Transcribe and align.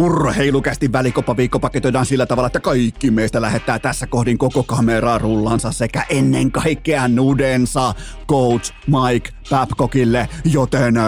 Urheilukästi 0.00 0.92
välikopaviikko 0.92 1.58
paketoidaan 1.58 2.06
sillä 2.06 2.26
tavalla, 2.26 2.46
että 2.46 2.60
kaikki 2.60 3.10
meistä 3.10 3.40
lähettää 3.40 3.78
tässä 3.78 4.06
kohdin 4.06 4.38
koko 4.38 4.62
kameraa 4.62 5.18
rullansa 5.18 5.72
sekä 5.72 6.04
ennen 6.08 6.52
kaikkea 6.52 7.08
nudensa 7.08 7.94
coach 8.28 8.72
Mike 8.86 9.30
Babcockille, 9.50 10.28
joten 10.44 10.96
öö, 10.96 11.04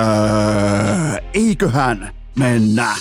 eiköhän 1.35 2.15
mennä. 2.39 2.97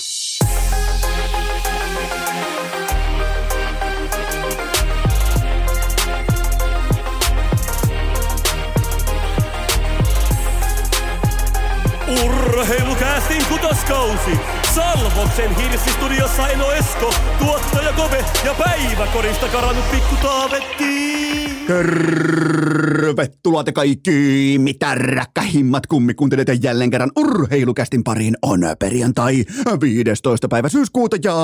Urheilukäästin 12.26 13.46
kutoskausi. 13.50 14.61
Salvoksen 14.75 15.55
hirsistudiossa 15.55 16.47
Eno 16.47 16.71
Esko, 16.71 17.13
tuottaja 17.39 17.93
Kove 17.93 18.25
ja 18.45 18.53
päiväkorista 18.53 19.48
karannut 19.48 19.91
pikku 19.91 20.16
Taavetti. 20.16 21.60
Tervetuloa 21.67 23.63
te 23.63 23.71
kaikki, 23.71 24.55
mitä 24.59 24.95
räkkähimmat 24.95 25.87
kummi 25.87 26.13
kuuntelette 26.13 26.57
jälleen 26.61 26.89
kerran 26.89 27.11
urheilukästin 27.17 28.03
pariin 28.03 28.37
on 28.41 28.59
perjantai 28.79 29.45
15. 29.81 30.47
päivä 30.47 30.70
syyskuuta 30.70 31.17
ja 31.23 31.35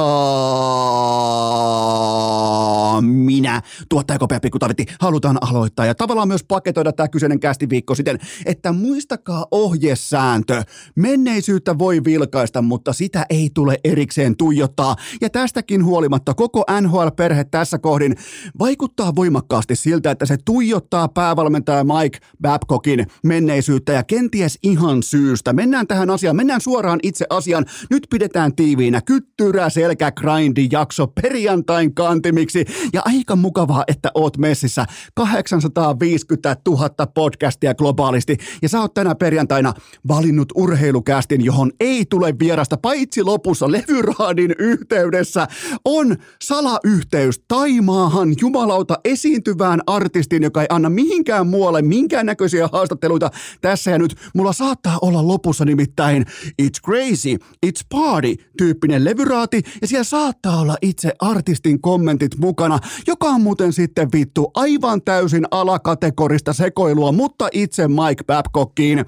minä, 3.02 3.62
tuottaja 3.90 4.20
Kopea 4.20 4.40
Pikku 4.40 4.59
Tavetti, 4.59 4.85
halutaan 4.99 5.38
aloittaa 5.41 5.85
ja 5.85 5.95
tavallaan 5.95 6.27
myös 6.27 6.43
paketoida 6.43 6.91
tämä 6.91 7.07
kyseinen 7.07 7.40
kästi 7.40 7.70
viikko 7.70 7.95
siten, 7.95 8.20
että 8.45 8.71
muistakaa 8.71 9.45
ohjesääntö. 9.52 10.63
Menneisyyttä 10.95 11.77
voi 11.77 12.04
vilkaista, 12.04 12.62
mutta 12.62 12.93
sitä 12.93 13.26
ei 13.29 13.49
tule 13.54 13.77
erikseen 13.84 14.38
tuijottaa. 14.38 14.95
Ja 15.21 15.29
tästäkin 15.29 15.85
huolimatta 15.85 16.34
koko 16.34 16.63
NHL-perhe 16.81 17.43
tässä 17.43 17.77
kohdin 17.77 18.15
vaikuttaa 18.59 19.15
voimakkaasti 19.15 19.76
siltä, 19.76 20.07
että 20.12 20.26
se 20.26 20.38
tuijottaa 20.46 21.08
päävalmentaja 21.08 21.84
Mike 21.84 22.20
Babcockin 22.41 23.08
menneisyyttä 23.24 23.94
ja 23.94 24.04
kenties 24.04 24.60
ihan 24.64 25.04
syystä. 25.04 25.54
Mennään 25.54 25.88
tähän 25.88 26.10
asiaan, 26.10 26.36
mennään 26.36 26.62
suoraan 26.62 26.99
itse 27.04 27.26
asiaan. 27.30 27.66
Nyt 27.90 28.08
pidetään 28.10 28.55
tiiviinä 28.55 29.02
kyttyrä 29.02 29.70
selkä 29.70 30.12
grindi 30.12 30.68
jakso 30.72 31.08
perjantain 31.08 31.96
kantimiksi. 31.96 32.66
Ja 32.94 33.02
aika 33.05 33.36
mukavaa, 33.36 33.84
että 33.88 34.12
oot 34.16 34.38
messissä. 34.38 34.86
850 35.16 36.58
000 36.68 36.90
podcastia 37.14 37.76
globaalisti. 37.76 38.38
Ja 38.62 38.70
sä 38.70 38.82
oot 38.82 38.94
tänä 38.94 39.16
perjantaina 39.16 39.74
valinnut 40.08 40.52
urheilukästin, 40.55 41.46
johon 41.46 41.71
ei 41.80 42.05
tule 42.10 42.36
vierasta, 42.40 42.77
paitsi 42.77 43.24
lopussa 43.24 43.71
levyraadin 43.71 44.55
yhteydessä. 44.60 45.48
On 45.86 46.16
salayhteys 46.42 47.42
Taimaahan 47.48 48.36
jumalauta 48.42 48.96
esiintyvään 49.05 49.82
artistin, 49.98 50.43
joka 50.43 50.62
ei 50.62 50.67
anna 50.70 50.90
mihinkään 50.90 51.48
muualle 51.48 51.81
minkäännäköisiä 51.81 52.70
haastatteluita 52.71 53.31
tässä 53.62 53.91
ja 53.91 53.98
nyt. 53.98 54.15
Mulla 54.35 54.53
saattaa 54.53 54.98
olla 55.01 55.27
lopussa 55.27 55.65
nimittäin 55.65 56.26
It's 56.62 56.81
Crazy, 56.85 57.37
It's 57.65 57.81
Party 57.90 58.35
tyyppinen 58.57 59.05
levyraati 59.05 59.62
ja 59.81 59.87
siellä 59.87 60.03
saattaa 60.03 60.62
olla 60.62 60.75
itse 60.81 61.12
artistin 61.20 61.81
kommentit 61.81 62.37
mukana, 62.37 62.79
joka 63.07 63.27
on 63.27 63.41
muuten 63.41 63.73
sitten 63.73 64.09
vittu 64.13 64.51
aivan 64.53 65.01
täysin 65.01 65.45
alakategorista 65.51 66.53
sekoilua, 66.53 67.12
mutta 67.12 67.47
itse 67.51 67.88
Mike 67.88 68.23
Babcockiin. 68.28 69.06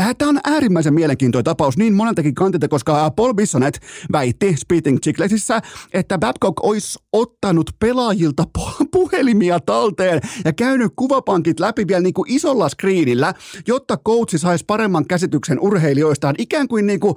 Äh, 0.00 0.14
Tämä 0.18 0.28
on 0.28 0.40
äärimmäisen 0.44 0.94
mielenkiintoinen 0.94 1.44
tapaus 1.44 1.76
niin 1.76 1.94
moneltakin 1.94 2.34
kantilta, 2.34 2.68
koska 2.68 3.10
Paul 3.10 3.34
Bissonet 3.34 3.80
väitti 4.12 4.56
Speaking 4.56 4.98
Chicklesissä, 4.98 5.60
että 5.92 6.18
Babcock 6.18 6.64
olisi 6.64 6.98
ottanut 7.12 7.70
pelaajilta 7.80 8.44
puhelimia 8.92 9.60
talteen 9.60 10.20
ja 10.44 10.52
käynyt 10.52 10.92
kuvapankit 10.96 11.60
läpi 11.60 11.86
vielä 11.86 12.00
niin 12.00 12.14
kuin 12.14 12.32
isolla 12.32 12.68
screenillä, 12.68 13.34
jotta 13.66 13.96
coachi 13.96 14.38
saisi 14.38 14.64
paremman 14.64 15.06
käsityksen 15.06 15.60
urheilijoistaan, 15.60 16.34
ikään 16.38 16.68
kuin 16.68 16.86
niin 16.86 17.00
kuin 17.00 17.14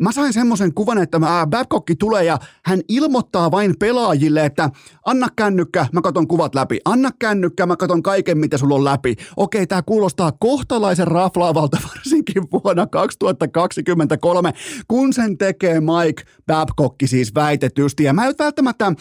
Mä 0.00 0.12
sain 0.12 0.32
semmoisen 0.32 0.74
kuvan, 0.74 0.98
että 0.98 1.18
mä, 1.18 1.46
Babcock 1.50 1.86
tulee 1.98 2.24
ja 2.24 2.38
hän 2.64 2.80
ilmoittaa 2.88 3.50
vain 3.50 3.74
pelaajille, 3.78 4.44
että 4.44 4.70
anna 5.06 5.28
kännykkä, 5.36 5.86
mä 5.92 6.00
katon 6.00 6.28
kuvat 6.28 6.54
läpi. 6.54 6.80
Anna 6.84 7.10
kännykkä, 7.18 7.66
mä 7.66 7.76
katon 7.76 8.02
kaiken, 8.02 8.38
mitä 8.38 8.58
sulla 8.58 8.74
on 8.74 8.84
läpi. 8.84 9.16
Okei, 9.36 9.66
tää 9.66 9.82
kuulostaa 9.82 10.32
kohtalaisen 10.40 11.06
raflaavalta 11.06 11.78
varsinkin 11.88 12.42
vuonna 12.52 12.86
2023, 12.86 14.52
kun 14.88 15.12
sen 15.12 15.38
tekee 15.38 15.80
Mike 15.80 16.22
Babcock 16.46 16.96
siis 17.04 17.34
väitetysti. 17.34 18.04
Ja 18.04 18.12
mä 18.12 18.26
en 18.26 18.34
välttämättä 18.38 18.92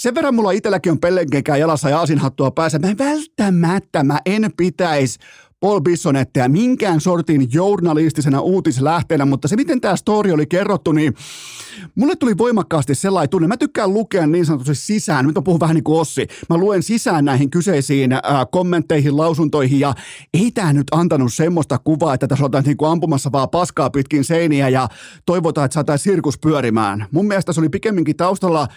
sen 0.00 0.14
verran 0.14 0.34
mulla 0.34 0.50
itselläkin 0.50 0.92
on 0.92 1.00
pellenkekää 1.00 1.56
jalassa 1.56 1.90
ja 1.90 2.00
asinhattua 2.00 2.50
päässä. 2.50 2.78
Mä 2.78 2.94
välttämättä, 2.98 4.04
mä 4.04 4.18
en 4.26 4.50
pitäisi 4.56 5.18
Paul 5.60 5.80
Bissonettia 5.80 6.48
minkään 6.48 7.00
sortin 7.00 7.48
journalistisena 7.52 8.40
uutislähteenä, 8.40 9.24
mutta 9.24 9.48
se 9.48 9.56
miten 9.56 9.80
tämä 9.80 9.96
story 9.96 10.32
oli 10.32 10.46
kerrottu, 10.46 10.92
niin 10.92 11.14
mulle 11.94 12.16
tuli 12.16 12.38
voimakkaasti 12.38 12.94
sellainen 12.94 13.30
tunne. 13.30 13.48
Mä 13.48 13.56
tykkään 13.56 13.94
lukea 13.94 14.26
niin 14.26 14.46
sanotusti 14.46 14.74
sisään, 14.74 15.26
nyt 15.26 15.36
on 15.36 15.44
puhun 15.44 15.60
vähän 15.60 15.74
niin 15.74 15.84
kuin 15.84 16.00
Ossi. 16.00 16.26
Mä 16.50 16.56
luen 16.56 16.82
sisään 16.82 17.24
näihin 17.24 17.50
kyseisiin 17.50 18.12
äh, 18.12 18.20
kommentteihin, 18.52 19.16
lausuntoihin 19.16 19.80
ja 19.80 19.94
ei 20.34 20.50
tämä 20.50 20.72
nyt 20.72 20.86
antanut 20.92 21.34
semmoista 21.34 21.78
kuvaa, 21.78 22.14
että 22.14 22.28
tässä 22.28 22.44
oltaan 22.44 22.64
niin 22.64 22.76
ampumassa 22.88 23.32
vaan 23.32 23.50
paskaa 23.50 23.90
pitkin 23.90 24.24
seiniä 24.24 24.68
ja 24.68 24.88
toivotaan, 25.26 25.64
että 25.64 25.74
saataisiin 25.74 26.12
sirkus 26.12 26.38
pyörimään. 26.38 27.06
Mun 27.10 27.26
mielestä 27.26 27.52
se 27.52 27.60
oli 27.60 27.68
pikemminkin 27.68 28.16
taustalla 28.16 28.68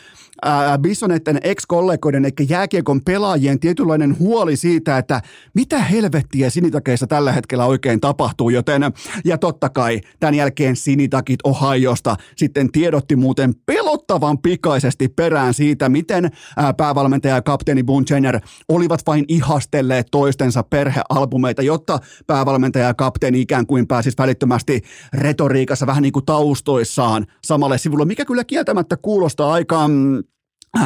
Bissonetten 0.82 1.40
ex-kollegoiden, 1.44 2.26
eli 2.26 2.48
jääkiekon 2.50 3.02
pelaajien 3.02 3.60
tietynlainen 3.60 4.20
huoli 4.20 4.56
siitä, 4.56 4.98
että 4.98 5.22
mitä 5.54 5.80
helvettiä 5.80 6.50
sinitakeissa 6.74 7.08
tällä 7.08 7.32
hetkellä 7.32 7.66
oikein 7.66 8.02
tapahtuu, 8.02 8.50
joten 8.50 8.82
ja 9.26 9.38
totta 9.38 9.70
kai 9.70 10.02
tämän 10.20 10.36
jälkeen 10.36 10.76
sinitakit 10.76 11.40
Ohiosta 11.44 12.16
sitten 12.36 12.72
tiedotti 12.72 13.16
muuten 13.16 13.54
pelottavan 13.66 14.38
pikaisesti 14.38 15.08
perään 15.08 15.54
siitä, 15.54 15.90
miten 15.90 16.32
päävalmentaja 16.78 17.36
ja 17.36 17.42
kapteeni 17.42 17.84
Boone 17.84 18.06
Jenner 18.10 18.40
olivat 18.70 19.00
vain 19.08 19.26
ihastelleet 19.28 20.08
toistensa 20.12 20.64
perhealbumeita, 20.64 21.62
jotta 21.62 22.00
päävalmentaja 22.28 22.88
ja 22.88 22.94
kapteeni 22.94 23.42
ikään 23.42 23.66
kuin 23.66 23.88
pääsisi 23.88 24.18
välittömästi 24.18 24.82
retoriikassa 25.14 25.88
vähän 25.88 26.04
niin 26.04 26.14
kuin 26.14 26.26
taustoissaan 26.26 27.26
samalle 27.44 27.78
sivulle, 27.78 28.06
mikä 28.06 28.26
kyllä 28.26 28.44
kieltämättä 28.44 28.98
kuulostaa 28.98 29.54
aika 29.54 29.88
mm, 29.88 30.24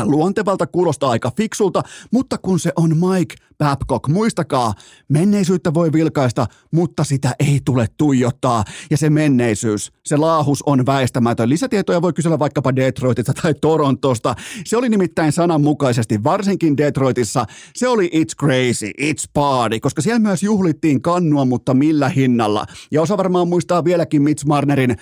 luontevalta, 0.03 0.67
kuulostaa 0.67 1.09
aika 1.09 1.31
fiksulta, 1.37 1.83
mutta 2.11 2.37
kun 2.37 2.59
se 2.59 2.71
on 2.75 2.97
Mike 2.97 3.35
Babcock, 3.57 4.07
muistakaa, 4.07 4.73
menneisyyttä 5.09 5.73
voi 5.73 5.93
vilkaista, 5.93 6.47
mutta 6.71 7.03
sitä 7.03 7.35
ei 7.39 7.59
tule 7.65 7.87
tuijottaa. 7.97 8.63
Ja 8.91 8.97
se 8.97 9.09
menneisyys, 9.09 9.91
se 10.05 10.17
laahus 10.17 10.63
on 10.65 10.85
väistämätön. 10.85 11.49
Lisätietoja 11.49 12.01
voi 12.01 12.13
kysellä 12.13 12.39
vaikkapa 12.39 12.75
Detroitista 12.75 13.33
tai 13.41 13.53
Torontosta. 13.53 14.35
Se 14.65 14.77
oli 14.77 14.89
nimittäin 14.89 15.31
sananmukaisesti, 15.31 16.23
varsinkin 16.23 16.77
Detroitissa, 16.77 17.45
se 17.75 17.87
oli 17.87 18.11
It's 18.13 18.35
Crazy, 18.39 18.91
It's 19.01 19.29
Party, 19.33 19.79
koska 19.79 20.01
siellä 20.01 20.19
myös 20.19 20.43
juhlittiin 20.43 21.01
kannua, 21.01 21.45
mutta 21.45 21.73
millä 21.73 22.09
hinnalla. 22.09 22.65
Ja 22.91 23.01
osa 23.01 23.17
varmaan 23.17 23.47
muistaa 23.47 23.83
vieläkin 23.83 24.21
Mitch 24.21 24.45
Marnerin 24.45 24.95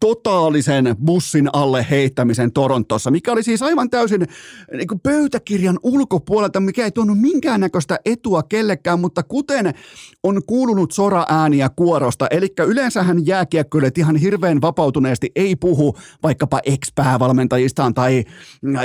totaalisen 0.00 0.96
bussin 1.04 1.50
alle 1.52 1.86
heittämisen 1.90 2.52
Torontossa, 2.52 3.10
mikä 3.10 3.32
oli 3.32 3.42
siis 3.42 3.62
aivan 3.62 3.90
täysin 3.90 4.23
niin 4.72 4.88
kuin 4.88 5.00
pöytäkirjan 5.00 5.78
ulkopuolelta, 5.82 6.60
mikä 6.60 6.84
ei 6.84 6.90
tuonut 6.90 7.20
minkäännäköistä 7.20 7.98
etua 8.04 8.42
kellekään, 8.42 9.00
mutta 9.00 9.22
kuten 9.22 9.74
on 10.22 10.42
kuulunut 10.46 10.92
sora-ääniä 10.92 11.68
kuorosta, 11.76 12.26
eli 12.30 12.52
yleensähän 12.66 13.26
jääkiekkoilijat 13.26 13.98
ihan 13.98 14.16
hirveän 14.16 14.60
vapautuneesti 14.60 15.32
ei 15.36 15.56
puhu 15.56 15.96
vaikkapa 16.22 16.60
ex-päävalmentajistaan 16.66 17.94
tai 17.94 18.24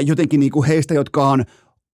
jotenkin 0.05 0.39
niin 0.39 0.51
kuin 0.51 0.67
heistä, 0.67 0.93
jotka 0.93 1.29
on 1.29 1.45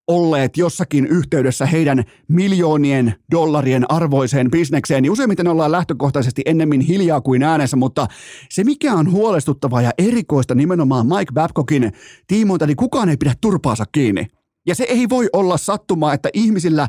olleet 0.08 0.58
jossakin 0.58 1.06
yhteydessä 1.08 1.66
heidän 1.66 2.04
miljoonien 2.28 3.16
dollarien 3.32 3.92
arvoiseen 3.92 4.52
bisnekseen, 4.52 5.04
niin 5.04 5.12
useimmiten 5.12 5.48
ollaan 5.48 5.72
lähtökohtaisesti 5.72 6.42
ennemmin 6.46 6.82
hiljaa 6.82 7.22
kuin 7.22 7.44
äänessä, 7.44 7.78
mutta 7.78 8.08
se 8.50 8.64
mikä 8.64 8.94
on 8.94 9.12
huolestuttavaa 9.12 9.82
ja 9.82 9.92
erikoista 9.98 10.56
nimenomaan 10.56 11.08
Mike 11.08 11.32
Babcockin 11.34 11.94
tiimoilta, 12.28 12.68
niin 12.68 12.78
kukaan 12.78 13.10
ei 13.10 13.18
pidä 13.18 13.34
turpaansa 13.42 13.86
kiinni. 13.92 14.28
Ja 14.68 14.76
se 14.76 14.84
ei 14.84 15.10
voi 15.10 15.30
olla 15.34 15.58
sattumaa, 15.58 16.14
että 16.14 16.30
ihmisillä 16.34 16.88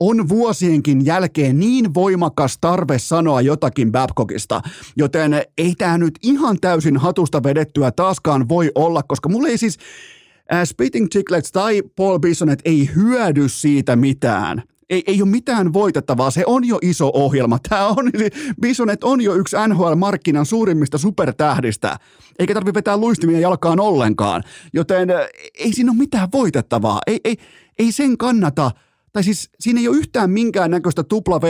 on 0.00 0.28
vuosienkin 0.28 1.06
jälkeen 1.06 1.58
niin 1.58 1.94
voimakas 1.94 2.58
tarve 2.60 2.98
sanoa 2.98 3.40
jotakin 3.40 3.92
Babcockista, 3.92 4.60
joten 4.96 5.42
ei 5.58 5.74
tämä 5.74 5.98
nyt 5.98 6.14
ihan 6.22 6.60
täysin 6.60 6.96
hatusta 6.96 7.42
vedettyä 7.42 7.90
taaskaan 7.90 8.48
voi 8.48 8.70
olla, 8.74 9.02
koska 9.02 9.28
mulle 9.28 9.48
ei 9.48 9.58
siis 9.58 9.78
Spitting 10.64 11.08
Chicklets 11.08 11.52
tai 11.52 11.82
Paul 11.96 12.18
Bissonet 12.18 12.58
ei 12.64 12.90
hyödy 12.96 13.48
siitä 13.48 13.96
mitään, 13.96 14.62
ei, 14.90 15.02
ei 15.06 15.22
ole 15.22 15.30
mitään 15.30 15.72
voitettavaa, 15.72 16.30
se 16.30 16.42
on 16.46 16.64
jo 16.64 16.78
iso 16.82 17.10
ohjelma. 17.14 17.58
Tämä 17.68 17.86
on, 17.86 18.10
Bisonet 18.62 19.04
on 19.04 19.20
jo 19.20 19.34
yksi 19.34 19.56
NHL-markkinan 19.68 20.46
suurimmista 20.46 20.98
supertähdistä, 20.98 21.96
eikä 22.38 22.54
tarvitse 22.54 22.74
vetää 22.74 22.96
luistimia 22.96 23.40
jalkaan 23.40 23.80
ollenkaan, 23.80 24.42
joten 24.72 25.08
ei 25.58 25.72
siinä 25.72 25.90
ole 25.90 25.98
mitään 25.98 26.28
voitettavaa. 26.32 27.00
Ei, 27.06 27.20
ei, 27.24 27.36
ei 27.78 27.92
sen 27.92 28.18
kannata 28.18 28.70
tai 29.12 29.24
siis 29.24 29.50
siinä 29.60 29.80
ei 29.80 29.88
ole 29.88 29.96
yhtään 29.96 30.30
minkäännäköistä 30.30 31.02
tupla 31.02 31.40
v 31.40 31.44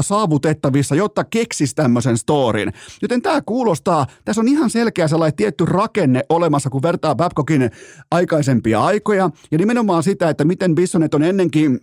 saavutettavissa, 0.00 0.94
jotta 0.94 1.24
keksis 1.24 1.74
tämmöisen 1.74 2.18
storin. 2.18 2.72
Joten 3.02 3.22
tämä 3.22 3.40
kuulostaa, 3.46 4.06
tässä 4.24 4.40
on 4.40 4.48
ihan 4.48 4.70
selkeä 4.70 5.08
sellainen 5.08 5.36
tietty 5.36 5.64
rakenne 5.64 6.22
olemassa, 6.28 6.70
kun 6.70 6.82
vertaa 6.82 7.14
Babcockin 7.14 7.70
aikaisempia 8.10 8.84
aikoja, 8.84 9.30
ja 9.50 9.58
nimenomaan 9.58 10.02
sitä, 10.02 10.28
että 10.28 10.44
miten 10.44 10.74
Bissonet 10.74 11.14
on 11.14 11.22
ennenkin 11.22 11.80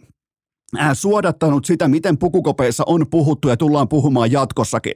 suodattanut 0.93 1.65
sitä, 1.65 1.87
miten 1.87 2.17
pukukopeissa 2.17 2.83
on 2.87 3.05
puhuttu 3.11 3.49
ja 3.49 3.57
tullaan 3.57 3.89
puhumaan 3.89 4.31
jatkossakin. 4.31 4.93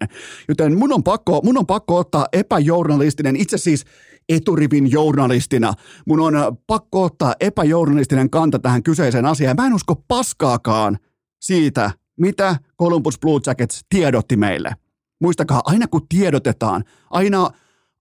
Joten 0.47 0.77
mun 0.77 0.93
on 0.93 1.03
pakko, 1.03 1.41
mun 1.43 1.57
on 1.57 1.67
pakko 1.67 1.95
ottaa 1.95 2.27
epäjournalistinen, 2.33 3.35
itse 3.35 3.57
siis 3.57 3.85
eturivin 4.29 4.91
journalistina. 4.91 5.73
Mun 6.05 6.19
on 6.19 6.57
pakko 6.67 7.03
ottaa 7.03 7.35
epäjournalistinen 7.39 8.29
kanta 8.29 8.59
tähän 8.59 8.83
kyseiseen 8.83 9.25
asiaan. 9.25 9.55
Mä 9.55 9.67
en 9.67 9.73
usko 9.73 9.95
paskaakaan 10.07 10.97
siitä, 11.41 11.91
mitä 12.19 12.55
Columbus 12.79 13.19
Blue 13.19 13.39
Jackets 13.45 13.85
tiedotti 13.89 14.37
meille. 14.37 14.71
Muistakaa, 15.21 15.61
aina 15.65 15.87
kun 15.87 16.07
tiedotetaan, 16.09 16.83
aina 17.09 17.51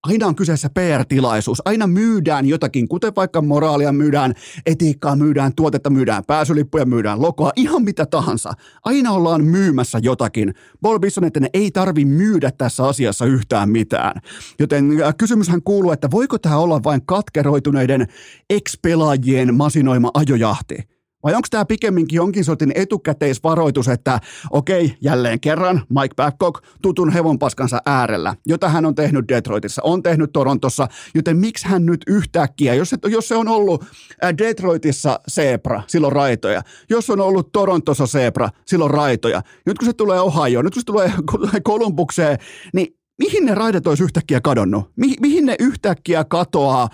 Aina 0.06 0.26
on 0.26 0.36
kyseessä 0.36 0.70
PR-tilaisuus. 0.70 1.62
Aina 1.64 1.86
myydään 1.86 2.46
jotakin, 2.46 2.88
kuten 2.88 3.12
vaikka 3.16 3.42
moraalia 3.42 3.92
myydään, 3.92 4.34
etiikkaa 4.66 5.16
myydään, 5.16 5.52
tuotetta 5.56 5.90
myydään, 5.90 6.24
pääsylippuja 6.26 6.84
myydään, 6.84 7.22
lokoa, 7.22 7.52
ihan 7.56 7.82
mitä 7.82 8.06
tahansa. 8.06 8.52
Aina 8.84 9.12
ollaan 9.12 9.44
myymässä 9.44 9.98
jotakin. 10.02 10.54
Paul 10.82 10.98
Bissonetten 10.98 11.46
ei 11.54 11.70
tarvi 11.70 12.04
myydä 12.04 12.50
tässä 12.58 12.84
asiassa 12.84 13.24
yhtään 13.24 13.70
mitään. 13.70 14.20
Joten 14.58 15.02
äh, 15.02 15.14
kysymyshän 15.18 15.62
kuuluu, 15.62 15.90
että 15.90 16.10
voiko 16.10 16.38
tämä 16.38 16.56
olla 16.56 16.82
vain 16.84 17.06
katkeroituneiden 17.06 18.06
ex-pelaajien 18.50 19.54
masinoima 19.54 20.10
ajojahti? 20.14 20.95
Vai 21.22 21.34
onko 21.34 21.48
tämä 21.50 21.64
pikemminkin 21.64 22.16
jonkin 22.16 22.44
sortin 22.44 22.72
etukäteisvaroitus, 22.74 23.88
että 23.88 24.20
okei, 24.50 24.94
jälleen 25.00 25.40
kerran 25.40 25.82
Mike 25.88 26.14
Babcock 26.16 26.64
tutun 26.82 27.12
hevonpaskansa 27.12 27.78
äärellä, 27.86 28.34
jota 28.46 28.68
hän 28.68 28.86
on 28.86 28.94
tehnyt 28.94 29.28
Detroitissa, 29.28 29.82
on 29.84 30.02
tehnyt 30.02 30.32
Torontossa, 30.32 30.88
joten 31.14 31.36
miksi 31.36 31.68
hän 31.68 31.86
nyt 31.86 32.00
yhtäkkiä, 32.06 32.74
jos 32.74 32.90
se, 32.90 32.96
jos 33.08 33.28
se 33.28 33.36
on 33.36 33.48
ollut 33.48 33.84
äh, 34.24 34.34
Detroitissa 34.38 35.20
Sebra, 35.28 35.82
silloin 35.86 36.12
raitoja, 36.12 36.62
jos 36.90 37.10
on 37.10 37.20
ollut 37.20 37.52
Torontossa 37.52 38.06
Sebra, 38.06 38.48
silloin 38.66 38.90
raitoja, 38.90 39.42
nyt 39.66 39.78
kun 39.78 39.86
se 39.86 39.92
tulee 39.92 40.20
Ohio, 40.20 40.62
nyt 40.62 40.74
kun 40.74 40.82
se 40.82 40.86
tulee 40.86 41.12
Kolumbukseen, 41.64 42.38
niin 42.74 42.96
mihin 43.18 43.44
ne 43.44 43.54
raidet 43.54 43.86
olisi 43.86 44.04
yhtäkkiä 44.04 44.40
kadonnut? 44.40 44.90
Mi- 44.96 45.16
mihin 45.20 45.46
ne 45.46 45.56
yhtäkkiä 45.58 46.24
katoaa 46.24 46.88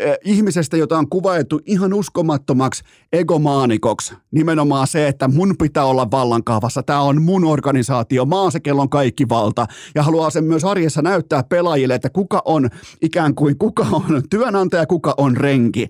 eh, 0.00 0.18
ihmisestä, 0.24 0.76
jota 0.76 0.98
on 0.98 1.08
kuvailtu 1.08 1.60
ihan 1.66 1.94
uskomattomaksi 1.94 2.84
egomaanikoksi? 3.12 4.14
Nimenomaan 4.30 4.86
se, 4.86 5.08
että 5.08 5.28
mun 5.28 5.54
pitää 5.58 5.84
olla 5.84 6.10
vallankaavassa. 6.10 6.82
Tämä 6.82 7.00
on 7.00 7.22
mun 7.22 7.44
organisaatio. 7.44 8.24
Mä 8.24 8.40
oon 8.40 8.52
se, 8.52 8.60
kellon 8.60 8.88
kaikki 8.88 9.28
valta. 9.28 9.66
Ja 9.94 10.02
haluaa 10.02 10.30
sen 10.30 10.44
myös 10.44 10.64
arjessa 10.64 11.02
näyttää 11.02 11.42
pelaajille, 11.42 11.94
että 11.94 12.10
kuka 12.10 12.42
on 12.44 12.68
ikään 13.02 13.34
kuin, 13.34 13.58
kuka 13.58 13.86
on 13.92 14.22
työnantaja, 14.30 14.86
kuka 14.86 15.14
on 15.16 15.36
renki. 15.36 15.88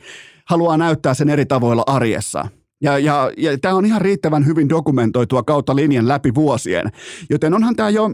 Haluaa 0.49 0.77
näyttää 0.77 1.15
sen 1.15 1.29
eri 1.29 1.47
tavoilla 1.47 1.83
arjessa. 1.87 2.49
Ja, 2.83 2.99
ja, 2.99 3.31
ja 3.37 3.59
tämä 3.59 3.75
on 3.75 3.87
ihan 3.87 4.01
riittävän 4.01 4.47
hyvin 4.47 4.69
dokumentoitua 4.69 5.43
kautta 5.43 5.77
linjan 5.77 6.09
läpi 6.09 6.35
vuosien. 6.35 6.87
Joten 7.31 7.55
onhan 7.55 7.77
tämä 7.77 7.91
jo 7.91 8.11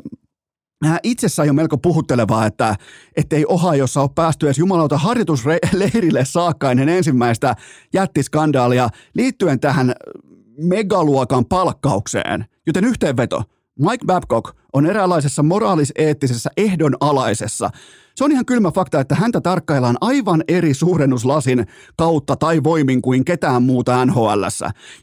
itsessään 1.02 1.46
jo 1.46 1.52
melko 1.52 1.78
puhuttelevaa, 1.78 2.46
että 2.46 2.76
ei 3.32 3.44
Ohiossa 3.49 4.00
ole 4.00 4.11
päästy 4.14 4.46
edes 4.46 4.58
jumalauta 4.58 4.99
harjoitusleirille 4.99 6.25
saakka 6.25 6.70
ennen 6.70 6.88
ensimmäistä 6.88 7.56
jättiskandaalia 7.93 8.88
liittyen 9.14 9.61
tähän 9.61 9.93
megaluokan 10.62 11.44
palkkaukseen. 11.44 12.44
Joten 12.67 12.84
yhteenveto. 12.84 13.43
Mike 13.78 14.06
Babcock 14.06 14.56
on 14.73 14.87
eräänlaisessa 14.87 15.43
moraaliseettisessä 15.43 16.50
ehdonalaisessa 16.56 17.70
se 18.16 18.24
on 18.24 18.32
ihan 18.32 18.46
kylmä 18.46 18.70
fakta, 18.70 19.00
että 19.00 19.14
häntä 19.14 19.40
tarkkaillaan 19.40 19.96
aivan 20.00 20.44
eri 20.48 20.74
suurennuslasin 20.74 21.66
kautta 21.96 22.36
tai 22.36 22.62
voimin 22.64 23.02
kuin 23.02 23.24
ketään 23.24 23.62
muuta 23.62 24.06
nhl 24.06 24.44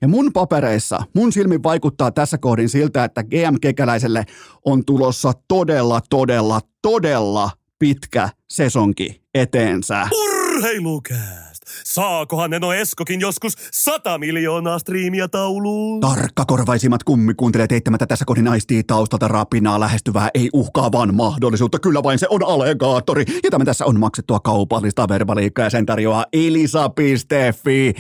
Ja 0.01 0.07
mun 0.07 0.33
papereissa, 0.33 1.03
mun 1.15 1.31
silmin 1.31 1.63
vaikuttaa 1.63 2.11
tässä 2.11 2.37
kohdin 2.37 2.69
siltä, 2.69 3.03
että 3.03 3.23
GM 3.23 3.55
Kekäläiselle 3.61 4.25
on 4.65 4.85
tulossa 4.85 5.33
todella, 5.47 6.01
todella, 6.09 6.61
todella 6.81 7.51
pitkä 7.79 8.29
sesonki 8.49 9.21
eteensä. 9.33 10.07
Urheilukää! 10.11 11.52
Saakohan 11.83 12.49
Neno 12.49 12.73
Eskokin 12.73 13.19
joskus 13.19 13.53
sata 13.71 14.17
miljoonaa 14.17 14.79
striimiä 14.79 15.27
tauluun? 15.27 15.99
Tarkkakorvaisimmat 15.99 17.03
kummikuuntelijat 17.03 17.71
eittämättä 17.71 18.05
tässä 18.05 18.25
kohdin 18.25 18.47
aistii 18.47 18.83
taustalta 18.83 19.27
rapinaa 19.27 19.79
lähestyvää 19.79 20.29
ei 20.33 20.49
uhkaavaan 20.53 21.15
mahdollisuutta. 21.15 21.79
Kyllä 21.79 22.03
vain 22.03 22.19
se 22.19 22.27
on 22.29 22.43
allegaattori. 22.45 23.25
Ja 23.43 23.51
tämä 23.51 23.65
tässä 23.65 23.85
on 23.85 23.99
maksettua 23.99 24.39
kaupallista 24.39 25.09
verbaliikkaa 25.09 25.65
ja 25.65 25.69
sen 25.69 25.85
tarjoaa 25.85 26.25
elisa.fi. 26.33 27.93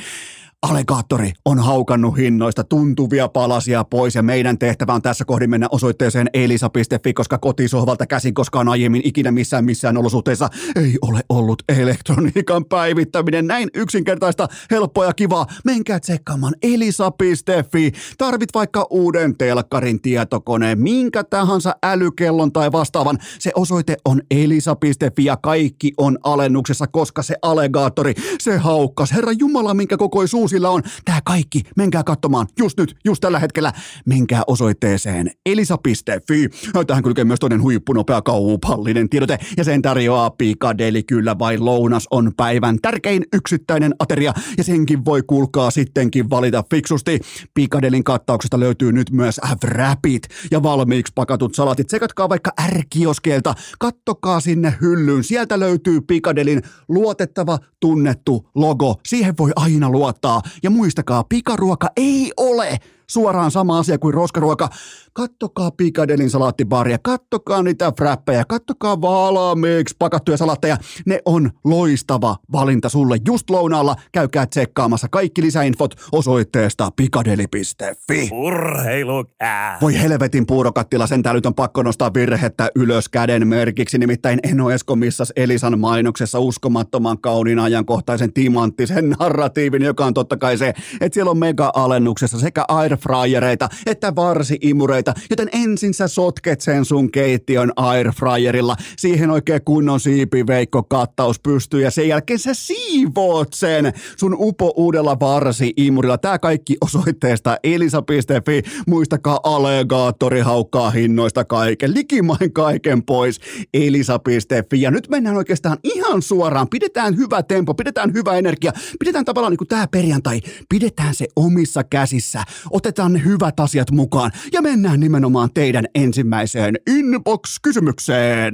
Allegaattori 0.63 1.31
on 1.45 1.59
haukannut 1.59 2.17
hinnoista 2.17 2.63
tuntuvia 2.63 3.27
palasia 3.27 3.83
pois 3.83 4.15
ja 4.15 4.23
meidän 4.23 4.57
tehtävä 4.57 4.93
on 4.93 5.01
tässä 5.01 5.25
kohdin 5.25 5.49
mennä 5.49 5.67
osoitteeseen 5.71 6.29
elisa.fi, 6.33 7.13
koska 7.13 7.37
kotisohvalta 7.37 8.05
käsin 8.05 8.33
koskaan 8.33 8.69
aiemmin 8.69 9.01
ikinä 9.05 9.31
missään 9.31 9.65
missään 9.65 9.97
olosuhteissa 9.97 10.49
ei 10.75 10.97
ole 11.01 11.19
ollut 11.29 11.63
elektroniikan 11.69 12.65
päivittäminen 12.65 13.47
näin 13.47 13.69
yksinkertaista, 13.73 14.47
helppoa 14.71 15.05
ja 15.05 15.13
kivaa. 15.13 15.45
Menkää 15.65 15.99
tsekkaamaan 15.99 16.55
elisa.fi. 16.61 17.91
Tarvit 18.17 18.49
vaikka 18.53 18.87
uuden 18.89 19.37
telkkarin 19.37 20.01
tietokoneen, 20.01 20.81
minkä 20.81 21.23
tahansa 21.23 21.75
älykellon 21.83 22.51
tai 22.51 22.71
vastaavan. 22.71 23.17
Se 23.39 23.51
osoite 23.55 23.97
on 24.05 24.21
elisa.fi 24.31 25.25
ja 25.25 25.37
kaikki 25.37 25.93
on 25.97 26.17
alennuksessa, 26.23 26.87
koska 26.87 27.23
se 27.23 27.35
allegaattori, 27.41 28.13
se 28.39 28.57
haukkas. 28.57 29.13
Herra 29.13 29.31
Jumala, 29.31 29.73
minkä 29.73 29.97
kokoisuus 29.97 30.52
sillä 30.53 30.69
on. 30.69 30.83
Tämä 31.05 31.19
kaikki, 31.23 31.63
menkää 31.77 32.03
katsomaan 32.03 32.47
just 32.59 32.77
nyt, 32.77 32.95
just 33.05 33.21
tällä 33.21 33.39
hetkellä. 33.39 33.73
Menkää 34.05 34.41
osoitteeseen 34.47 35.31
elisa.fi. 35.45 36.49
Tähän 36.87 37.03
kylkee 37.03 37.23
myös 37.23 37.39
toinen 37.39 37.61
huippunopea 37.61 38.21
kaupallinen 38.21 39.09
tiedote 39.09 39.37
ja 39.57 39.63
sen 39.63 39.81
tarjoaa 39.81 40.29
Pikadeli 40.29 41.03
kyllä 41.03 41.39
vai 41.39 41.57
lounas 41.57 42.07
on 42.11 42.31
päivän 42.37 42.77
tärkein 42.81 43.23
yksittäinen 43.33 43.95
ateria 43.99 44.33
ja 44.57 44.63
senkin 44.63 45.05
voi 45.05 45.23
kuulkaa 45.27 45.71
sittenkin 45.71 46.29
valita 46.29 46.63
fiksusti. 46.69 47.19
Pikadelin 47.53 48.03
kattauksesta 48.03 48.59
löytyy 48.59 48.91
nyt 48.91 49.11
myös 49.11 49.41
wrapit 49.63 50.23
ja 50.51 50.63
valmiiksi 50.63 51.13
pakatut 51.15 51.55
salatit. 51.55 51.89
Sekatkaa 51.89 52.29
vaikka 52.29 52.51
ärkioskeelta, 52.61 53.53
kattokaa 53.79 54.39
sinne 54.39 54.73
hyllyyn. 54.81 55.23
Sieltä 55.23 55.59
löytyy 55.59 56.01
Pikadelin 56.01 56.61
luotettava, 56.87 57.59
tunnettu 57.79 58.49
logo. 58.55 58.99
Siihen 59.05 59.33
voi 59.37 59.51
aina 59.55 59.89
luottaa. 59.89 60.41
Ja 60.63 60.69
muistakaa, 60.69 61.23
pikaruoka 61.23 61.89
ei 61.95 62.31
ole 62.37 62.79
suoraan 63.13 63.51
sama 63.51 63.79
asia 63.79 63.97
kuin 63.97 64.13
roskaruoka. 64.13 64.69
Kattokaa 65.13 65.71
Pikadelin 65.71 66.29
salaattibaria, 66.29 66.97
kattokaa 67.01 67.63
niitä 67.63 67.91
frappeja, 67.97 68.45
kattokaa 68.45 69.01
valmiiksi 69.01 69.95
pakattuja 69.99 70.37
salatteja. 70.37 70.77
Ne 71.05 71.19
on 71.25 71.51
loistava 71.63 72.35
valinta 72.51 72.89
sulle 72.89 73.17
just 73.27 73.49
lounaalla. 73.49 73.95
Käykää 74.11 74.45
tsekkaamassa 74.45 75.07
kaikki 75.07 75.41
lisäinfot 75.41 75.95
osoitteesta 76.11 76.89
pikadeli.fi. 76.95 78.29
Urheilukää! 78.31 79.77
Voi 79.81 80.01
helvetin 80.01 80.45
puurokattila, 80.45 81.07
sen 81.07 81.23
nyt 81.33 81.45
on 81.45 81.53
pakko 81.53 81.83
nostaa 81.83 82.13
virhettä 82.13 82.69
ylös 82.75 83.09
käden 83.09 83.47
merkiksi. 83.47 83.97
Nimittäin 83.97 84.39
Eno 84.43 84.71
Esko 84.71 84.95
missas 84.95 85.33
Elisan 85.35 85.79
mainoksessa 85.79 86.39
uskomattoman 86.39 87.21
kauniin 87.21 87.59
ajankohtaisen 87.59 88.33
timanttisen 88.33 89.09
narratiivin, 89.19 89.81
joka 89.81 90.05
on 90.05 90.13
totta 90.13 90.37
kai 90.37 90.57
se, 90.57 90.73
että 91.01 91.13
siellä 91.13 91.31
on 91.31 91.37
mega-alennuksessa 91.37 92.39
sekä 92.39 92.65
Air 92.67 92.97
airfryereita 93.09 93.69
että 93.85 94.15
varsi-imureita, 94.15 95.13
joten 95.29 95.49
ensin 95.51 95.93
sä 95.93 96.07
sotket 96.07 96.61
sen 96.61 96.85
sun 96.85 97.11
keittiön 97.11 97.71
airfryerilla. 97.75 98.75
Siihen 98.97 99.29
oikein 99.29 99.61
kunnon 99.65 99.99
siipiveikko 99.99 100.83
kattaus 100.83 101.39
pystyy 101.39 101.81
ja 101.81 101.91
sen 101.91 102.07
jälkeen 102.07 102.39
sä 102.39 102.53
siivoot 102.53 103.53
sen 103.53 103.93
sun 104.17 104.35
upo 104.39 104.73
uudella 104.75 105.19
varsi-imurilla. 105.19 106.17
Tää 106.17 106.39
kaikki 106.39 106.77
osoitteesta 106.81 107.57
elisa.fi. 107.63 108.63
Muistakaa 108.87 109.39
allegaattori 109.43 110.39
haukkaa 110.39 110.89
hinnoista 110.89 111.45
kaiken, 111.45 111.93
likimain 111.93 112.53
kaiken 112.53 113.03
pois 113.03 113.39
elisa.fi. 113.73 114.81
Ja 114.81 114.91
nyt 114.91 115.09
mennään 115.09 115.37
oikeastaan 115.37 115.77
ihan 115.83 116.21
suoraan. 116.21 116.69
Pidetään 116.69 117.17
hyvä 117.17 117.43
tempo, 117.43 117.73
pidetään 117.73 118.13
hyvä 118.13 118.37
energia, 118.37 118.71
pidetään 118.99 119.25
tavallaan 119.25 119.51
niin 119.51 119.57
kuin 119.57 119.67
tää 119.67 119.87
perjantai, 119.87 120.41
pidetään 120.69 121.15
se 121.15 121.27
omissa 121.35 121.83
käsissä. 121.83 122.43
Ot 122.71 122.82
otetaan 122.83 123.13
ne 123.13 123.23
hyvät 123.23 123.59
asiat 123.59 123.91
mukaan 123.91 124.31
ja 124.53 124.61
mennään 124.61 124.99
nimenomaan 124.99 125.49
teidän 125.53 125.85
ensimmäiseen 125.95 126.75
inbox-kysymykseen. 126.89 128.53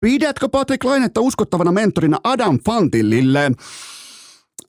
Pidätkö 0.00 0.48
Patrick 0.48 0.84
Lainetta 0.84 1.20
uskottavana 1.20 1.72
mentorina 1.72 2.18
Adam 2.24 2.58
Fantillille? 2.66 3.52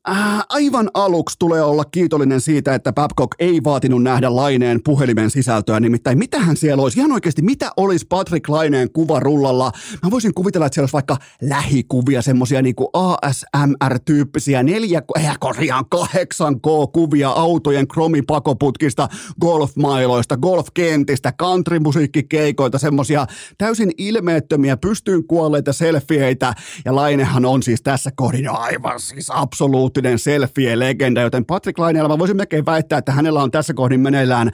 Äh, 0.09 0.43
aivan 0.49 0.89
aluksi 0.93 1.35
tulee 1.39 1.61
olla 1.61 1.85
kiitollinen 1.85 2.41
siitä, 2.41 2.75
että 2.75 2.93
Babcock 2.93 3.31
ei 3.39 3.63
vaatinut 3.63 4.03
nähdä 4.03 4.35
Laineen 4.35 4.83
puhelimen 4.83 5.29
sisältöä. 5.29 5.79
Nimittäin 5.79 6.17
mitähän 6.17 6.57
siellä 6.57 6.83
olisi? 6.83 6.99
Ihan 6.99 7.11
oikeasti, 7.11 7.41
mitä 7.41 7.71
olisi 7.77 8.05
Patrick 8.09 8.49
Laineen 8.49 8.91
kuva 8.91 9.19
rullalla? 9.19 9.71
Mä 10.03 10.11
voisin 10.11 10.33
kuvitella, 10.33 10.65
että 10.65 10.73
siellä 10.73 10.83
olisi 10.83 10.93
vaikka 10.93 11.17
lähikuvia, 11.41 12.21
semmosia 12.21 12.61
niinku 12.61 12.89
ASMR-tyyppisiä 12.93 14.63
neljä, 14.63 15.01
äh, 15.17 15.37
korjaan 15.39 15.85
8K-kuvia 15.95 17.29
autojen 17.29 17.87
kromipakoputkista, 17.87 19.07
golfmailoista, 19.41 20.37
golfkentistä, 20.37 21.33
countrymusiikkikeikoilta, 21.41 22.77
semmosia 22.77 23.27
täysin 23.57 23.91
ilmeettömiä, 23.97 24.77
pystyyn 24.77 25.27
kuolleita 25.27 25.73
selfieitä. 25.73 26.53
Ja 26.85 26.95
Lainehan 26.95 27.45
on 27.45 27.63
siis 27.63 27.81
tässä 27.81 28.11
kohdin 28.15 28.49
aivan 28.49 28.99
siis 28.99 29.31
absoluuttinen 29.31 29.92
absoluuttinen 29.93 30.19
selfie-legenda, 30.19 31.21
joten 31.21 31.45
Patrick 31.45 31.79
Laineella 31.79 32.09
mä 32.09 32.19
voisin 32.19 32.37
melkein 32.37 32.65
väittää, 32.65 32.99
että 32.99 33.11
hänellä 33.11 33.43
on 33.43 33.51
tässä 33.51 33.73
kohdin 33.73 33.99
meneillään 33.99 34.51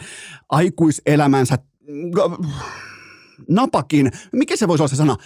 aikuiselämänsä 0.50 1.58
napakin, 3.50 4.12
mikä 4.32 4.56
se 4.56 4.68
voisi 4.68 4.82
olla 4.82 4.88
se 4.88 4.96
sana, 4.96 5.18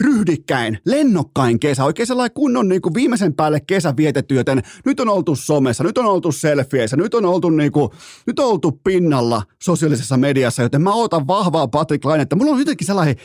ryhdikkäin, 0.00 0.78
lennokkain 0.86 1.60
kesä, 1.60 1.84
oikein 1.84 2.06
sellainen 2.06 2.34
kunnon 2.34 2.68
niin 2.68 2.82
kuin 2.82 2.94
viimeisen 2.94 3.34
päälle 3.34 3.60
kesä 3.60 3.94
vietetty, 3.96 4.34
joten 4.34 4.62
nyt 4.84 5.00
on 5.00 5.08
oltu 5.08 5.36
somessa, 5.36 5.84
nyt 5.84 5.98
on 5.98 6.06
oltu 6.06 6.32
selfieissä, 6.32 6.96
nyt 6.96 7.14
on 7.14 7.24
oltu, 7.24 7.50
niin 7.50 7.72
kuin, 7.72 7.90
nyt 8.26 8.38
on 8.38 8.46
oltu 8.46 8.80
pinnalla 8.84 9.42
sosiaalisessa 9.62 10.16
mediassa, 10.16 10.62
joten 10.62 10.82
mä 10.82 10.92
ootan 10.92 11.26
vahvaa 11.26 11.68
Patrick 11.68 12.04
Lainetta. 12.04 12.36
Mulla 12.36 12.52
on 12.52 12.58
jotenkin 12.58 12.86
sellainen 12.86 13.16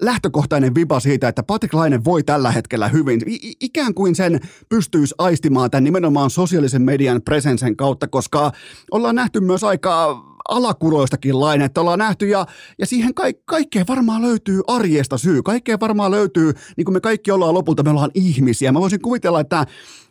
lähtökohtainen 0.00 0.74
viba 0.74 1.00
siitä, 1.00 1.28
että 1.28 1.42
Patrick 1.42 1.74
Laine 1.74 2.04
voi 2.04 2.22
tällä 2.22 2.50
hetkellä 2.52 2.88
hyvin. 2.88 3.20
I- 3.26 3.56
ikään 3.60 3.94
kuin 3.94 4.14
sen 4.14 4.40
pystyisi 4.68 5.14
aistimaan 5.18 5.70
tämän 5.70 5.84
nimenomaan 5.84 6.30
sosiaalisen 6.30 6.82
median 6.82 7.22
presensen 7.22 7.76
kautta, 7.76 8.08
koska 8.08 8.52
ollaan 8.90 9.14
nähty 9.14 9.40
myös 9.40 9.64
aika 9.64 10.24
alakuloistakin 10.48 11.40
lainetta 11.40 11.80
ollaan 11.80 11.98
nähty 11.98 12.28
ja, 12.28 12.46
ja 12.78 12.86
siihen 12.86 13.14
ka- 13.14 13.24
kaikkeen 13.44 13.86
varmaan 13.88 14.22
löytyy 14.22 14.60
arjesta 14.66 15.18
syy. 15.18 15.42
Kaikkeen 15.42 15.80
varmaan 15.80 16.10
löytyy, 16.10 16.52
niin 16.76 16.84
kuin 16.84 16.92
me 16.92 17.00
kaikki 17.00 17.30
ollaan 17.30 17.54
lopulta, 17.54 17.82
me 17.82 17.90
ollaan 17.90 18.10
ihmisiä. 18.14 18.72
Mä 18.72 18.80
voisin 18.80 19.02
kuvitella, 19.02 19.40
että 19.40 19.66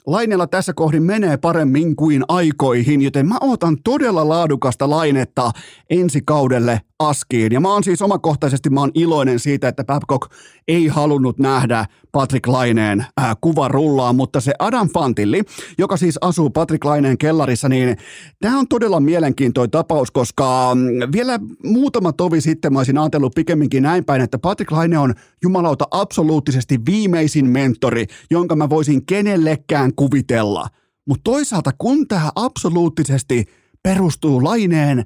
Lainella 0.08 0.48
tässä 0.48 0.74
kohdin 0.74 1.04
menee 1.04 1.38
paremmin 1.38 1.96
kuin 1.96 2.24
aikoihin, 2.28 3.02
joten 3.02 3.28
mä 3.28 3.38
ootan 3.42 3.78
todella 3.84 4.30
laadukasta 4.30 4.90
lainetta 4.90 5.52
ensi 5.90 6.22
kaudelle 6.26 6.82
askiin. 7.00 7.54
Ja 7.54 7.60
mä 7.60 7.74
oon 7.74 7.84
siis 7.84 8.02
omakohtaisesti 8.02 8.70
mä 8.70 8.80
oon 8.80 8.92
iloinen 8.94 9.40
siitä, 9.40 9.68
että 9.68 9.84
Babcock 9.84 10.32
ei 10.68 10.88
halunnut 10.88 11.40
nähdä 11.40 11.86
Patrick 12.12 12.48
Laineen 12.48 13.06
ää, 13.18 13.36
kuva 13.42 13.68
rullaa, 13.68 14.14
mutta 14.14 14.42
se 14.42 14.54
Adam 14.60 14.90
Fantilli, 14.90 15.42
joka 15.78 15.98
siis 15.98 16.18
asuu 16.22 16.50
Patrick 16.50 16.86
Laineen 16.86 17.18
kellarissa, 17.18 17.70
niin 17.70 17.98
tämä 18.42 18.60
on 18.60 18.68
todella 18.68 19.00
mielenkiintoinen 19.00 19.72
tapaus, 19.72 20.12
koska 20.12 20.76
mm, 20.76 21.12
vielä 21.12 21.40
muutama 21.64 22.14
tovi 22.14 22.42
sitten 22.42 22.74
mä 22.74 22.80
olisin 22.80 22.98
ajatellut 22.98 23.36
pikemminkin 23.36 23.84
näin 23.84 24.06
päin, 24.06 24.22
että 24.22 24.40
Patrick 24.40 24.72
Laine 24.72 25.00
on 25.00 25.14
jumalauta 25.44 25.86
absoluuttisesti 25.92 26.80
viimeisin 26.86 27.50
mentori, 27.50 28.06
jonka 28.32 28.56
mä 28.56 28.70
voisin 28.70 29.06
kenellekään 29.06 29.92
kuvitella. 29.98 30.68
Mutta 31.06 31.24
toisaalta 31.24 31.72
kun 31.78 32.08
tämä 32.08 32.32
absoluuttisesti 32.36 33.46
perustuu 33.84 34.44
Laineen 34.44 35.06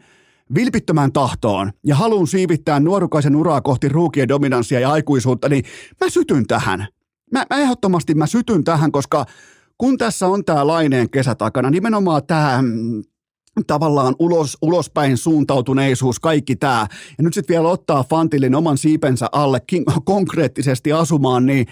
vilpittömään 0.56 1.12
tahtoon 1.12 1.72
ja 1.86 1.96
haluun 1.96 2.28
siivittää 2.28 2.80
nuorukaisen 2.80 3.36
uraa 3.36 3.62
kohti 3.62 3.90
ruukien 3.90 4.28
dominanssia 4.28 4.80
ja 4.80 4.92
aikuisuutta, 4.92 5.50
niin 5.50 5.64
mä 6.02 6.10
sytyn 6.10 6.48
tähän. 6.48 6.88
Mä, 7.32 7.46
mä 7.50 7.58
ehdottomasti 7.58 8.16
mä 8.16 8.28
sytyn 8.28 8.64
tähän, 8.64 8.92
koska 8.92 9.26
kun 9.78 9.98
tässä 9.98 10.28
on 10.28 10.46
tämä 10.46 10.68
laineen 10.68 11.10
kesä 11.10 11.36
takana, 11.36 11.70
nimenomaan 11.70 12.26
tämä 12.28 12.62
mm, 12.62 13.04
tavallaan 13.68 14.16
ulos, 14.20 14.58
ulospäin 14.62 15.18
suuntautuneisuus, 15.18 16.20
kaikki 16.20 16.56
tämä. 16.56 16.88
Ja 17.18 17.24
nyt 17.24 17.34
sitten 17.34 17.54
vielä 17.54 17.70
ottaa 17.70 18.04
Fantillin 18.10 18.56
oman 18.56 18.78
siipensä 18.78 19.30
alle 19.32 19.62
konkreettisesti 20.04 20.92
asumaan, 20.92 21.46
niin, 21.46 21.68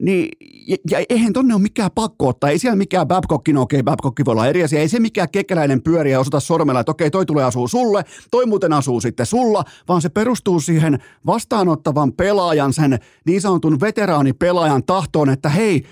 niin 0.00 0.28
ja, 0.66 0.76
ja 0.90 1.04
eihän 1.08 1.32
tonne 1.32 1.54
ole 1.54 1.62
mikään 1.62 1.90
pakko 1.94 2.28
ottaa. 2.28 2.50
Ei 2.50 2.58
siellä 2.58 2.76
mikään 2.76 3.08
Babcockin, 3.08 3.54
no 3.54 3.62
okei, 3.62 3.80
okay, 3.80 3.84
Babcock 3.84 4.16
voi 4.26 4.32
olla 4.32 4.46
eri 4.46 4.64
asia. 4.64 4.80
Ei 4.80 4.88
se 4.88 5.00
mikään 5.00 5.30
kekäläinen 5.30 5.82
pyöriä 5.82 6.20
osata 6.20 6.40
sormella, 6.40 6.80
että 6.80 6.92
okei, 6.92 7.06
okay, 7.06 7.10
toi 7.10 7.26
tulee 7.26 7.44
asuu 7.44 7.68
sulle, 7.68 8.04
toi 8.30 8.46
muuten 8.46 8.72
asuu 8.72 9.00
sitten 9.00 9.26
sulla, 9.26 9.64
vaan 9.88 10.02
se 10.02 10.08
perustuu 10.08 10.60
siihen 10.60 10.98
vastaanottavan 11.26 12.12
pelaajan, 12.12 12.72
sen 12.72 12.98
niin 13.26 13.40
sanotun 13.40 13.80
veteraanipelaajan 13.80 14.84
tahtoon, 14.84 15.30
että 15.30 15.48
hei, 15.48 15.84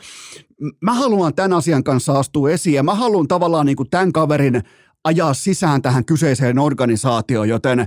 mä 0.81 0.95
haluan 0.95 1.35
tämän 1.35 1.53
asian 1.53 1.85
kanssa 1.85 2.19
astua 2.19 2.51
esiin 2.51 2.75
ja 2.75 2.83
mä 2.83 2.95
haluan 2.95 3.29
tavallaan 3.29 3.67
niin 3.67 3.77
kuin 3.77 3.91
tämän 3.91 4.13
kaverin 4.13 4.63
ajaa 5.09 5.35
sisään 5.35 5.83
tähän 5.83 6.05
kyseiseen 6.05 6.59
organisaatioon, 6.59 7.49
joten 7.49 7.87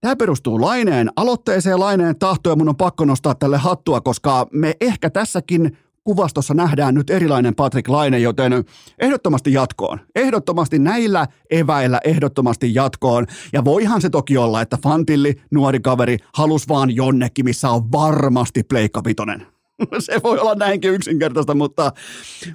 Tämä 0.00 0.16
perustuu 0.16 0.60
Laineen 0.60 1.10
aloitteeseen, 1.16 1.80
Laineen 1.80 2.18
tahtoon 2.18 2.52
ja 2.52 2.56
mun 2.56 2.68
on 2.68 2.76
pakko 2.76 3.04
nostaa 3.04 3.34
tälle 3.34 3.58
hattua, 3.58 4.00
koska 4.00 4.46
me 4.52 4.74
ehkä 4.80 5.10
tässäkin 5.10 5.78
kuvastossa 6.04 6.54
nähdään 6.54 6.94
nyt 6.94 7.10
erilainen 7.10 7.54
Patrick 7.54 7.88
Laine, 7.88 8.18
joten 8.18 8.64
ehdottomasti 8.98 9.52
jatkoon. 9.52 10.00
Ehdottomasti 10.14 10.78
näillä 10.78 11.26
eväillä 11.50 12.00
ehdottomasti 12.04 12.74
jatkoon. 12.74 13.26
Ja 13.52 13.64
voihan 13.64 14.00
se 14.00 14.10
toki 14.10 14.36
olla, 14.36 14.60
että 14.60 14.78
Fantilli, 14.82 15.34
nuori 15.50 15.80
kaveri, 15.80 16.16
halus 16.34 16.68
vaan 16.68 16.96
jonnekin, 16.96 17.44
missä 17.44 17.70
on 17.70 17.92
varmasti 17.92 18.62
Pleikka 18.62 19.02
Vitonen. 19.04 19.46
se 19.98 20.20
voi 20.22 20.38
olla 20.38 20.54
näinkin 20.54 20.90
yksinkertaista, 20.90 21.54
mutta, 21.54 21.92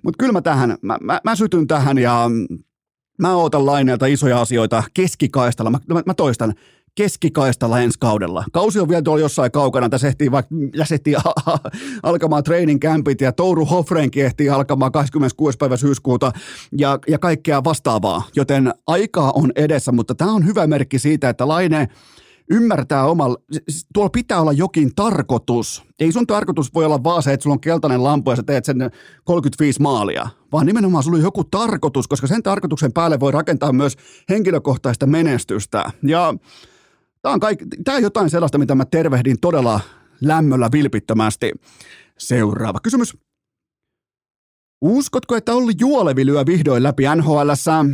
mutta 0.03 0.17
kyllä 0.17 0.33
mä 0.33 0.41
tähän, 0.41 0.77
mä, 0.81 0.97
mä, 1.01 1.19
mä 1.23 1.35
sytyn 1.35 1.67
tähän 1.67 1.97
ja 1.97 2.29
Mä 3.19 3.35
ootan 3.35 3.65
laineelta 3.65 4.05
isoja 4.05 4.41
asioita 4.41 4.83
keskikaistalla. 4.93 5.71
Mä, 5.71 5.79
mä, 5.87 6.01
mä 6.05 6.13
toistan, 6.13 6.53
keskikaistalla 6.95 7.79
ensi 7.79 7.99
kaudella. 7.99 8.45
Kausi 8.51 8.79
on 8.79 8.89
vielä 8.89 9.01
tuolla 9.01 9.21
jossain 9.21 9.51
kaukana. 9.51 9.89
Tässä 9.89 10.07
ehtii, 10.07 10.31
vaikka, 10.31 10.55
tässä 10.77 10.95
alkamaan 12.03 12.43
training 12.43 12.81
campit 12.81 13.21
ja 13.21 13.31
Touru 13.31 13.65
Hofrenkin 13.65 14.25
ehtii 14.25 14.49
alkamaan 14.49 14.91
26. 14.91 15.57
päivä 15.57 15.77
syyskuuta 15.77 16.31
ja, 16.77 16.99
ja 17.07 17.19
kaikkea 17.19 17.63
vastaavaa. 17.63 18.23
Joten 18.35 18.73
aikaa 18.87 19.31
on 19.31 19.51
edessä, 19.55 19.91
mutta 19.91 20.15
tämä 20.15 20.31
on 20.31 20.45
hyvä 20.45 20.67
merkki 20.67 20.99
siitä, 20.99 21.29
että 21.29 21.47
Laine– 21.47 21.87
ymmärtää 22.49 23.05
omalla, 23.05 23.37
tuolla 23.93 24.09
pitää 24.09 24.41
olla 24.41 24.51
jokin 24.51 24.95
tarkoitus. 24.95 25.83
Ei 25.99 26.11
sun 26.11 26.27
tarkoitus 26.27 26.73
voi 26.73 26.85
olla 26.85 27.03
vaan 27.03 27.23
se, 27.23 27.33
että 27.33 27.43
sulla 27.43 27.53
on 27.53 27.59
keltainen 27.59 28.03
lampu 28.03 28.31
ja 28.31 28.35
sä 28.35 28.43
teet 28.43 28.65
sen 28.65 28.91
35 29.23 29.81
maalia, 29.81 30.29
vaan 30.51 30.65
nimenomaan 30.65 31.03
sulla 31.03 31.17
on 31.17 31.23
joku 31.23 31.43
tarkoitus, 31.43 32.07
koska 32.07 32.27
sen 32.27 32.43
tarkoituksen 32.43 32.93
päälle 32.93 33.19
voi 33.19 33.31
rakentaa 33.31 33.73
myös 33.73 33.95
henkilökohtaista 34.29 35.05
menestystä. 35.05 35.91
Ja 36.03 36.33
tämä 37.21 37.33
on, 37.33 37.39
kaik, 37.39 37.59
tämä 37.83 37.97
on 37.97 38.03
jotain 38.03 38.29
sellaista, 38.29 38.57
mitä 38.57 38.75
mä 38.75 38.85
tervehdin 38.85 39.39
todella 39.39 39.79
lämmöllä 40.21 40.69
vilpittömästi. 40.71 41.51
Seuraava 42.17 42.79
kysymys. 42.83 43.17
Uskotko, 44.81 45.35
että 45.35 45.53
Olli 45.53 45.73
Juolevi 45.79 46.25
lyö 46.25 46.45
vihdoin 46.45 46.83
läpi 46.83 47.03
NHLssä? 47.15 47.85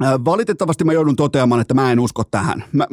Valitettavasti 0.00 0.84
mä 0.84 0.92
joudun 0.92 1.16
toteamaan, 1.16 1.60
että 1.60 1.74
mä 1.74 1.92
en 1.92 2.00
usko 2.00 2.24
tähän. 2.24 2.64
Mä, 2.72 2.86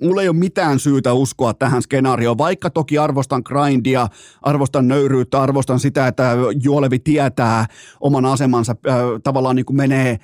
mulla 0.00 0.22
ei 0.22 0.28
ole 0.28 0.36
mitään 0.36 0.78
syytä 0.78 1.12
uskoa 1.12 1.54
tähän 1.54 1.82
skenaarioon, 1.82 2.38
vaikka 2.38 2.70
toki 2.70 2.98
arvostan 2.98 3.42
grindia, 3.44 4.08
arvostan 4.42 4.88
nöyryyttä, 4.88 5.42
arvostan 5.42 5.80
sitä, 5.80 6.06
että 6.06 6.36
Juolevi 6.62 6.98
tietää 6.98 7.66
oman 8.00 8.26
asemansa, 8.26 8.76
äh, 8.88 8.96
tavallaan 9.22 9.56
niin 9.56 9.66
kuin 9.66 9.76
menee 9.76 10.18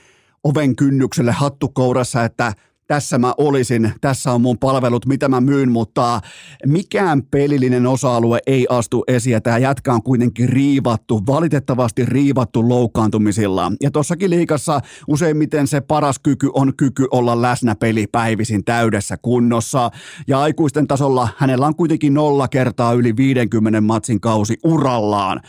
oven 0.44 0.76
kynnykselle 0.76 1.32
hattukourassa, 1.32 2.24
että– 2.24 2.52
tässä 2.90 3.18
mä 3.18 3.34
olisin, 3.38 3.92
tässä 4.00 4.32
on 4.32 4.40
mun 4.40 4.58
palvelut, 4.58 5.06
mitä 5.06 5.28
mä 5.28 5.40
myyn, 5.40 5.72
mutta 5.72 6.20
mikään 6.66 7.22
pelillinen 7.22 7.86
osa-alue 7.86 8.38
ei 8.46 8.66
astu 8.68 9.04
esiin. 9.08 9.42
Tämä 9.42 9.58
jätkä 9.58 9.92
on 9.92 10.02
kuitenkin 10.02 10.48
riivattu, 10.48 11.26
valitettavasti 11.26 12.04
riivattu 12.04 12.68
loukkaantumisilla. 12.68 13.72
Ja 13.82 13.90
tossakin 13.90 14.30
liikassa 14.30 14.80
useimmiten 15.08 15.66
se 15.66 15.80
paras 15.80 16.18
kyky 16.18 16.50
on 16.54 16.72
kyky 16.76 17.06
olla 17.10 17.42
läsnä 17.42 17.74
pelipäivisin 17.74 18.64
täydessä 18.64 19.16
kunnossa. 19.22 19.90
Ja 20.26 20.40
aikuisten 20.40 20.86
tasolla 20.86 21.28
hänellä 21.36 21.66
on 21.66 21.76
kuitenkin 21.76 22.14
nolla 22.14 22.48
kertaa 22.48 22.92
yli 22.92 23.16
50 23.16 23.80
matsin 23.80 24.20
kausi 24.20 24.58
urallaan. 24.64 25.40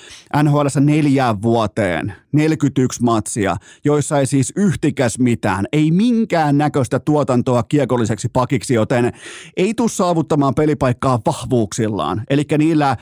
NHL 0.44 0.68
neljään 0.80 1.42
vuoteen, 1.42 2.14
41 2.32 3.04
matsia, 3.04 3.56
joissa 3.86 4.20
ei 4.20 4.26
siis 4.26 4.54
yhtikäs 4.56 5.20
mitään, 5.20 5.66
ei 5.72 5.92
minkään 5.92 6.58
näköistä 6.58 7.00
tuota 7.00 7.31
tuotantoa 7.32 7.64
kiekolliseksi 7.64 8.28
pakiksi, 8.34 8.74
joten 8.74 9.12
ei 9.58 9.74
tule 9.74 9.90
saavuttamaan 9.90 10.56
pelipaikkaa 10.56 11.20
vahvuuksillaan. 11.26 12.24
Eli 12.30 12.44
niillä 12.58 12.98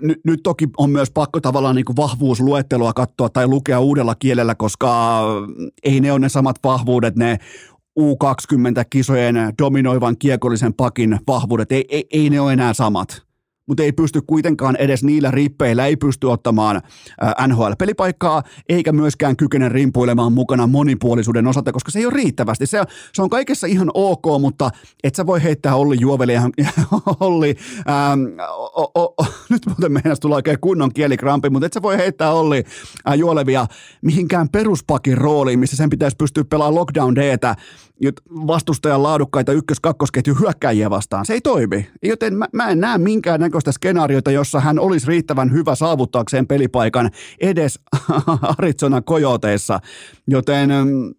nyt, 0.00 0.18
nyt 0.24 0.40
toki 0.42 0.68
on 0.76 0.90
myös 0.90 1.10
pakko 1.10 1.40
tavallaan 1.40 1.76
niin 1.76 1.84
kuin 1.84 1.96
katsoa 2.92 3.28
tai 3.28 3.46
lukea 3.46 3.80
uudella 3.80 4.14
kielellä, 4.14 4.54
koska 4.54 5.22
ei 5.82 6.00
ne 6.00 6.12
ole 6.12 6.20
ne 6.20 6.28
samat 6.28 6.56
vahvuudet, 6.64 7.16
ne 7.16 7.38
U20-kisojen 8.00 9.36
dominoivan 9.58 10.16
kiekollisen 10.18 10.74
pakin 10.74 11.18
vahvuudet, 11.26 11.72
ei, 11.72 11.84
ei, 11.88 12.06
ei 12.12 12.30
ne 12.30 12.40
ole 12.40 12.52
enää 12.52 12.74
samat 12.74 13.22
mutta 13.72 13.82
ei 13.82 13.92
pysty 13.92 14.20
kuitenkaan 14.26 14.76
edes 14.76 15.04
niillä 15.04 15.30
rippeillä, 15.30 15.86
ei 15.86 15.96
pysty 15.96 16.26
ottamaan 16.26 16.82
NHL-pelipaikkaa, 17.48 18.42
eikä 18.68 18.92
myöskään 18.92 19.36
kykene 19.36 19.68
rimpuilemaan 19.68 20.32
mukana 20.32 20.66
monipuolisuuden 20.66 21.46
osalta, 21.46 21.72
koska 21.72 21.90
se 21.90 21.98
ei 21.98 22.06
ole 22.06 22.14
riittävästi. 22.14 22.66
Se, 22.66 22.82
se 23.12 23.22
on 23.22 23.30
kaikessa 23.30 23.66
ihan 23.66 23.90
ok, 23.94 24.24
mutta 24.40 24.70
et 25.04 25.14
sä 25.14 25.26
voi 25.26 25.42
heittää 25.42 25.74
Olli 25.74 25.96
Juoveli 26.00 26.32
ja 26.32 26.42
Olli, 27.20 27.56
ähm, 27.88 28.20
o, 28.48 28.92
o, 28.94 29.14
o, 29.18 29.26
nyt 29.50 29.66
muuten 29.66 29.92
meidän 29.92 30.16
tulla 30.20 30.36
oikein 30.36 30.60
kunnon 30.60 30.92
kielikrampi, 30.92 31.50
mutta 31.50 31.66
et 31.66 31.72
sä 31.72 31.82
voi 31.82 31.96
heittää 31.96 32.32
Olli 32.32 32.64
äh, 33.08 33.14
Juolevia 33.14 33.66
mihinkään 34.02 34.48
peruspakin 34.48 35.18
rooliin, 35.18 35.58
missä 35.58 35.76
sen 35.76 35.90
pitäisi 35.90 36.16
pystyä 36.16 36.44
pelaamaan 36.44 36.74
lockdown 36.74 37.14
Dtä 37.14 37.56
vastustajan 38.46 39.02
laadukkaita 39.02 39.52
ykkös-kakkosketju 39.52 40.34
hyökkäjiä 40.34 40.90
vastaan. 40.90 41.26
Se 41.26 41.32
ei 41.32 41.40
toimi. 41.40 41.90
Joten 42.02 42.34
mä, 42.34 42.46
mä 42.52 42.68
en 42.68 42.80
näe 42.80 42.98
minkään 42.98 43.40
näköistä 43.40 43.72
skenaariota, 43.72 44.30
jossa 44.30 44.60
hän 44.60 44.78
olisi 44.78 45.06
riittävän 45.06 45.52
hyvä 45.52 45.74
saavuttaakseen 45.74 46.46
pelipaikan 46.46 47.10
edes 47.40 47.80
Arizona 48.58 49.02
Coyoteissa. 49.02 49.80
Joten 50.28 50.70
mm, 50.70 51.14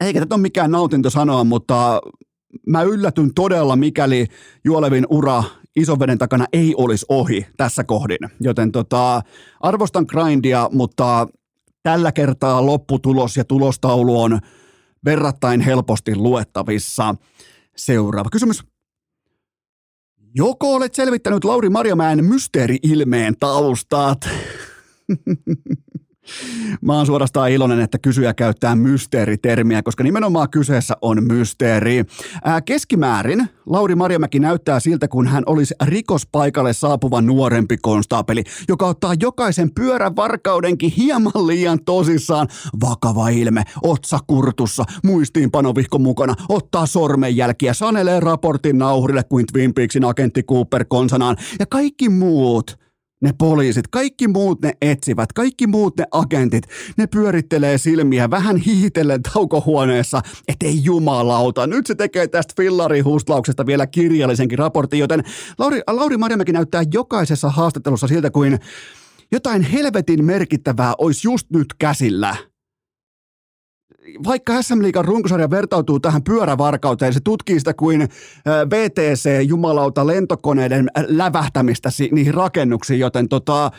eikä 0.00 0.20
tätä 0.20 0.34
ole 0.34 0.42
mikään 0.42 0.70
nautinto 0.70 1.10
sanoa, 1.10 1.44
mutta 1.44 2.00
mä 2.66 2.82
yllätyn 2.82 3.34
todella, 3.34 3.76
mikäli 3.76 4.26
Juolevin 4.64 5.06
ura 5.10 5.44
ison 5.76 5.98
veden 5.98 6.18
takana 6.18 6.46
ei 6.52 6.74
olisi 6.76 7.06
ohi 7.08 7.46
tässä 7.56 7.84
kohdin. 7.84 8.18
Joten 8.40 8.72
tota, 8.72 9.22
arvostan 9.60 10.06
grindia, 10.08 10.68
mutta 10.72 11.28
tällä 11.82 12.12
kertaa 12.12 12.66
lopputulos 12.66 13.36
ja 13.36 13.44
tulostaulu 13.44 14.22
on– 14.22 14.38
verrattain 15.04 15.60
helposti 15.60 16.16
luettavissa. 16.16 17.14
Seuraava 17.76 18.30
kysymys. 18.30 18.64
Joko 20.34 20.74
olet 20.74 20.94
selvittänyt 20.94 21.44
Lauri 21.44 21.68
Marjamäen 21.68 22.24
mysteeri-ilmeen 22.24 23.34
taustat? 23.40 24.28
Mä 26.80 26.96
oon 26.96 27.06
suorastaan 27.06 27.50
iloinen, 27.50 27.80
että 27.80 27.98
kysyjä 27.98 28.34
käyttää 28.34 28.76
mysteeritermiä, 28.76 29.82
koska 29.82 30.04
nimenomaan 30.04 30.50
kyseessä 30.50 30.94
on 31.02 31.24
mysteeri. 31.24 32.04
Ää, 32.44 32.60
keskimäärin 32.60 33.48
Lauri 33.66 33.94
Marjamäki 33.94 34.38
näyttää 34.38 34.80
siltä, 34.80 35.08
kun 35.08 35.26
hän 35.26 35.42
olisi 35.46 35.74
rikospaikalle 35.84 36.72
saapuva 36.72 37.20
nuorempi 37.20 37.76
konstaapeli, 37.76 38.44
joka 38.68 38.86
ottaa 38.86 39.14
jokaisen 39.20 39.74
pyörän 39.74 40.16
varkaudenkin 40.16 40.90
hieman 40.90 41.46
liian 41.46 41.84
tosissaan. 41.84 42.48
Vakava 42.80 43.28
ilme, 43.28 43.62
otsa 43.82 44.18
kurtussa, 44.26 44.84
muistiinpanovihko 45.04 45.98
mukana, 45.98 46.34
ottaa 46.48 46.86
sormenjälkiä, 46.86 47.74
sanelee 47.74 48.20
raportin 48.20 48.78
nauhurille 48.78 49.24
kuin 49.24 49.46
Twin 49.52 49.74
Peaksin 49.74 50.04
agentti 50.04 50.42
Cooper 50.42 50.84
konsanaan 50.88 51.36
ja 51.58 51.66
kaikki 51.66 52.08
muut– 52.08 52.78
ne 53.20 53.32
poliisit, 53.38 53.88
kaikki 53.88 54.28
muut 54.28 54.62
ne 54.62 54.72
etsivät, 54.82 55.32
kaikki 55.32 55.66
muut 55.66 55.96
ne 55.96 56.04
agentit, 56.10 56.64
ne 56.96 57.06
pyörittelee 57.06 57.78
silmiä 57.78 58.30
vähän 58.30 58.56
hiitellen 58.56 59.22
taukohuoneessa, 59.22 60.20
ettei 60.48 60.84
jumalauta. 60.84 61.66
Nyt 61.66 61.86
se 61.86 61.94
tekee 61.94 62.28
tästä 62.28 62.54
fillarihustlauksesta 62.56 63.66
vielä 63.66 63.86
kirjallisenkin 63.86 64.58
raportin, 64.58 65.00
joten 65.00 65.24
Lauri, 65.58 65.80
Lauri 65.86 66.16
Marjamäki 66.16 66.52
näyttää 66.52 66.82
jokaisessa 66.92 67.50
haastattelussa 67.50 68.06
siltä 68.08 68.30
kuin 68.30 68.58
jotain 69.32 69.62
helvetin 69.62 70.24
merkittävää 70.24 70.94
olisi 70.98 71.28
just 71.28 71.50
nyt 71.50 71.74
käsillä– 71.78 72.36
vaikka 74.26 74.62
SM 74.62 74.82
Liigan 74.82 75.04
runkosarja 75.04 75.50
vertautuu 75.50 76.00
tähän 76.00 76.22
pyörävarkauteen, 76.22 77.12
se 77.12 77.20
tutkii 77.20 77.58
sitä 77.58 77.74
kuin 77.74 78.08
VTC-jumalauta 78.70 80.06
lentokoneiden 80.06 80.90
lävähtämistä 81.06 81.88
niihin 82.12 82.34
rakennuksiin, 82.34 83.00
joten 83.00 83.28
tota, 83.28 83.70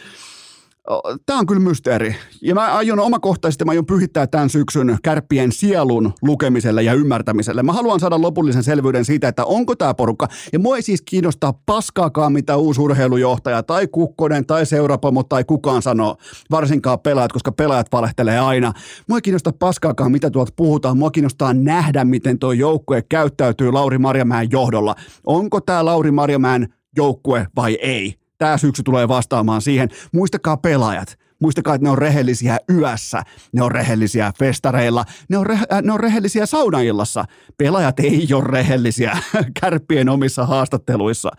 Tämä 1.25 1.39
on 1.39 1.45
kyllä 1.45 1.61
mysteeri. 1.61 2.15
Ja 2.41 2.55
mä 2.55 2.73
aion 2.73 2.99
omakohtaisesti, 2.99 3.65
mä 3.65 3.71
aion 3.71 3.85
pyhittää 3.85 4.27
tämän 4.27 4.49
syksyn 4.49 4.97
kärppien 5.03 5.51
sielun 5.51 6.13
lukemiselle 6.21 6.83
ja 6.83 6.93
ymmärtämiselle. 6.93 7.63
Mä 7.63 7.73
haluan 7.73 7.99
saada 7.99 8.21
lopullisen 8.21 8.63
selvyyden 8.63 9.05
siitä, 9.05 9.27
että 9.27 9.45
onko 9.45 9.75
tämä 9.75 9.93
porukka. 9.93 10.27
Ja 10.53 10.59
mua 10.59 10.75
ei 10.75 10.81
siis 10.81 11.01
kiinnostaa 11.01 11.53
paskaakaan, 11.65 12.33
mitä 12.33 12.57
uusi 12.57 12.81
urheilujohtaja 12.81 13.63
tai 13.63 13.87
Kukkonen 13.87 14.45
tai 14.45 14.65
seurapomo 14.65 15.23
tai 15.23 15.43
kukaan 15.43 15.81
sanoo. 15.81 16.17
Varsinkaan 16.51 16.99
pelaajat, 16.99 17.31
koska 17.31 17.51
pelaajat 17.51 17.87
valehtelee 17.91 18.39
aina. 18.39 18.73
Mua 19.07 19.17
ei 19.17 19.21
kiinnosta 19.21 19.53
paskaakaan, 19.59 20.11
mitä 20.11 20.29
tuolta 20.29 20.53
puhutaan. 20.55 20.97
Mua 20.97 21.11
kiinnostaa 21.11 21.53
nähdä, 21.53 22.05
miten 22.05 22.39
tuo 22.39 22.51
joukkue 22.51 23.01
käyttäytyy 23.01 23.71
Lauri 23.71 23.97
Marjamäen 23.97 24.47
johdolla. 24.51 24.95
Onko 25.25 25.61
tämä 25.61 25.85
Lauri 25.85 26.11
Marjamäen 26.11 26.73
joukkue 26.95 27.47
vai 27.55 27.77
ei? 27.81 28.19
Tämä 28.39 28.57
syksy 28.57 28.83
tulee 28.83 29.07
vastaamaan 29.07 29.61
siihen. 29.61 29.89
Muistakaa 30.13 30.57
pelaajat. 30.57 31.19
Muistakaa, 31.41 31.75
että 31.75 31.85
ne 31.85 31.89
on 31.89 31.97
rehellisiä 31.97 32.57
yössä, 32.69 33.23
ne 33.53 33.61
on 33.63 33.71
rehellisiä 33.71 34.33
festareilla, 34.39 35.05
ne 35.29 35.37
on, 35.37 35.45
re- 35.47 35.73
äh, 35.73 35.81
ne 35.81 35.91
on 35.91 35.99
rehellisiä 35.99 36.45
saunaillassa. 36.45 37.25
Pelaajat 37.57 37.99
ei 37.99 38.27
ole 38.33 38.43
rehellisiä 38.43 39.17
kärppien 39.61 40.09
omissa 40.09 40.45
haastatteluissa. 40.45 41.31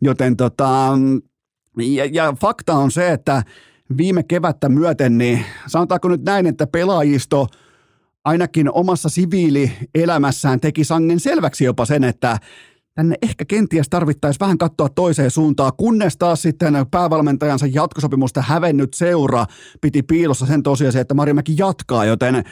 Joten 0.00 0.36
tota, 0.36 0.98
ja, 1.76 2.04
ja 2.04 2.34
fakta 2.40 2.74
on 2.74 2.90
se, 2.90 3.12
että 3.12 3.42
viime 3.96 4.22
kevättä 4.22 4.68
myöten, 4.68 5.18
niin 5.18 5.44
sanotaanko 5.66 6.08
nyt 6.08 6.22
näin, 6.24 6.46
että 6.46 6.66
pelaajisto 6.66 7.46
ainakin 8.24 8.72
omassa 8.72 9.08
siviilielämässään 9.08 10.60
teki 10.60 10.84
sangen 10.84 11.20
selväksi 11.20 11.64
jopa 11.64 11.84
sen, 11.84 12.04
että 12.04 12.38
tänne 12.98 13.16
ehkä 13.22 13.44
kenties 13.44 13.88
tarvittaisiin 13.88 14.40
vähän 14.40 14.58
katsoa 14.58 14.88
toiseen 14.88 15.30
suuntaan, 15.30 15.72
kunnes 15.76 16.16
taas 16.16 16.42
sitten 16.42 16.74
päävalmentajansa 16.90 17.66
jatkosopimusta 17.66 18.42
hävennyt 18.42 18.94
seura 18.94 19.46
piti 19.80 20.02
piilossa 20.02 20.46
sen 20.46 20.62
tosiasian, 20.62 21.00
että 21.00 21.14
Marimäki 21.14 21.54
jatkaa, 21.58 22.04
joten 22.04 22.44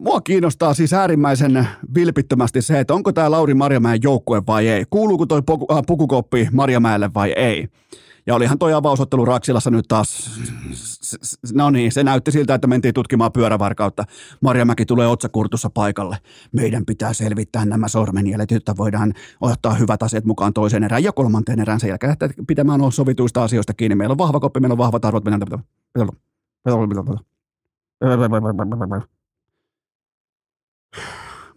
mua 0.00 0.20
kiinnostaa 0.20 0.74
siis 0.74 0.92
äärimmäisen 0.92 1.68
vilpittömästi 1.94 2.62
se, 2.62 2.80
että 2.80 2.94
onko 2.94 3.12
tämä 3.12 3.30
Lauri 3.30 3.54
Marjamäen 3.54 4.00
joukkue 4.02 4.42
vai 4.46 4.68
ei. 4.68 4.84
Kuuluuko 4.90 5.26
toi 5.26 5.42
äh, 5.72 5.82
pukukoppi 5.86 6.48
Marjamäelle 6.52 7.10
vai 7.14 7.32
ei. 7.32 7.68
Ja 8.26 8.34
olihan 8.34 8.58
toi 8.58 8.72
avausottelu 8.72 9.24
Raksilassa 9.24 9.70
nyt 9.70 9.84
taas, 9.88 10.30
no 11.52 11.70
niin, 11.70 11.92
se 11.92 12.04
näytti 12.04 12.32
siltä, 12.32 12.54
että 12.54 12.66
mentiin 12.66 12.94
tutkimaan 12.94 13.32
pyörävarkautta. 13.32 14.04
Marjamäki 14.40 14.86
tulee 14.86 15.06
otsakurtussa 15.06 15.70
paikalle. 15.70 16.18
Meidän 16.52 16.86
pitää 16.86 17.12
selvittää 17.12 17.64
nämä 17.64 17.88
sormenjäljet, 17.88 18.50
jotta 18.50 18.74
voidaan 18.76 19.14
ottaa 19.40 19.74
hyvät 19.74 20.02
asiat 20.02 20.24
mukaan 20.24 20.52
toiseen 20.52 20.84
erään 20.84 21.04
ja 21.04 21.12
kolmanteen 21.12 21.60
erään 21.60 21.80
sen 21.80 21.88
jälkeen. 21.88 22.12
Että 22.12 22.28
pitämään 22.46 22.80
on 22.80 22.92
sovituista 22.92 23.42
asioista 23.42 23.74
kiinni. 23.74 23.94
Meillä 23.94 24.12
on 24.12 24.18
vahva 24.18 24.40
koppi, 24.40 24.60
meillä 24.60 24.74
on 24.74 24.78
vahvat 24.78 25.04
arvot. 25.04 25.24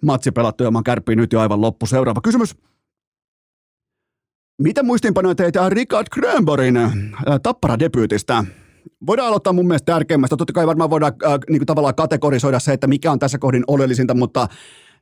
Matsi 0.01 0.31
pelattu 0.31 0.63
ja 0.63 0.71
mä 0.71 0.81
kärppiin 0.85 1.17
nyt 1.17 1.33
jo 1.33 1.39
aivan 1.39 1.61
loppu. 1.61 1.85
Seuraava 1.85 2.21
kysymys. 2.21 2.55
Mitä 4.61 4.83
muistiinpanoja 4.83 5.35
teitä 5.35 5.69
Richard 5.69 6.07
Grönborgin 6.11 6.77
äh, 6.77 6.93
tappara-debyytistä? 7.43 8.45
Voidaan 9.07 9.27
aloittaa 9.27 9.53
mun 9.53 9.67
mielestä 9.67 9.93
tärkeimmästä. 9.93 10.37
Totta 10.37 10.53
kai 10.53 10.67
varmaan 10.67 10.89
voidaan 10.89 11.13
äh, 11.25 11.31
niin 11.49 11.59
kuin 11.59 11.65
tavallaan 11.65 11.95
kategorisoida 11.95 12.59
se, 12.59 12.73
että 12.73 12.87
mikä 12.87 13.11
on 13.11 13.19
tässä 13.19 13.37
kohdin 13.37 13.63
oleellisinta, 13.67 14.13
mutta 14.13 14.47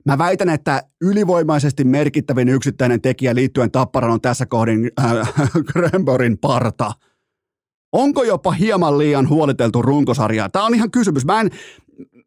mä 0.06 0.18
väitän, 0.18 0.50
että 0.50 0.84
ylivoimaisesti 1.02 1.84
merkittävin 1.84 2.50
yksittäinen 2.50 3.02
tekijä 3.02 3.36
liittyen 3.36 3.72
tapparan 3.72 4.12
on 4.12 4.22
tässä 4.22 4.46
kohdin 4.46 4.92
äh, 5.00 5.34
Grönborgin 5.74 6.38
parta. 6.38 6.92
Onko 7.92 8.24
jopa 8.24 8.52
hieman 8.52 8.98
liian 8.98 9.30
huoliteltu 9.30 9.82
runkosarja? 9.82 10.50
Tämä 10.50 10.66
on 10.66 10.76
ihan 10.76 10.92
kysymys. 10.92 11.26
Mä 11.26 11.42
en, 11.42 11.50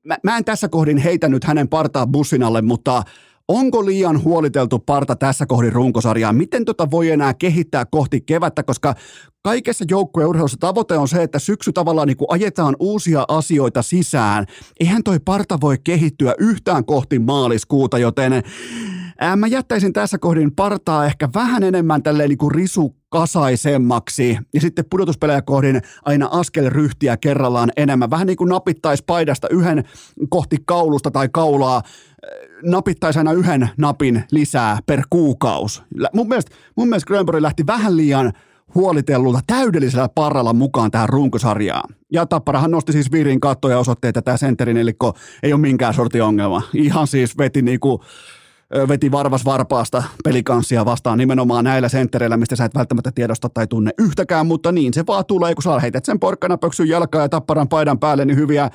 mä, 0.04 0.16
mä 0.22 0.36
en 0.36 0.44
tässä 0.44 0.68
kohdin 0.68 0.98
heitänyt 0.98 1.44
hänen 1.44 1.68
partaa 1.68 2.06
bussin 2.06 2.42
alle, 2.42 2.62
mutta 2.62 3.02
Onko 3.48 3.86
liian 3.86 4.24
huoliteltu 4.24 4.78
parta 4.78 5.16
tässä 5.16 5.46
kohdin 5.46 5.72
runkosarjaa? 5.72 6.32
Miten 6.32 6.64
tota 6.64 6.90
voi 6.90 7.10
enää 7.10 7.34
kehittää 7.34 7.84
kohti 7.84 8.20
kevättä, 8.20 8.62
koska 8.62 8.94
kaikessa 9.44 9.84
joukkueurheilussa 9.90 10.56
tavoite 10.60 10.96
on 10.98 11.08
se, 11.08 11.22
että 11.22 11.38
syksy 11.38 11.72
tavallaan 11.72 12.08
niin 12.08 12.16
kuin 12.16 12.30
ajetaan 12.30 12.76
uusia 12.78 13.24
asioita 13.28 13.82
sisään. 13.82 14.46
Eihän 14.80 15.02
toi 15.02 15.18
parta 15.24 15.58
voi 15.60 15.76
kehittyä 15.84 16.34
yhtään 16.38 16.84
kohti 16.84 17.18
maaliskuuta, 17.18 17.98
joten 17.98 18.32
mä 19.36 19.46
jättäisin 19.46 19.92
tässä 19.92 20.18
kohdin 20.18 20.54
partaa 20.54 21.06
ehkä 21.06 21.28
vähän 21.34 21.62
enemmän 21.62 22.02
tälleen 22.02 22.28
niin 22.28 22.38
kuin 22.38 22.54
risukasaisemmaksi 23.16 24.38
ja 24.54 24.60
sitten 24.60 24.84
pudotuspelejä 24.90 25.42
kohdin 25.42 25.82
aina 26.04 26.28
askel 26.30 26.70
ryhtiä 26.70 27.16
kerrallaan 27.16 27.70
enemmän. 27.76 28.10
Vähän 28.10 28.26
niin 28.26 28.36
kuin 28.36 28.48
napittaisi 28.48 29.04
paidasta 29.06 29.48
yhden 29.48 29.84
kohti 30.28 30.56
kaulusta 30.64 31.10
tai 31.10 31.28
kaulaa 31.32 31.82
napittaisi 32.62 33.18
aina 33.18 33.32
yhden 33.32 33.70
napin 33.78 34.24
lisää 34.30 34.78
per 34.86 35.02
kuukaus. 35.10 35.82
Mun 36.12 36.28
mielestä, 36.28 36.56
mun 36.76 36.88
mielestä 36.88 37.06
Grönborg 37.06 37.42
lähti 37.42 37.66
vähän 37.66 37.96
liian 37.96 38.32
huolitellulla 38.74 39.40
täydellisellä 39.46 40.08
parralla 40.14 40.52
mukaan 40.52 40.90
tähän 40.90 41.08
runkosarjaan. 41.08 41.94
Ja 42.12 42.26
Tapparahan 42.26 42.70
nosti 42.70 42.92
siis 42.92 43.12
viirin 43.12 43.40
kattoja 43.40 43.74
ja 43.74 43.78
osoitti, 43.78 44.08
että 44.08 44.22
tämä 44.22 44.36
sentterin 44.36 44.76
elikko 44.76 45.16
ei 45.42 45.52
ole 45.52 45.60
minkään 45.60 45.94
sortin 45.94 46.22
ongelma. 46.22 46.62
Ihan 46.74 47.06
siis 47.06 47.38
veti 47.38 47.62
niinku 47.62 48.02
veti 48.88 49.12
varvas 49.12 49.44
varpaasta 49.44 50.02
pelikanssia 50.24 50.84
vastaan 50.84 51.18
nimenomaan 51.18 51.64
näillä 51.64 51.88
senttereillä, 51.88 52.36
mistä 52.36 52.56
sä 52.56 52.64
et 52.64 52.74
välttämättä 52.74 53.12
tiedosta 53.14 53.48
tai 53.48 53.66
tunne 53.66 53.90
yhtäkään, 53.98 54.46
mutta 54.46 54.72
niin 54.72 54.94
se 54.94 55.06
vaan 55.06 55.26
tulee, 55.26 55.54
kun 55.54 55.62
sä 55.62 55.80
heität 55.80 56.04
sen 56.04 56.20
porkkana 56.20 56.58
pöksyn 56.58 56.88
jalkaa 56.88 57.22
ja 57.22 57.28
tapparan 57.28 57.68
paidan 57.68 57.98
päälle, 57.98 58.24
niin 58.24 58.36
hyviä 58.36 58.70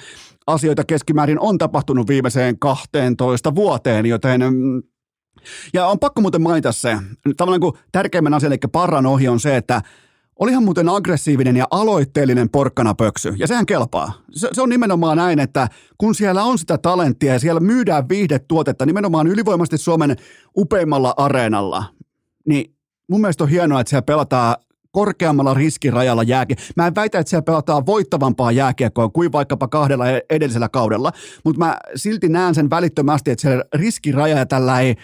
asioita 0.47 0.83
keskimäärin 0.83 1.39
on 1.39 1.57
tapahtunut 1.57 2.07
viimeiseen 2.07 2.59
12 2.59 3.55
vuoteen, 3.55 4.05
joten 4.05 4.41
mm, 4.41 4.83
ja 5.73 5.87
on 5.87 5.99
pakko 5.99 6.21
muuten 6.21 6.41
mainita 6.41 6.71
se, 6.71 6.97
tavallaan 7.37 7.61
kuin 7.61 7.73
tärkeimmän 7.91 8.33
asian, 8.33 8.51
eli 8.51 8.59
parran 8.71 9.05
ohi 9.05 9.27
on 9.27 9.39
se, 9.39 9.57
että 9.57 9.81
Olihan 10.41 10.63
muuten 10.63 10.89
aggressiivinen 10.89 11.57
ja 11.57 11.67
aloitteellinen 11.71 12.49
porkkanapöksy, 12.49 13.33
ja 13.37 13.47
sehän 13.47 13.65
kelpaa. 13.65 14.13
Se, 14.31 14.49
se 14.51 14.61
on 14.61 14.69
nimenomaan 14.69 15.17
näin, 15.17 15.39
että 15.39 15.67
kun 15.97 16.15
siellä 16.15 16.43
on 16.43 16.57
sitä 16.57 16.77
talenttia 16.77 17.33
ja 17.33 17.39
siellä 17.39 17.59
myydään 17.59 18.09
viihdetuotetta 18.09 18.85
nimenomaan 18.85 19.27
ylivoimasti 19.27 19.77
Suomen 19.77 20.15
upeimmalla 20.57 21.13
areenalla, 21.17 21.83
niin 22.47 22.75
mun 23.09 23.21
mielestä 23.21 23.43
on 23.43 23.49
hienoa, 23.49 23.81
että 23.81 23.89
siellä 23.89 24.01
pelataan 24.01 24.55
korkeammalla 24.91 25.53
riskirajalla 25.53 26.23
jääkie. 26.23 26.57
Mä 26.75 26.87
en 26.87 26.95
väitä, 26.95 27.19
että 27.19 27.29
siellä 27.29 27.43
pelataan 27.43 27.85
voittavampaa 27.85 28.51
jääkiekkoa 28.51 29.09
kuin 29.09 29.31
vaikkapa 29.31 29.67
kahdella 29.67 30.09
e- 30.09 30.21
edellisellä 30.29 30.69
kaudella, 30.69 31.11
mutta 31.45 31.59
mä 31.59 31.77
silti 31.95 32.29
näen 32.29 32.55
sen 32.55 32.69
välittömästi, 32.69 33.31
että 33.31 33.41
siellä 33.41 33.63
riskiraja 33.73 34.37
ja 34.37 34.45
tällä 34.45 34.79
ei, 34.79 34.95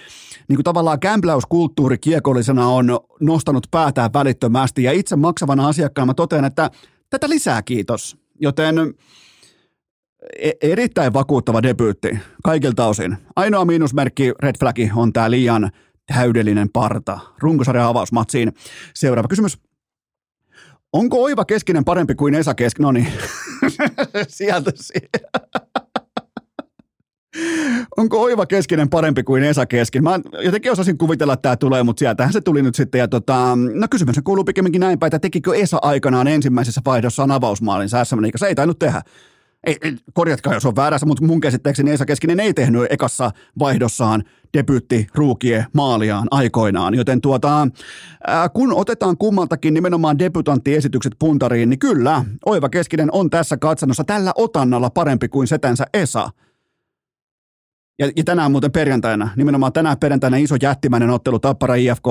niin 0.48 0.58
kuin 0.58 0.64
tavallaan 0.64 1.00
kämpläyskulttuuri 1.00 1.98
kiekollisena 1.98 2.68
on 2.68 3.00
nostanut 3.20 3.68
päätään 3.72 4.14
välittömästi 4.14 4.84
ja 4.84 4.92
itse 4.92 5.16
maksavana 5.16 5.68
asiakkaana 5.68 6.06
mä 6.06 6.14
totean, 6.14 6.46
että 6.46 6.72
tätä 7.10 7.30
lisää 7.30 7.62
kiitos. 7.62 8.18
Joten 8.42 8.94
e- 10.40 10.52
erittäin 10.62 11.14
vakuuttava 11.14 11.64
debyytti 11.64 12.20
kaikilta 12.44 12.86
osin. 12.86 13.18
Ainoa 13.36 13.66
miinusmerkki 13.66 14.34
red 14.40 14.56
flagi 14.60 14.92
on 14.96 15.14
tämä 15.14 15.32
liian 15.32 15.72
täydellinen 16.14 16.70
parta 16.74 17.20
runkosarjan 17.40 17.88
avausmatsiin. 17.88 18.54
Seuraava 18.94 19.28
kysymys. 19.28 19.58
Onko 20.94 21.24
Oiva 21.24 21.46
Keskinen 21.46 21.86
parempi 21.86 22.16
kuin 22.16 22.34
Esa 22.34 22.56
Keskinen? 22.56 22.84
No 22.84 22.92
niin, 22.92 23.08
sieltä 24.28 24.72
Onko 27.98 28.22
Oiva 28.22 28.46
Keskinen 28.46 28.90
parempi 28.90 29.24
kuin 29.24 29.44
Esa 29.44 29.66
Keskin? 29.66 30.04
Mä 30.04 30.20
jotenkin 30.44 30.72
osasin 30.72 30.98
kuvitella, 30.98 31.34
että 31.34 31.42
tämä 31.42 31.56
tulee, 31.56 31.84
mutta 31.84 32.00
sieltähän 32.00 32.34
se 32.34 32.42
tuli 32.42 32.62
nyt 32.62 32.76
sitten. 32.76 33.00
Ja 33.00 33.08
tota, 33.08 33.58
no 33.74 33.88
kysymys 33.92 34.16
kuuluu 34.24 34.44
pikemminkin 34.44 34.80
näin 34.80 35.00
päin, 35.00 35.08
että 35.08 35.20
tekikö 35.20 35.56
Esa 35.56 35.78
aikanaan 35.82 36.28
ensimmäisessä 36.28 36.82
vaihdossaan 36.86 37.32
avausmaalin 37.32 37.90
SM 37.90 38.18
Se 38.36 38.48
ei 38.48 38.56
tainnut 38.56 38.80
tehdä 38.80 39.02
ei, 39.64 39.78
ei, 39.82 39.96
korjatkaa 40.14 40.54
jos 40.54 40.66
on 40.66 40.76
väärässä, 40.76 41.06
mutta 41.06 41.26
mun 41.26 41.42
käsittääkseni 41.42 41.92
Esa 41.92 42.06
Keskinen 42.06 42.40
ei 42.40 42.54
tehnyt 42.54 42.86
ekassa 42.90 43.32
vaihdossaan 43.60 44.24
debyytti 44.58 45.08
ruukie 45.16 45.66
maaliaan 45.74 46.28
aikoinaan. 46.32 46.96
Joten 46.96 47.22
tuota, 47.22 47.68
ää, 48.28 48.50
kun 48.50 48.74
otetaan 48.74 49.18
kummaltakin 49.18 49.74
nimenomaan 49.74 50.20
debutantiesitykset 50.20 51.14
puntariin, 51.20 51.70
niin 51.70 51.80
kyllä, 51.80 52.26
Oiva 52.46 52.70
Keskinen 52.70 53.10
on 53.12 53.30
tässä 53.30 53.58
katsannossa 53.58 54.04
tällä 54.04 54.32
otannalla 54.36 54.90
parempi 54.90 55.28
kuin 55.28 55.48
setänsä 55.48 55.86
Esa– 55.94 56.30
ja, 58.00 58.12
ja 58.16 58.24
tänään 58.24 58.52
muuten 58.52 58.72
perjantaina, 58.72 59.30
nimenomaan 59.36 59.74
tänään 59.74 59.98
perjantaina 59.98 60.38
iso 60.38 60.56
jättimäinen 60.62 61.10
ottelu 61.10 61.40
Tappara 61.40 61.76
IFK. 61.76 62.06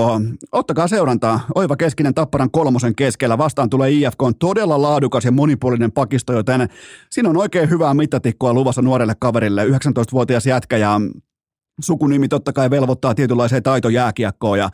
Ottakaa 0.52 0.88
seurantaa. 0.88 1.40
Oiva 1.54 1.76
Keskinen 1.76 2.14
Tapparan 2.14 2.50
kolmosen 2.50 2.94
keskellä. 2.94 3.38
Vastaan 3.38 3.70
tulee 3.70 3.90
IFK 3.90 4.22
on 4.22 4.34
todella 4.34 4.82
laadukas 4.82 5.24
ja 5.24 5.32
monipuolinen 5.32 5.92
pakisto, 5.92 6.32
joten 6.32 6.68
siinä 7.10 7.30
on 7.30 7.36
oikein 7.36 7.70
hyvää 7.70 7.94
mittatikkoa 7.94 8.54
luvassa 8.54 8.82
nuorelle 8.82 9.14
kaverille. 9.18 9.64
19-vuotias 9.66 10.46
jätkä 10.46 10.76
ja 10.76 11.00
sukunimi 11.80 12.28
totta 12.28 12.52
kai 12.52 12.70
velvoittaa 12.70 13.14
tietynlaiseen 13.14 13.62
taitojääkiekkoon 13.62 14.58
ja 14.58 14.70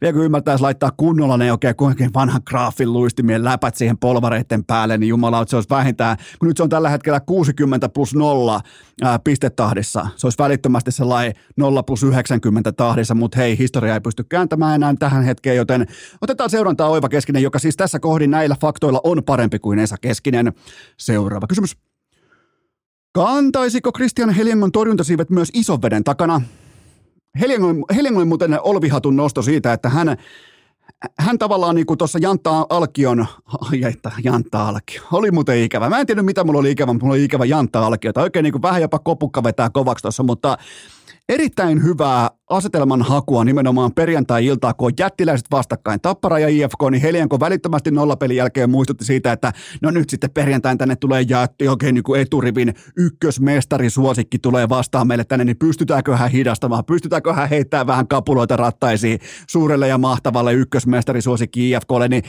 vielä 0.00 0.12
kun 0.12 0.24
ymmärtäisi 0.24 0.62
laittaa 0.62 0.90
kunnolla 0.96 1.36
ne 1.36 1.52
oikein 1.52 1.76
kuinka 1.76 2.04
vanhan 2.14 2.42
graafin 2.46 2.92
luistimien 2.92 3.44
läpät 3.44 3.74
siihen 3.74 3.98
polvareiden 3.98 4.64
päälle, 4.64 4.98
niin 4.98 5.08
jumala, 5.08 5.44
se 5.46 5.56
olisi 5.56 5.70
vähintään, 5.70 6.16
kun 6.38 6.48
nyt 6.48 6.56
se 6.56 6.62
on 6.62 6.68
tällä 6.68 6.88
hetkellä 6.88 7.20
60 7.20 7.88
plus 7.88 8.14
0 8.14 8.60
ää, 9.02 9.18
pistetahdissa, 9.18 10.06
se 10.16 10.26
olisi 10.26 10.38
välittömästi 10.38 10.92
sellainen 10.92 11.34
0 11.56 11.82
plus 11.82 12.02
90 12.02 12.72
tahdissa, 12.72 13.14
mutta 13.14 13.36
hei, 13.36 13.58
historia 13.58 13.94
ei 13.94 14.00
pysty 14.00 14.24
kääntämään 14.24 14.74
enää 14.74 14.94
tähän 14.98 15.24
hetkeen, 15.24 15.56
joten 15.56 15.86
otetaan 16.20 16.50
seurantaa 16.50 16.88
Oiva 16.88 17.08
Keskinen, 17.08 17.42
joka 17.42 17.58
siis 17.58 17.76
tässä 17.76 17.98
kohdin 17.98 18.30
näillä 18.30 18.56
faktoilla 18.60 19.00
on 19.04 19.24
parempi 19.24 19.58
kuin 19.58 19.78
Esa 19.78 19.96
Keskinen. 20.00 20.52
Seuraava 20.96 21.46
kysymys. 21.46 21.93
Kantaisiko 23.14 23.92
Christian 23.92 24.30
Heliangon 24.30 24.72
torjuntasiivet 24.72 25.30
myös 25.30 25.48
ison 25.54 25.82
veden 25.82 26.04
takana? 26.04 26.40
Heliangon 27.96 28.28
muuten 28.28 28.58
olvihatun 28.62 29.16
nosto 29.16 29.42
siitä, 29.42 29.72
että 29.72 29.88
hän, 29.88 30.16
hän 31.18 31.38
tavallaan 31.38 31.74
niin 31.74 31.86
tuossa 31.98 32.18
Jantta 32.18 32.66
Alkion, 32.68 33.26
että 33.94 34.12
Jantta 34.24 34.68
Alkio, 34.68 35.02
oli 35.12 35.30
muuten 35.30 35.58
ikävä. 35.58 35.88
Mä 35.88 36.00
en 36.00 36.06
tiedä 36.06 36.22
mitä 36.22 36.44
mulla 36.44 36.58
oli 36.60 36.70
ikävä, 36.70 36.92
mutta 36.92 37.06
mulla 37.06 37.14
oli 37.14 37.24
ikävä 37.24 37.44
Jantta 37.44 37.86
Alkio. 37.86 38.12
Tai 38.12 38.24
oikein 38.24 38.42
niin 38.42 38.52
kuin 38.52 38.62
vähän 38.62 38.82
jopa 38.82 38.98
kopukka 38.98 39.42
vetää 39.42 39.70
kovaksi 39.70 40.02
tuossa, 40.02 40.22
mutta 40.22 40.58
erittäin 41.28 41.82
hyvää 41.82 42.30
asetelman 42.50 43.02
hakua 43.02 43.44
nimenomaan 43.44 43.92
perjantai-iltaa, 43.94 44.74
kun 44.74 44.86
on 44.86 44.92
jättiläiset 44.98 45.46
vastakkain. 45.50 46.00
Tappara 46.00 46.38
ja 46.38 46.48
IFK, 46.48 46.90
niin 46.90 47.02
Helianko 47.02 47.40
välittömästi 47.40 47.90
nollapelin 47.90 48.36
jälkeen 48.36 48.70
muistutti 48.70 49.04
siitä, 49.04 49.32
että 49.32 49.52
no 49.82 49.90
nyt 49.90 50.10
sitten 50.10 50.30
perjantain 50.30 50.78
tänne 50.78 50.96
tulee 50.96 51.22
jätti 51.22 51.68
oikein 51.68 51.94
niin 51.94 52.02
kuin 52.02 52.20
eturivin 52.20 52.74
ykkösmestari 52.96 53.90
suosikki 53.90 54.38
tulee 54.38 54.68
vastaan 54.68 55.06
meille 55.06 55.24
tänne, 55.24 55.44
niin 55.44 55.58
pystytäänkö 55.58 56.16
hän 56.16 56.30
hidastamaan, 56.30 56.84
pystytäänkö 56.84 57.32
hän 57.32 57.48
heittämään 57.48 57.86
vähän 57.86 58.08
kapuloita 58.08 58.56
rattaisiin 58.56 59.18
suurelle 59.48 59.88
ja 59.88 59.98
mahtavalle 59.98 60.54
ykkösmestari 60.54 61.22
suosikki 61.22 61.70
IFKlle, 61.70 62.08
niin 62.08 62.22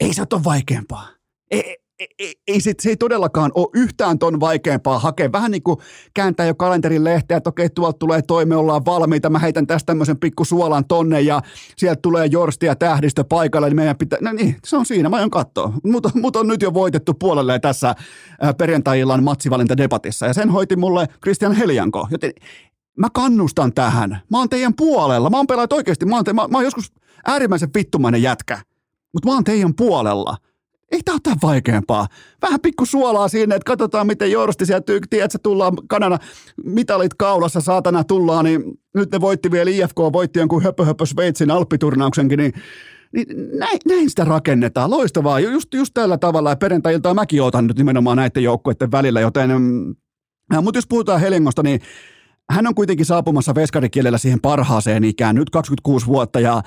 ei 0.00 0.14
se 0.14 0.22
ole 0.32 0.44
vaikeampaa. 0.44 1.08
Ei, 1.50 1.76
ei, 2.18 2.34
ei, 2.46 2.60
se, 2.60 2.74
se 2.80 2.88
ei 2.88 2.96
todellakaan 2.96 3.52
ole 3.54 3.68
yhtään 3.74 4.18
ton 4.18 4.40
vaikeampaa 4.40 4.98
hakea. 4.98 5.32
Vähän 5.32 5.50
niin 5.50 5.62
kuin 5.62 5.76
kääntää 6.14 6.46
jo 6.46 6.54
kalenterin 6.54 7.04
lehteä, 7.04 7.36
että 7.36 7.50
okei, 7.50 7.70
tuolta 7.70 7.98
tulee 7.98 8.22
toime, 8.22 8.56
ollaan 8.56 8.84
valmiita, 8.84 9.30
mä 9.30 9.38
heitän 9.38 9.66
tästä 9.66 9.86
tämmöisen 9.86 10.18
pikku 10.18 10.44
suolan 10.44 10.84
tonne 10.84 11.20
ja 11.20 11.40
sieltä 11.76 12.00
tulee 12.02 12.26
Jorsti 12.26 12.66
ja 12.66 12.76
Tähdistö 12.76 13.24
paikalle, 13.24 13.68
niin 13.68 13.76
meidän 13.76 13.96
pitää, 13.96 14.18
no 14.22 14.32
niin, 14.32 14.56
se 14.64 14.76
on 14.76 14.86
siinä, 14.86 15.08
mä 15.08 15.16
aion 15.16 15.30
katsoa. 15.30 15.72
Mutta 15.84 16.10
mut 16.14 16.36
on 16.36 16.48
nyt 16.48 16.62
jo 16.62 16.74
voitettu 16.74 17.14
puolelle 17.14 17.58
tässä 17.58 17.94
perjantai-illan 18.58 19.24
matsivalintadebatissa 19.24 20.26
ja 20.26 20.34
sen 20.34 20.50
hoiti 20.50 20.76
mulle 20.76 21.08
Christian 21.22 21.52
Helianko, 21.52 22.08
joten 22.10 22.32
mä 22.98 23.08
kannustan 23.12 23.72
tähän. 23.72 24.20
Mä 24.30 24.38
oon 24.38 24.48
teidän 24.48 24.74
puolella, 24.76 25.30
mä 25.30 25.36
oon 25.36 25.46
pelaat 25.46 25.72
oikeasti, 25.72 26.06
mä 26.06 26.16
oon, 26.16 26.24
te, 26.24 26.32
mä, 26.32 26.48
mä 26.48 26.58
oon 26.58 26.64
joskus 26.64 26.92
äärimmäisen 27.26 27.70
vittumainen 27.74 28.22
jätkä, 28.22 28.58
mutta 29.12 29.28
mä 29.28 29.34
oon 29.34 29.44
teidän 29.44 29.74
puolella– 29.74 30.36
ei 30.90 31.00
tämä 31.04 31.14
ole 31.14 31.20
tämän 31.22 31.38
vaikeampaa. 31.42 32.06
Vähän 32.42 32.60
pikku 32.60 32.86
suolaa 32.86 33.28
siinä, 33.28 33.54
että 33.54 33.66
katsotaan 33.66 34.06
miten 34.06 34.30
Jorsti 34.30 34.66
sieltä, 34.66 34.92
tiedätkö, 35.10 35.38
tullaan 35.42 35.72
kanana, 35.88 36.18
mitalit 36.64 37.14
kaulassa, 37.14 37.60
saatana 37.60 38.04
tullaan, 38.04 38.44
niin 38.44 38.62
nyt 38.94 39.12
ne 39.12 39.20
voitti 39.20 39.50
vielä, 39.50 39.70
IFK 39.70 39.98
voitti 40.12 40.38
jonkun 40.38 40.62
höpö, 40.62 40.84
höpö 40.84 41.06
Sveitsin 41.06 41.50
alppiturnauksenkin, 41.50 42.38
niin 42.38 42.52
niin 43.12 43.26
näin, 43.58 43.78
näin 43.88 44.10
sitä 44.10 44.24
rakennetaan. 44.24 44.90
Loistavaa. 44.90 45.40
Just, 45.40 45.74
just 45.74 45.94
tällä 45.94 46.18
tavalla. 46.18 46.50
Ja 46.50 46.56
perjantai 46.56 47.00
mäkin 47.14 47.42
otan 47.42 47.66
nyt 47.66 47.78
nimenomaan 47.78 48.16
näiden 48.16 48.42
joukkueiden 48.42 48.92
välillä, 48.92 49.20
joten... 49.20 49.50
Mm, 49.50 49.94
mutta 50.62 50.78
jos 50.78 50.86
puhutaan 50.86 51.20
Helingosta, 51.20 51.62
niin 51.62 51.80
hän 52.50 52.66
on 52.66 52.74
kuitenkin 52.74 53.06
saapumassa 53.06 53.54
veskarikielellä 53.54 54.18
siihen 54.18 54.40
parhaaseen 54.40 55.04
ikään, 55.04 55.34
nyt 55.34 55.50
26 55.50 56.06
vuotta, 56.06 56.40
ja 56.40 56.62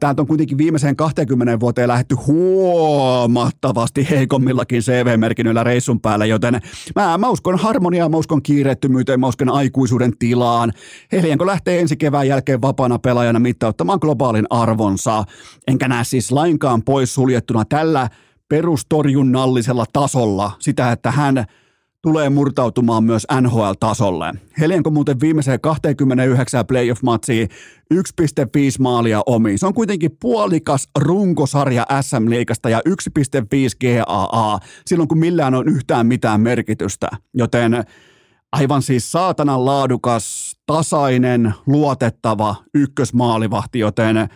täältä 0.00 0.22
on 0.22 0.26
kuitenkin 0.26 0.58
viimeiseen 0.58 0.96
20 0.96 1.60
vuoteen 1.60 1.88
lähetty 1.88 2.14
huomattavasti 2.14 4.10
heikommillakin 4.10 4.82
CV-merkinnöillä 4.82 5.64
reissun 5.64 6.00
päällä, 6.00 6.26
joten 6.26 6.60
mä, 6.94 7.18
mä 7.18 7.28
uskon 7.28 7.58
harmoniaan, 7.58 8.10
mä 8.10 8.16
uskon 8.16 8.42
kiireettömyyteen, 8.42 9.20
mä 9.20 9.26
uskon 9.26 9.48
aikuisuuden 9.48 10.12
tilaan. 10.18 10.72
Helienko 11.12 11.46
lähtee 11.46 11.80
ensi 11.80 11.96
kevään 11.96 12.28
jälkeen 12.28 12.62
vapaana 12.62 12.98
pelaajana 12.98 13.38
mittauttamaan 13.38 13.98
globaalin 14.02 14.46
arvonsa, 14.50 15.24
enkä 15.66 15.88
näe 15.88 16.04
siis 16.04 16.32
lainkaan 16.32 16.82
pois 16.82 17.14
suljettuna 17.14 17.64
tällä 17.64 18.08
perustorjunnallisella 18.48 19.84
tasolla 19.92 20.52
sitä, 20.58 20.92
että 20.92 21.10
hän 21.10 21.44
tulee 22.02 22.30
murtautumaan 22.30 23.04
myös 23.04 23.26
NHL-tasolle. 23.40 24.34
Helienko 24.60 24.90
muuten 24.90 25.20
viimeiseen 25.20 25.60
29 25.60 26.66
playoff-matsiin 26.66 27.48
1,5 27.94 28.00
maalia 28.78 29.22
omi. 29.26 29.58
Se 29.58 29.66
on 29.66 29.74
kuitenkin 29.74 30.10
puolikas 30.20 30.88
runkosarja 30.98 31.86
SM-liikasta 32.00 32.68
ja 32.68 32.80
1,5 32.88 32.94
GAA 33.80 34.58
silloin, 34.86 35.08
kun 35.08 35.18
millään 35.18 35.54
on 35.54 35.68
yhtään 35.68 36.06
mitään 36.06 36.40
merkitystä. 36.40 37.08
Joten 37.34 37.84
aivan 38.52 38.82
siis 38.82 39.12
saatanan 39.12 39.64
laadukas, 39.64 40.56
tasainen, 40.66 41.54
luotettava 41.66 42.56
ykkösmaalivahti, 42.74 43.78
joten 43.78 44.28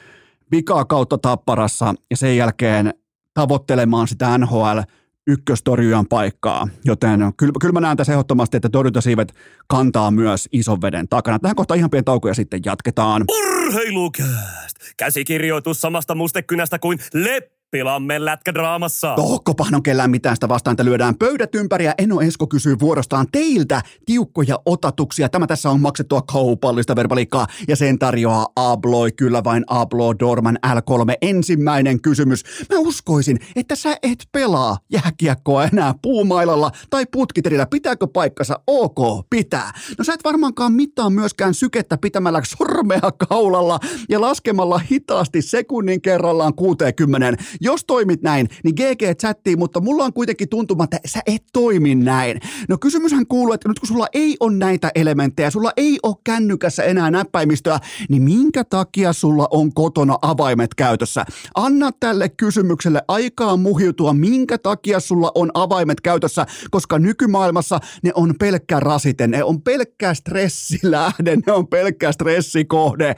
vikaa 0.50 0.84
kautta 0.84 1.18
tapparassa 1.18 1.94
ja 2.10 2.16
sen 2.16 2.36
jälkeen 2.36 2.94
tavoittelemaan 3.34 4.08
sitä 4.08 4.38
NHL 4.38 4.78
ykköstorjujan 5.26 6.06
paikkaa, 6.06 6.68
joten 6.84 7.20
kyllä, 7.36 7.52
kyllä 7.60 7.72
mä 7.72 7.80
näen 7.80 7.96
tässä 7.96 8.12
ehdottomasti, 8.12 8.56
että 8.56 8.68
torjuntasiivet 8.68 9.34
kantaa 9.66 10.10
myös 10.10 10.48
ison 10.52 10.82
veden 10.82 11.08
takana. 11.08 11.38
Tähän 11.38 11.56
kohtaan 11.56 11.78
ihan 11.78 11.90
pieni 11.90 12.04
tauko 12.04 12.28
ja 12.28 12.34
sitten 12.34 12.60
jatketaan. 12.64 13.24
Urheilukääst! 13.28 14.76
Käsikirjoitus 14.96 15.80
samasta 15.80 16.14
mustekynästä 16.14 16.78
kuin 16.78 16.98
Lepp 17.14 17.61
Pilamme 17.72 18.24
lätkädraamassa. 18.24 19.14
Tohkopahan 19.14 19.74
on 19.74 19.82
kellään 19.82 20.10
mitään 20.10 20.36
sitä 20.36 20.48
vastaan, 20.48 20.72
että 20.72 20.84
lyödään 20.84 21.14
pöydät 21.18 21.54
ympäri 21.54 21.84
ja 21.84 21.94
Eno 21.98 22.20
Esko 22.20 22.46
kysyy 22.46 22.76
vuorostaan 22.80 23.26
teiltä 23.32 23.82
tiukkoja 24.06 24.58
otatuksia. 24.66 25.28
Tämä 25.28 25.46
tässä 25.46 25.70
on 25.70 25.80
maksettua 25.80 26.22
kaupallista 26.22 26.96
verbaliikkaa 26.96 27.46
ja 27.68 27.76
sen 27.76 27.98
tarjoaa 27.98 28.46
Abloi, 28.56 29.12
kyllä 29.12 29.44
vain 29.44 29.64
Ablo 29.66 30.18
Dorman 30.18 30.58
L3. 30.66 31.14
Ensimmäinen 31.22 32.02
kysymys. 32.02 32.42
Mä 32.72 32.78
uskoisin, 32.78 33.38
että 33.56 33.76
sä 33.76 33.96
et 34.02 34.18
pelaa 34.32 34.76
jääkiekkoa 34.92 35.64
enää 35.64 35.94
puumailalla 36.02 36.70
tai 36.90 37.06
putkiterillä. 37.12 37.66
Pitääkö 37.66 38.06
paikkansa? 38.06 38.60
Ok, 38.66 39.26
pitää. 39.30 39.72
No 39.98 40.04
sä 40.04 40.14
et 40.14 40.24
varmaankaan 40.24 40.72
mittaa 40.72 41.10
myöskään 41.10 41.54
sykettä 41.54 41.98
pitämällä 41.98 42.42
sormea 42.44 43.12
kaulalla 43.28 43.80
ja 44.08 44.20
laskemalla 44.20 44.78
hitaasti 44.78 45.42
sekunnin 45.42 46.02
kerrallaan 46.02 46.54
60 46.54 47.42
jos 47.62 47.84
toimit 47.84 48.22
näin, 48.22 48.48
niin 48.64 48.74
GG 48.74 49.18
chattiin, 49.20 49.58
mutta 49.58 49.80
mulla 49.80 50.04
on 50.04 50.12
kuitenkin 50.12 50.48
tuntuma, 50.48 50.84
että 50.84 50.98
sä 51.06 51.20
et 51.26 51.42
toimi 51.52 51.94
näin. 51.94 52.40
No 52.68 52.78
kysymyshän 52.78 53.26
kuuluu, 53.26 53.54
että 53.54 53.68
nyt 53.68 53.78
kun 53.78 53.88
sulla 53.88 54.06
ei 54.12 54.36
ole 54.40 54.56
näitä 54.56 54.90
elementtejä, 54.94 55.50
sulla 55.50 55.72
ei 55.76 55.98
ole 56.02 56.16
kännykässä 56.24 56.82
enää 56.82 57.10
näppäimistöä, 57.10 57.78
niin 58.08 58.22
minkä 58.22 58.64
takia 58.64 59.12
sulla 59.12 59.48
on 59.50 59.74
kotona 59.74 60.18
avaimet 60.22 60.74
käytössä? 60.74 61.24
Anna 61.54 61.90
tälle 62.00 62.28
kysymykselle 62.28 63.02
aikaa 63.08 63.56
muhiutua, 63.56 64.12
minkä 64.12 64.58
takia 64.58 65.00
sulla 65.00 65.32
on 65.34 65.50
avaimet 65.54 66.00
käytössä, 66.00 66.46
koska 66.70 66.98
nykymaailmassa 66.98 67.80
ne 68.02 68.10
on 68.14 68.34
pelkkä 68.38 68.80
rasite, 68.80 69.26
ne 69.26 69.44
on 69.44 69.62
pelkkä 69.62 70.14
stressilähde, 70.14 71.36
ne 71.46 71.52
on 71.52 71.66
pelkkä 71.66 72.12
stressikohde, 72.12 73.16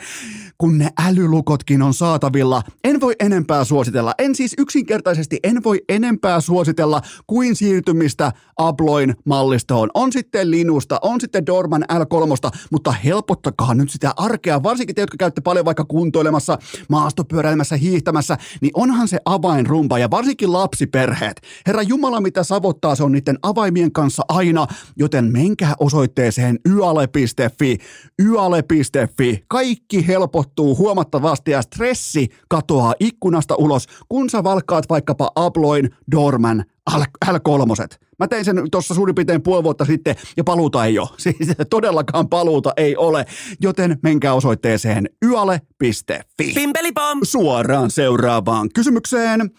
kun 0.59 0.79
ne 0.79 0.89
älylukotkin 1.07 1.83
on 1.83 1.95
saatavilla. 1.95 2.63
En 2.85 3.01
voi 3.01 3.15
enempää 3.21 3.65
suositella. 3.65 4.15
En 4.19 4.34
siis 4.35 4.55
yksinkertaisesti 4.59 5.39
en 5.43 5.65
voi 5.65 5.83
enempää 5.89 6.41
suositella 6.41 7.01
kuin 7.27 7.57
siirtymistä 7.57 8.33
Abloin 8.57 9.15
mallistoon. 9.25 9.91
On 9.95 10.13
sitten 10.13 10.51
Linusta, 10.51 10.99
on 11.03 11.21
sitten 11.21 11.47
Dorman 11.47 11.85
L3, 11.93 12.51
mutta 12.71 12.93
helpottakaa 12.93 13.75
nyt 13.75 13.91
sitä 13.91 14.13
arkea, 14.17 14.63
varsinkin 14.63 14.95
te, 14.95 15.03
jotka 15.03 15.17
käytte 15.17 15.41
paljon 15.41 15.65
vaikka 15.65 15.85
kuntoilemassa, 15.85 16.59
maastopyöräilemässä, 16.89 17.77
hiihtämässä, 17.77 18.37
niin 18.61 18.71
onhan 18.75 19.09
se 19.09 19.19
avainrumpa 19.25 19.99
ja 19.99 20.11
varsinkin 20.11 20.53
lapsiperheet. 20.53 21.41
Herra 21.67 21.83
Jumala, 21.83 22.21
mitä 22.21 22.43
savottaa, 22.43 22.95
se 22.95 23.05
on 23.05 23.13
niiden 23.13 23.39
avaimien 23.43 23.93
kanssa 23.93 24.23
aina, 24.29 24.67
joten 24.97 25.33
menkää 25.33 25.75
osoitteeseen 25.79 26.59
yale.fi, 26.69 27.79
yale.fi. 28.23 29.45
Kaikki 29.49 30.07
helpottuu 30.07 30.77
huomattavasti 30.77 31.51
ja 31.51 31.63
stressi 31.63 32.29
katoaa 32.49 32.95
ikkunasta 33.01 33.55
ulos, 33.55 33.87
kun 34.09 34.24
sä 34.31 34.45
valkkaat 34.45 34.89
vaikkapa 34.89 35.31
Abloin 35.35 35.91
Dorman 36.13 36.65
L3. 36.91 37.99
Mä 38.19 38.29
tein 38.29 38.45
sen 38.45 38.71
tuossa 38.71 38.95
suurin 38.95 39.15
piirtein 39.15 39.43
puoli 39.43 39.65
vuotta 39.65 39.85
sitten 39.85 40.17
ja 40.37 40.45
paluuta 40.45 40.85
ei 40.85 40.99
ole. 40.99 41.09
Siis 41.19 41.37
todellakaan 41.71 42.29
paluuta 42.29 42.73
ei 42.77 42.97
ole, 42.97 43.25
joten 43.61 43.99
menkää 44.03 44.35
osoitteeseen 44.35 45.09
yale.fi. 45.27 46.53
Pimpelipom! 46.55 47.19
Suoraan 47.23 47.91
seuraavaan 47.91 48.69
kysymykseen. 48.75 49.51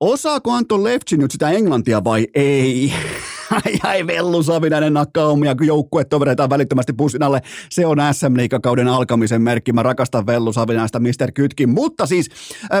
Osaako 0.00 0.52
Anton 0.52 0.84
Lefci 0.84 1.16
nyt 1.16 1.30
sitä 1.30 1.50
englantia 1.50 2.04
vai 2.04 2.26
ei? 2.34 2.92
Ai 3.50 3.78
ai, 3.82 4.06
Vellu 4.06 4.42
Savinainen 4.42 4.94
nakkaa 4.94 5.26
omia 5.26 5.54
joukkuetovereitaan 5.60 6.50
välittömästi 6.50 6.92
bussin 6.92 7.22
alle. 7.22 7.40
Se 7.70 7.86
on 7.86 7.98
SM 8.12 8.36
Liigakauden 8.36 8.88
alkamisen 8.88 9.42
merkki. 9.42 9.72
Mä 9.72 9.82
rakastan 9.82 10.26
Vellu 10.26 10.52
Savinaista, 10.52 11.00
Mr. 11.00 11.32
Kytkin. 11.34 11.68
Mutta 11.68 12.06
siis 12.06 12.28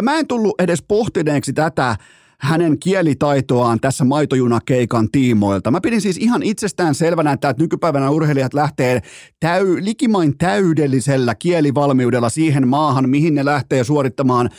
mä 0.02 0.18
en 0.18 0.26
tullut 0.26 0.60
edes 0.60 0.82
pohtineeksi 0.82 1.52
tätä 1.52 1.96
hänen 2.40 2.78
kielitaitoaan 2.78 3.80
tässä 3.80 4.04
maitojunakeikan 4.04 5.10
tiimoilta. 5.10 5.70
Mä 5.70 5.80
pidin 5.80 6.00
siis 6.00 6.16
ihan 6.16 6.42
itsestään 6.42 6.94
selvänä, 6.94 7.32
että 7.32 7.54
nykypäivänä 7.58 8.10
urheilijat 8.10 8.54
lähtee 8.54 9.02
täy, 9.40 9.84
likimain 9.84 10.38
täydellisellä 10.38 11.34
kielivalmiudella 11.34 12.28
siihen 12.28 12.68
maahan, 12.68 13.08
mihin 13.08 13.34
ne 13.34 13.44
lähtee 13.44 13.84
suorittamaan 13.84 14.50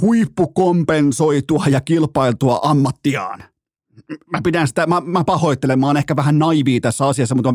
huippukompensoitua 0.00 1.64
ja 1.70 1.80
kilpailtua 1.80 2.60
ammattiaan 2.62 3.51
mä 4.30 4.40
pidän 4.44 4.68
sitä, 4.68 4.86
mä, 4.86 5.02
mä 5.04 5.24
pahoittelen, 5.24 5.80
mä 5.80 5.86
oon 5.86 5.96
ehkä 5.96 6.16
vähän 6.16 6.38
naivia 6.38 6.80
tässä 6.80 7.06
asiassa, 7.06 7.34
mutta 7.34 7.54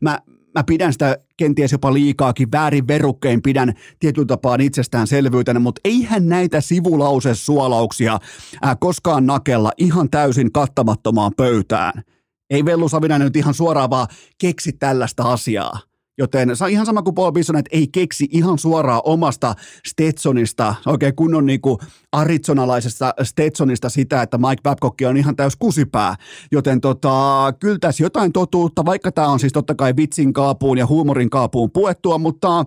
mä, 0.00 0.18
mä, 0.54 0.64
pidän 0.64 0.92
sitä 0.92 1.18
kenties 1.36 1.72
jopa 1.72 1.92
liikaakin 1.92 2.52
väärin 2.52 2.88
verukkein, 2.88 3.42
pidän 3.42 3.72
tietyllä 3.98 4.26
tapaa 4.26 4.56
itsestäänselvyytenä, 4.60 5.60
mutta 5.60 5.80
eihän 5.84 6.28
näitä 6.28 6.60
sivulausesuolauksia 6.60 8.18
ää, 8.62 8.76
koskaan 8.76 9.26
nakella 9.26 9.72
ihan 9.76 10.10
täysin 10.10 10.52
kattamattomaan 10.52 11.32
pöytään. 11.36 12.02
Ei 12.50 12.64
Vellu 12.64 12.88
Savinainen 12.88 13.26
nyt 13.26 13.36
ihan 13.36 13.54
suoraan 13.54 13.90
vaan 13.90 14.06
keksi 14.38 14.72
tällaista 14.72 15.22
asiaa. 15.22 15.80
Joten 16.18 16.56
se 16.56 16.64
on 16.64 16.70
ihan 16.70 16.86
sama 16.86 17.02
kuin 17.02 17.14
Paul 17.14 17.32
Bison, 17.32 17.56
että 17.56 17.76
ei 17.76 17.88
keksi 17.88 18.28
ihan 18.30 18.58
suoraan 18.58 19.00
omasta 19.04 19.54
Stetsonista, 19.86 20.74
oikein 20.86 21.16
kunnon 21.16 21.46
niin 21.46 21.60
kuin 21.60 21.78
arizonalaisesta 22.12 23.14
Stetsonista 23.22 23.88
sitä, 23.88 24.22
että 24.22 24.38
Mike 24.38 24.62
Babcock 24.62 24.94
on 25.08 25.16
ihan 25.16 25.36
täys 25.36 25.56
kusipää. 25.56 26.16
Joten 26.52 26.80
tota, 26.80 27.52
kyllä 27.60 27.78
tässä 27.80 28.02
jotain 28.02 28.32
totuutta, 28.32 28.84
vaikka 28.84 29.12
tämä 29.12 29.28
on 29.28 29.40
siis 29.40 29.52
totta 29.52 29.74
kai 29.74 29.96
vitsin 29.96 30.32
kaapuun 30.32 30.78
ja 30.78 30.86
huumorin 30.86 31.30
kaapuun 31.30 31.70
puettua, 31.70 32.18
mutta 32.18 32.64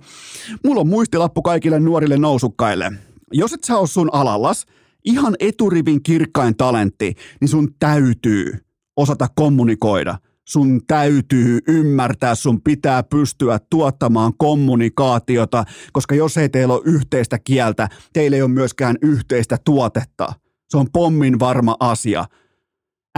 mulla 0.64 0.82
on 0.82 0.90
muistilappu 0.90 1.42
kaikille 1.42 1.80
nuorille 1.80 2.18
nousukkaille. 2.18 2.92
Jos 3.34 3.54
et 3.54 3.64
sä 3.64 3.78
ole 3.78 3.88
sun 3.88 4.10
alallas, 4.14 4.66
ihan 5.06 5.36
eturivin 5.40 6.04
kirkkain 6.04 6.58
talentti, 6.58 7.14
niin 7.42 7.50
sun 7.50 7.68
täytyy 7.80 8.66
osata 8.98 9.28
kommunikoida– 9.36 10.18
sun 10.50 10.82
täytyy 10.88 11.60
ymmärtää, 11.68 12.36
sun 12.36 12.62
pitää 12.62 13.04
pystyä 13.04 13.60
tuottamaan 13.70 14.34
kommunikaatiota, 14.38 15.64
koska 15.94 16.16
jos 16.16 16.38
ei 16.38 16.50
teillä 16.50 16.74
ole 16.74 16.82
yhteistä 16.86 17.40
kieltä, 17.40 17.90
teillä 18.14 18.38
ei 18.38 18.42
ole 18.42 18.52
myöskään 18.52 18.96
yhteistä 19.02 19.58
tuotetta. 19.66 20.34
Se 20.70 20.78
on 20.78 20.88
pommin 20.94 21.40
varma 21.40 21.76
asia. 21.80 22.26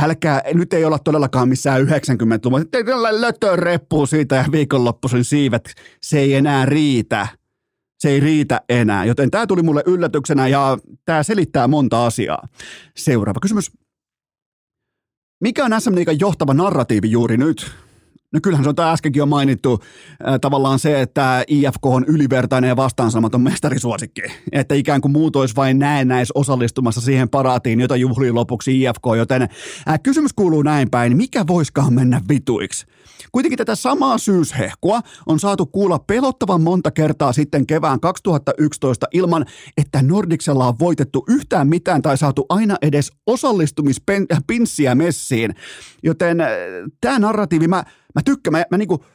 Älkää, 0.01 0.41
nyt 0.53 0.73
ei 0.73 0.85
olla 0.85 0.99
todellakaan 0.99 1.49
missään 1.49 1.81
90-luvulla, 1.81 2.65
teillä 2.71 3.55
reppu 3.55 4.05
siitä 4.05 4.35
ja 4.35 4.45
viikonloppuisin 4.51 5.23
siivet, 5.23 5.73
se 6.01 6.19
ei 6.19 6.33
enää 6.33 6.65
riitä. 6.65 7.27
Se 7.99 8.09
ei 8.09 8.19
riitä 8.19 8.61
enää, 8.69 9.05
joten 9.05 9.31
tämä 9.31 9.47
tuli 9.47 9.63
mulle 9.63 9.83
yllätyksenä 9.85 10.47
ja 10.47 10.77
tämä 11.05 11.23
selittää 11.23 11.67
monta 11.67 12.05
asiaa. 12.05 12.47
Seuraava 12.97 13.39
kysymys. 13.41 13.71
Mikä 15.41 15.65
on 15.65 15.81
SM 15.81 15.95
Liigan 15.95 16.19
johtava 16.19 16.53
narratiivi 16.53 17.11
juuri 17.11 17.37
nyt? 17.37 17.71
No 18.33 18.39
kyllähän 18.43 18.63
se 18.65 18.69
on 18.69 18.75
tämä 18.75 18.91
äskenkin 18.91 19.19
jo 19.19 19.25
mainittu, 19.25 19.79
äh, 20.27 20.39
tavallaan 20.41 20.79
se, 20.79 21.01
että 21.01 21.43
IFK 21.47 21.85
on 21.85 22.05
ylivertainen 22.07 22.67
ja 22.67 22.75
vastaansamaton 22.75 23.41
mestarisuosikki. 23.41 24.21
Että 24.51 24.75
ikään 24.75 25.01
kuin 25.01 25.11
muut 25.11 25.35
olisi 25.35 25.55
vain 25.55 25.79
näennäis 25.79 26.31
osallistumassa 26.31 27.01
siihen 27.01 27.29
paraatiin, 27.29 27.79
jota 27.79 27.95
juhlii 27.95 28.31
lopuksi 28.31 28.81
IFK. 28.81 29.05
Joten 29.17 29.41
äh, 29.41 29.99
kysymys 30.03 30.33
kuuluu 30.33 30.61
näin 30.61 30.89
päin, 30.89 31.17
mikä 31.17 31.47
voiskaan 31.47 31.93
mennä 31.93 32.21
vituiksi? 32.29 32.85
Kuitenkin 33.31 33.57
tätä 33.57 33.75
samaa 33.75 34.17
syyshehkua 34.17 35.01
on 35.25 35.39
saatu 35.39 35.65
kuulla 35.65 35.99
pelottavan 35.99 36.61
monta 36.61 36.91
kertaa 36.91 37.33
sitten 37.33 37.67
kevään 37.67 37.99
2011 37.99 39.07
ilman, 39.13 39.45
että 39.77 40.01
Nordiksella 40.01 40.67
on 40.67 40.79
voitettu 40.79 41.25
yhtään 41.27 41.67
mitään 41.67 42.01
tai 42.01 42.17
saatu 42.17 42.45
aina 42.49 42.77
edes 42.81 43.11
osallistumispinssiä 43.27 44.95
messiin. 44.95 45.55
Joten 46.03 46.41
äh, 46.41 46.49
tämä 47.01 47.19
narratiivi, 47.19 47.67
mä, 47.67 47.83
tykkään, 48.25 48.51
mä, 48.51 48.63
mä 48.71 48.77
niinku, 48.77 49.05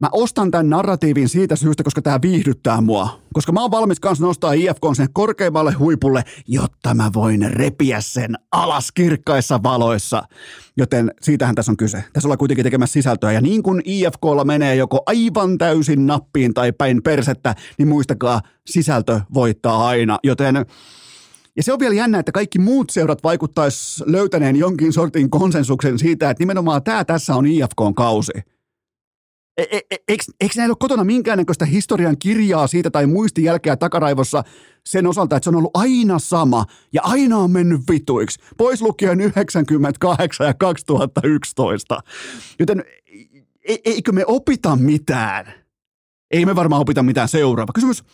Mä 0.00 0.08
ostan 0.12 0.50
tämän 0.50 0.70
narratiivin 0.70 1.28
siitä 1.28 1.56
syystä, 1.56 1.82
koska 1.82 2.02
tämä 2.02 2.18
viihdyttää 2.22 2.80
mua. 2.80 3.20
Koska 3.32 3.52
mä 3.52 3.60
oon 3.60 3.70
valmis 3.70 4.00
kanssa 4.00 4.24
nostaa 4.24 4.52
IFK 4.52 4.82
sen 4.96 5.08
korkeimmalle 5.12 5.72
huipulle, 5.72 6.22
jotta 6.48 6.94
mä 6.94 7.10
voin 7.14 7.52
repiä 7.52 8.00
sen 8.00 8.34
alas 8.52 8.92
kirkkaissa 8.92 9.62
valoissa. 9.62 10.22
Joten 10.76 11.10
siitähän 11.22 11.54
tässä 11.54 11.72
on 11.72 11.76
kyse. 11.76 12.04
Tässä 12.12 12.26
ollaan 12.26 12.38
kuitenkin 12.38 12.64
tekemässä 12.64 12.92
sisältöä. 12.92 13.32
Ja 13.32 13.40
niin 13.40 13.62
kuin 13.62 13.82
IFKlla 13.84 14.44
menee 14.44 14.74
joko 14.74 15.02
aivan 15.06 15.58
täysin 15.58 16.06
nappiin 16.06 16.54
tai 16.54 16.72
päin 16.72 17.02
persettä, 17.02 17.54
niin 17.78 17.88
muistakaa, 17.88 18.40
sisältö 18.66 19.20
voittaa 19.34 19.88
aina. 19.88 20.18
Joten 20.24 20.66
ja 21.58 21.62
se 21.62 21.72
on 21.72 21.78
vielä 21.78 21.94
jännä, 21.94 22.18
että 22.18 22.32
kaikki 22.32 22.58
muut 22.58 22.90
seurat 22.90 23.22
vaikuttaisi 23.22 24.04
löytäneen 24.06 24.56
jonkin 24.56 24.92
sortin 24.92 25.30
konsensuksen 25.30 25.98
siitä, 25.98 26.30
että 26.30 26.42
nimenomaan 26.42 26.82
tämä 26.82 27.04
tässä 27.04 27.34
on 27.34 27.46
IFKn 27.46 27.94
kausi 27.96 28.32
E- 29.58 29.76
e- 29.76 29.80
e- 29.90 29.96
eikö, 30.08 30.24
eikö 30.40 30.54
näillä 30.56 30.72
ole 30.72 30.76
kotona 30.80 31.04
minkäännäköistä 31.04 31.64
historian 31.64 32.18
kirjaa 32.18 32.66
siitä 32.66 32.90
tai 32.90 33.06
muistijälkeä 33.06 33.76
takaraivossa 33.76 34.44
sen 34.86 35.06
osalta, 35.06 35.36
että 35.36 35.44
se 35.44 35.50
on 35.50 35.56
ollut 35.56 35.76
aina 35.76 36.18
sama 36.18 36.64
ja 36.92 37.02
aina 37.04 37.36
on 37.38 37.50
mennyt 37.50 37.80
vituiksi, 37.90 38.40
pois 38.56 38.82
lukien 38.82 39.20
98 39.20 40.46
ja 40.46 40.54
2011. 40.54 42.00
Joten 42.58 42.84
e- 43.68 43.76
eikö 43.84 44.12
me 44.12 44.24
opita 44.26 44.76
mitään? 44.76 45.52
Ei 46.30 46.46
me 46.46 46.56
varmaan 46.56 46.82
opita 46.82 47.02
mitään 47.02 47.28
seuraava. 47.28 47.72
Kysymys. 47.72 48.04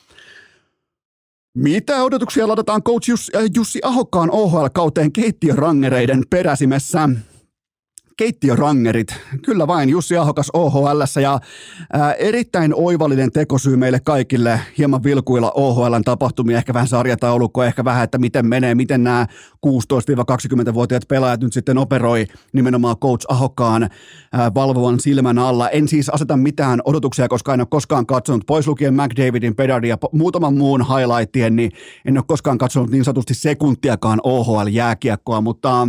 Mitä 1.59 2.03
odotuksia 2.03 2.49
ladataan 2.49 2.83
coach 2.83 3.09
Jussi, 3.09 3.33
äh, 3.37 3.43
Jussi 3.55 3.81
Ahokkaan 3.83 4.31
OHL-kauteen 4.31 5.13
keittiörangereiden 5.13 6.23
peräsimessä? 6.31 7.09
Keittiörangerit. 8.17 9.17
Kyllä 9.45 9.67
vain, 9.67 9.89
Jussi 9.89 10.17
Ahokas 10.17 10.51
OHL 10.53 11.03
ja 11.23 11.41
ää, 11.93 12.13
erittäin 12.13 12.75
oivallinen 12.75 13.33
tekosyy 13.33 13.77
meille 13.77 14.01
kaikille 14.01 14.61
hieman 14.79 15.03
vilkuilla 15.03 15.53
OHLn 15.55 16.03
tapahtumia, 16.05 16.57
ehkä 16.57 16.75
vähän 16.75 16.89
sarjataulukko, 16.89 17.65
ehkä 17.65 17.85
vähän, 17.85 18.05
että 18.05 18.19
miten 18.19 18.47
menee, 18.47 18.75
miten 18.75 19.05
nämä 19.05 19.27
16-20-vuotiaat 19.67 21.09
pelaajat 21.09 21.41
nyt 21.41 21.53
sitten 21.53 21.79
operoi 21.79 22.27
nimenomaan 22.53 22.97
coach 22.97 23.27
Ahokkaan 23.29 23.89
ää, 24.33 24.55
valvovan 24.55 25.01
silmän 25.01 25.39
alla. 25.39 25.69
En 25.69 25.89
siis 25.89 26.09
aseta 26.09 26.37
mitään 26.37 26.81
odotuksia, 26.85 27.29
koska 27.29 27.55
en 27.55 27.61
ole 27.61 27.67
koskaan 27.71 28.07
katsonut, 28.07 28.47
pois 28.47 28.67
lukien 28.67 28.95
McDavidin, 28.95 29.57
Pedardin 29.57 29.89
ja 29.89 29.99
muutaman 30.13 30.55
muun 30.55 30.87
highlightien, 30.89 31.57
niin 31.57 31.73
en 32.05 32.19
ole 32.19 32.25
koskaan 32.29 32.59
katsonut 32.59 32.91
niin 32.91 33.05
sanotusti 33.05 33.35
sekuntiakaan 33.35 34.21
OHL-jääkiekkoa, 34.23 35.41
mutta 35.41 35.89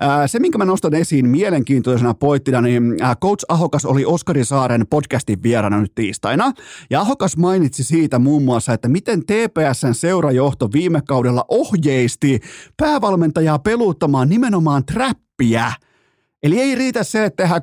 ää, 0.00 0.26
se, 0.26 0.38
minkä 0.38 0.58
mä 0.58 0.64
nostan 0.64 0.94
esiin 0.94 1.28
mielen 1.28 1.63
mielenkiintoisena 1.64 2.14
pointtina, 2.14 2.60
niin 2.60 2.96
äh, 3.02 3.16
Coach 3.16 3.44
Ahokas 3.48 3.84
oli 3.84 4.04
Oskari 4.04 4.44
Saaren 4.44 4.86
podcastin 4.90 5.42
vieraana 5.42 5.80
nyt 5.80 5.94
tiistaina. 5.94 6.52
Ja 6.90 7.00
Ahokas 7.00 7.36
mainitsi 7.36 7.84
siitä 7.84 8.18
muun 8.18 8.42
muassa, 8.42 8.72
että 8.72 8.88
miten 8.88 9.20
TPSn 9.20 9.94
seurajohto 9.94 10.72
viime 10.72 11.02
kaudella 11.08 11.44
ohjeisti 11.48 12.40
päävalmentajaa 12.76 13.58
peluuttamaan 13.58 14.28
nimenomaan 14.28 14.84
trappia– 14.86 15.72
Eli 16.44 16.60
ei 16.60 16.74
riitä 16.74 17.04
se, 17.04 17.24
että 17.24 17.42
tehdään 17.42 17.62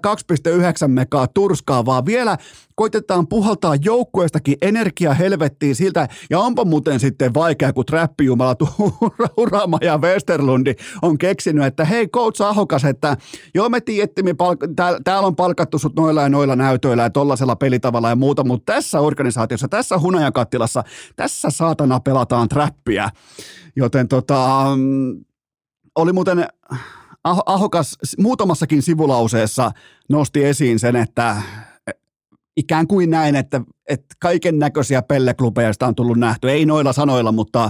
2,9 0.83 0.87
megaa 0.87 1.27
turskaa, 1.27 1.85
vaan 1.85 2.05
vielä 2.05 2.37
koitetaan 2.75 3.27
puhaltaa 3.27 3.75
joukkueestakin 3.75 4.57
energia 4.61 5.13
helvettiin 5.13 5.75
siltä, 5.75 6.07
ja 6.29 6.39
onpa 6.39 6.65
muuten 6.65 6.99
sitten 6.99 7.33
vaikea, 7.33 7.73
kun 7.73 7.85
trappijumalat 7.85 8.59
Urama 9.37 9.77
ja 9.81 9.97
Westerlundi 9.97 10.73
on 11.01 11.17
keksinyt, 11.17 11.65
että 11.65 11.85
hei 11.85 12.07
coach 12.07 12.41
Ahokas, 12.41 12.85
että 12.85 13.17
joo 13.55 13.69
me 13.69 13.81
tiedettiin, 13.81 14.27
palk- 14.27 14.73
täällä, 15.03 15.27
on 15.27 15.35
palkattu 15.35 15.79
sut 15.79 15.95
noilla 15.95 16.21
ja 16.21 16.29
noilla 16.29 16.55
näytöillä 16.55 17.03
ja 17.03 17.09
tollasella 17.09 17.55
pelitavalla 17.55 18.09
ja 18.09 18.15
muuta, 18.15 18.43
mutta 18.43 18.73
tässä 18.73 18.99
organisaatiossa, 18.99 19.67
tässä 19.67 19.99
hunajakattilassa, 19.99 20.83
tässä 21.15 21.49
saatana 21.49 21.99
pelataan 21.99 22.49
trappia. 22.49 23.09
Joten 23.75 24.07
tota, 24.07 24.65
mm, 24.77 25.25
oli 25.95 26.13
muuten 26.13 26.45
Ahokas 27.23 27.97
muutamassakin 28.17 28.81
sivulauseessa 28.81 29.71
nosti 30.09 30.45
esiin 30.45 30.79
sen, 30.79 30.95
että 30.95 31.41
ikään 32.57 32.87
kuin 32.87 33.09
näin, 33.09 33.35
että, 33.35 33.61
että 33.89 34.15
kaiken 34.19 34.59
näköisiä 34.59 35.01
pelleklubeja 35.01 35.71
on 35.81 35.95
tullut 35.95 36.17
nähty. 36.17 36.49
Ei 36.49 36.65
noilla 36.65 36.93
sanoilla, 36.93 37.31
mutta, 37.31 37.69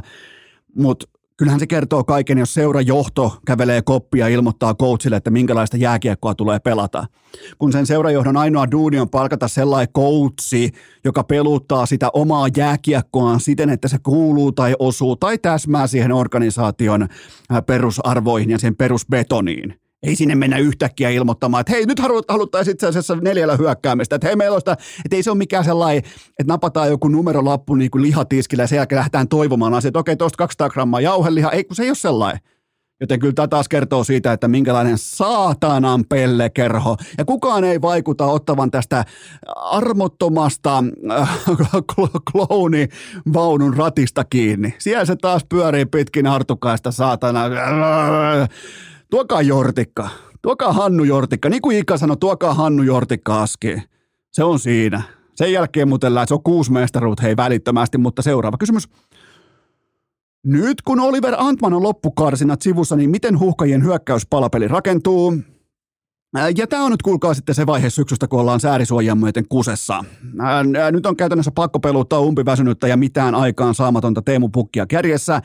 mutta 0.75 1.05
kyllähän 1.41 1.59
se 1.59 1.67
kertoo 1.67 2.03
kaiken, 2.03 2.37
jos 2.37 2.53
seurajohto 2.53 3.37
kävelee 3.45 3.81
koppia 3.81 4.29
ja 4.29 4.35
ilmoittaa 4.35 4.75
coachille, 4.75 5.15
että 5.15 5.29
minkälaista 5.31 5.77
jääkiekkoa 5.77 6.35
tulee 6.35 6.59
pelata. 6.59 7.05
Kun 7.57 7.71
sen 7.71 7.85
seurajohdon 7.85 8.37
ainoa 8.37 8.71
duuni 8.71 8.99
on 8.99 9.09
palkata 9.09 9.47
sellainen 9.47 9.93
coachi, 9.93 10.71
joka 11.03 11.23
peluttaa 11.23 11.85
sitä 11.85 12.09
omaa 12.13 12.47
jääkiekkoaan 12.57 13.39
siten, 13.39 13.69
että 13.69 13.87
se 13.87 13.97
kuuluu 14.03 14.51
tai 14.51 14.75
osuu 14.79 15.15
tai 15.15 15.37
täsmää 15.37 15.87
siihen 15.87 16.11
organisaation 16.11 17.07
perusarvoihin 17.65 18.49
ja 18.49 18.59
sen 18.59 18.75
perusbetoniin. 18.75 19.80
Ei 20.03 20.15
sinne 20.15 20.35
mennä 20.35 20.57
yhtäkkiä 20.57 21.09
ilmoittamaan, 21.09 21.61
että 21.61 21.73
hei, 21.73 21.85
nyt 21.85 21.99
haluttaisiin 22.29 22.73
itse 22.73 22.87
asiassa 22.87 23.15
neljällä 23.15 23.55
hyökkäämistä. 23.55 24.15
Että 24.15 24.27
hei, 24.27 24.35
meillä 24.35 24.55
on 24.55 24.61
sitä, 24.61 24.77
että 25.05 25.15
ei 25.15 25.23
se 25.23 25.31
ole 25.31 25.37
mikään 25.37 25.65
sellainen, 25.65 25.97
että 26.39 26.53
napataan 26.53 26.89
joku 26.89 27.07
numerolappu 27.07 27.75
niin 27.75 27.91
kuin 27.91 28.01
lihatiskillä 28.01 28.63
ja 28.63 28.67
sen 28.67 28.77
jälkeen 28.77 28.97
lähdetään 28.97 29.27
toivomaan 29.27 29.73
asiaa, 29.73 29.89
että 29.89 29.99
okei, 29.99 30.15
tuosta 30.15 30.37
200 30.37 30.69
grammaa 30.69 31.01
jauheliha. 31.01 31.51
Ei, 31.51 31.63
kun 31.63 31.75
se 31.75 31.83
ei 31.83 31.89
ole 31.89 31.95
sellainen. 31.95 32.41
Joten 33.01 33.19
kyllä 33.19 33.33
tämä 33.33 33.47
taas 33.47 33.69
kertoo 33.69 34.03
siitä, 34.03 34.33
että 34.33 34.47
minkälainen 34.47 34.97
saatanan 34.97 36.05
pellekerho. 36.09 36.97
Ja 37.17 37.25
kukaan 37.25 37.63
ei 37.63 37.81
vaikuta 37.81 38.25
ottavan 38.25 38.71
tästä 38.71 39.05
armottomasta 39.55 40.83
äh, 41.11 41.39
kloonivaunun 42.31 43.77
ratista 43.77 44.23
kiinni. 44.23 44.73
Siellä 44.77 45.05
se 45.05 45.15
taas 45.15 45.45
pyörii 45.49 45.85
pitkin 45.85 46.27
hartukaista 46.27 46.91
saatana. 46.91 47.41
Tuokaa 49.11 49.41
Jortikka. 49.41 50.09
Tuokaa 50.41 50.73
Hannu 50.73 51.03
Jortikka. 51.03 51.49
Niin 51.49 51.61
kuin 51.61 51.77
Ika 51.77 51.97
sanoi, 51.97 52.17
tuokaa 52.17 52.53
Hannu 52.53 52.83
Jortikka 52.83 53.41
askiin. 53.41 53.83
Se 54.31 54.43
on 54.43 54.59
siinä. 54.59 55.01
Sen 55.35 55.51
jälkeen 55.53 55.87
muuten 55.87 56.13
se 56.27 56.33
on 56.33 56.43
kuusi 56.43 56.71
mestaruut, 56.71 57.21
hei 57.21 57.37
välittömästi, 57.37 57.97
mutta 57.97 58.21
seuraava 58.21 58.57
kysymys. 58.57 58.89
Nyt 60.45 60.81
kun 60.81 60.99
Oliver 60.99 61.35
Antman 61.37 61.73
on 61.73 61.83
loppukarsinat 61.83 62.61
sivussa, 62.61 62.95
niin 62.95 63.09
miten 63.09 63.39
huhkajien 63.39 63.83
hyökkäyspalapeli 63.83 64.67
rakentuu? 64.67 65.33
Ja 66.57 66.67
tämä 66.67 66.83
on 66.83 66.91
nyt 66.91 67.01
kuulkaa 67.01 67.33
sitten 67.33 67.55
se 67.55 67.65
vaihe 67.65 67.89
syksystä, 67.89 68.27
kun 68.27 68.39
ollaan 68.39 68.59
säärisuojia 68.59 69.15
myöten 69.15 69.47
kusessa. 69.49 70.03
Nyt 70.91 71.05
on 71.05 71.15
käytännössä 71.15 71.51
pakko 71.51 71.79
peluttaa 71.79 72.19
umpiväsynyttä 72.19 72.87
ja 72.87 72.97
mitään 72.97 73.35
aikaan 73.35 73.75
saamatonta 73.75 74.21
Teemu 74.21 74.49
Pukkia 74.49 74.85
kärjessä. 74.85 75.41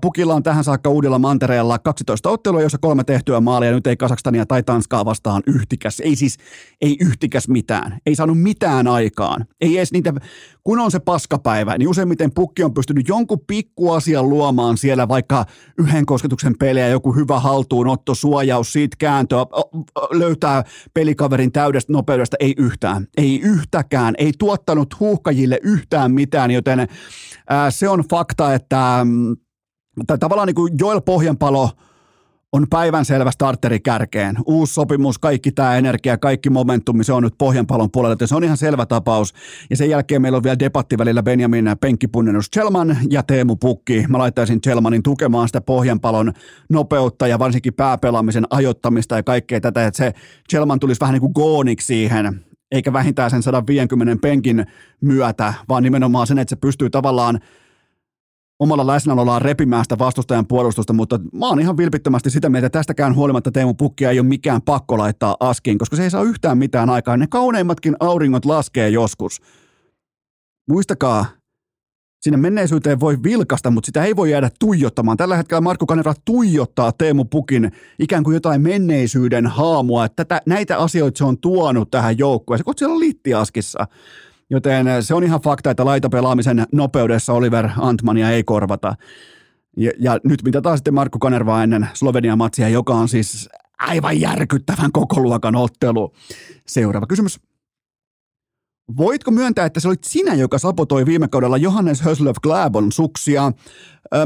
Pukilla 0.00 0.34
on 0.34 0.42
tähän 0.42 0.64
saakka 0.64 0.90
uudella 0.90 1.18
mantereella 1.18 1.78
12 1.78 2.30
ottelua, 2.30 2.62
jossa 2.62 2.78
kolme 2.78 3.04
tehtyä 3.04 3.40
maalia. 3.40 3.72
Nyt 3.72 3.86
ei 3.86 3.96
Kasakstania 3.96 4.46
tai 4.46 4.62
Tanskaa 4.62 5.04
vastaan 5.04 5.42
yhtikäs. 5.46 6.00
Ei 6.00 6.16
siis, 6.16 6.36
ei 6.80 6.96
yhtikäs 7.00 7.48
mitään. 7.48 7.98
Ei 8.06 8.14
saanut 8.14 8.42
mitään 8.42 8.86
aikaan. 8.86 9.46
Ei 9.60 9.76
edes 9.76 9.92
niitä 9.92 10.12
kun 10.68 10.78
on 10.78 10.90
se 10.90 10.98
paskapäivä, 10.98 11.78
niin 11.78 11.88
useimmiten 11.88 12.34
pukki 12.34 12.64
on 12.64 12.74
pystynyt 12.74 13.08
jonkun 13.08 13.40
pikkuasian 13.46 14.28
luomaan 14.28 14.78
siellä, 14.78 15.08
vaikka 15.08 15.44
yhden 15.78 16.06
kosketuksen 16.06 16.58
pelejä, 16.58 16.88
joku 16.88 17.12
hyvä 17.12 17.40
haltuunotto, 17.40 18.14
suojaus, 18.14 18.72
siitä 18.72 18.96
kääntöä, 18.98 19.38
löytää 20.10 20.64
pelikaverin 20.94 21.52
täydestä 21.52 21.92
nopeudesta, 21.92 22.36
ei 22.40 22.54
yhtään, 22.56 23.06
ei 23.16 23.40
yhtäkään, 23.40 24.14
ei 24.18 24.32
tuottanut 24.38 25.00
huuhkajille 25.00 25.58
yhtään 25.62 26.12
mitään, 26.12 26.50
joten 26.50 26.88
ää, 27.50 27.70
se 27.70 27.88
on 27.88 28.04
fakta, 28.10 28.54
että 28.54 29.00
mm, 29.04 29.36
tavallaan 30.20 30.46
niin 30.46 30.54
kuin 30.54 30.74
Joel 30.78 31.00
Pohjanpalo– 31.00 31.70
on 32.52 32.66
päivänselvä 32.70 33.30
starteri 33.30 33.80
kärkeen. 33.80 34.36
Uusi 34.46 34.74
sopimus, 34.74 35.18
kaikki 35.18 35.52
tämä 35.52 35.76
energia, 35.76 36.18
kaikki 36.18 36.50
momentumi, 36.50 37.04
se 37.04 37.12
on 37.12 37.22
nyt 37.22 37.34
Pohjanpalon 37.38 37.90
puolella, 37.90 38.26
se 38.26 38.34
on 38.34 38.44
ihan 38.44 38.56
selvä 38.56 38.86
tapaus. 38.86 39.34
Ja 39.70 39.76
sen 39.76 39.90
jälkeen 39.90 40.22
meillä 40.22 40.36
on 40.36 40.42
vielä 40.42 40.58
debatti 40.58 40.98
välillä 40.98 41.22
Benjamin 41.22 41.70
penkkipunnennus 41.80 42.50
Chelman 42.50 42.96
ja 43.10 43.22
Teemu 43.22 43.56
Pukki. 43.56 44.04
Mä 44.08 44.18
laittaisin 44.18 44.60
Chelmanin 44.60 45.02
tukemaan 45.02 45.48
sitä 45.48 45.60
Pohjanpalon 45.60 46.32
nopeutta 46.70 47.26
ja 47.26 47.38
varsinkin 47.38 47.74
pääpelaamisen 47.74 48.46
ajoittamista 48.50 49.16
ja 49.16 49.22
kaikkea 49.22 49.60
tätä, 49.60 49.86
että 49.86 49.98
se 49.98 50.12
Chelman 50.50 50.80
tulisi 50.80 51.00
vähän 51.00 51.12
niin 51.12 51.20
kuin 51.20 51.32
gooniksi 51.34 51.86
siihen, 51.86 52.40
eikä 52.72 52.92
vähintään 52.92 53.30
sen 53.30 53.42
150 53.42 54.16
penkin 54.22 54.66
myötä, 55.00 55.54
vaan 55.68 55.82
nimenomaan 55.82 56.26
sen, 56.26 56.38
että 56.38 56.50
se 56.50 56.56
pystyy 56.60 56.90
tavallaan 56.90 57.40
omalla 58.58 58.86
läsnäolollaan 58.86 59.42
repimään 59.42 59.84
sitä 59.84 59.98
vastustajan 59.98 60.46
puolustusta, 60.46 60.92
mutta 60.92 61.20
mä 61.32 61.48
oon 61.48 61.60
ihan 61.60 61.76
vilpittömästi 61.76 62.30
sitä 62.30 62.48
mieltä, 62.48 62.66
että 62.66 62.78
tästäkään 62.78 63.14
huolimatta 63.14 63.52
Teemu 63.52 63.74
Pukkia 63.74 64.10
ei 64.10 64.20
ole 64.20 64.28
mikään 64.28 64.62
pakko 64.62 64.98
laittaa 64.98 65.36
askiin, 65.40 65.78
koska 65.78 65.96
se 65.96 66.02
ei 66.02 66.10
saa 66.10 66.22
yhtään 66.22 66.58
mitään 66.58 66.90
aikaa. 66.90 67.16
Ne 67.16 67.26
kauneimmatkin 67.26 67.96
auringot 68.00 68.44
laskee 68.44 68.88
joskus. 68.88 69.40
Muistakaa, 70.68 71.26
sinne 72.20 72.36
menneisyyteen 72.36 73.00
voi 73.00 73.22
vilkasta, 73.22 73.70
mutta 73.70 73.86
sitä 73.86 74.04
ei 74.04 74.16
voi 74.16 74.30
jäädä 74.30 74.50
tuijottamaan. 74.60 75.16
Tällä 75.16 75.36
hetkellä 75.36 75.60
Markku 75.60 75.86
Kanerva 75.86 76.14
tuijottaa 76.24 76.92
Teemu 76.92 77.24
Pukin 77.24 77.72
ikään 77.98 78.24
kuin 78.24 78.34
jotain 78.34 78.60
menneisyyden 78.60 79.46
haamua. 79.46 80.08
Tätä, 80.08 80.42
näitä 80.46 80.78
asioita 80.78 81.18
se 81.18 81.24
on 81.24 81.38
tuonut 81.38 81.90
tähän 81.90 82.18
joukkueeseen, 82.18 82.64
kun 82.64 82.74
siellä 82.76 82.94
on 82.94 83.00
littiaskissa. 83.00 83.86
Joten 84.50 84.88
eh, 84.88 85.04
se 85.04 85.14
on 85.14 85.24
ihan 85.24 85.40
fakta, 85.40 85.70
että 85.70 85.84
laitapelaamisen 85.84 86.66
nopeudessa 86.72 87.32
Oliver 87.32 87.68
Antmania 87.76 88.30
ei 88.30 88.44
korvata. 88.44 88.94
Ja, 89.76 89.92
ja 89.98 90.18
nyt 90.24 90.42
mitä 90.42 90.60
taas 90.60 90.78
sitten 90.78 90.94
Markku 90.94 91.18
Kanerva 91.18 91.62
ennen 91.62 91.88
Slovenia-matsia, 91.94 92.68
joka 92.68 92.94
on 92.94 93.08
siis 93.08 93.48
aivan 93.78 94.20
järkyttävän 94.20 94.92
koko 94.92 95.20
luokan 95.20 95.56
ottelu. 95.56 96.12
Seuraava 96.66 97.06
kysymys. 97.06 97.40
Voitko 98.96 99.30
myöntää, 99.30 99.66
että 99.66 99.80
se 99.80 99.88
olit 99.88 100.04
sinä, 100.04 100.34
joka 100.34 100.58
sapotoi 100.58 101.06
viime 101.06 101.28
kaudella 101.28 101.56
Johannes 101.56 102.00
Höslöv 102.00 102.34
Glabon 102.42 102.92
suksia? 102.92 103.52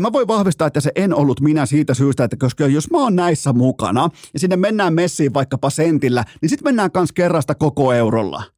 Mä 0.00 0.12
voin 0.12 0.28
vahvistaa, 0.28 0.66
että 0.66 0.80
se 0.80 0.92
en 0.94 1.14
ollut 1.14 1.40
minä 1.40 1.66
siitä 1.66 1.94
syystä, 1.94 2.24
että 2.24 2.36
koska 2.36 2.66
jos 2.66 2.90
mä 2.90 2.98
oon 2.98 3.16
näissä 3.16 3.52
mukana 3.52 4.08
ja 4.32 4.38
sinne 4.38 4.56
mennään 4.56 4.94
messiin 4.94 5.34
vaikkapa 5.34 5.70
sentillä, 5.70 6.24
niin 6.40 6.48
sitten 6.48 6.68
mennään 6.68 6.90
kans 6.90 7.12
kerrasta 7.12 7.54
koko 7.54 7.92
eurolla– 7.92 8.42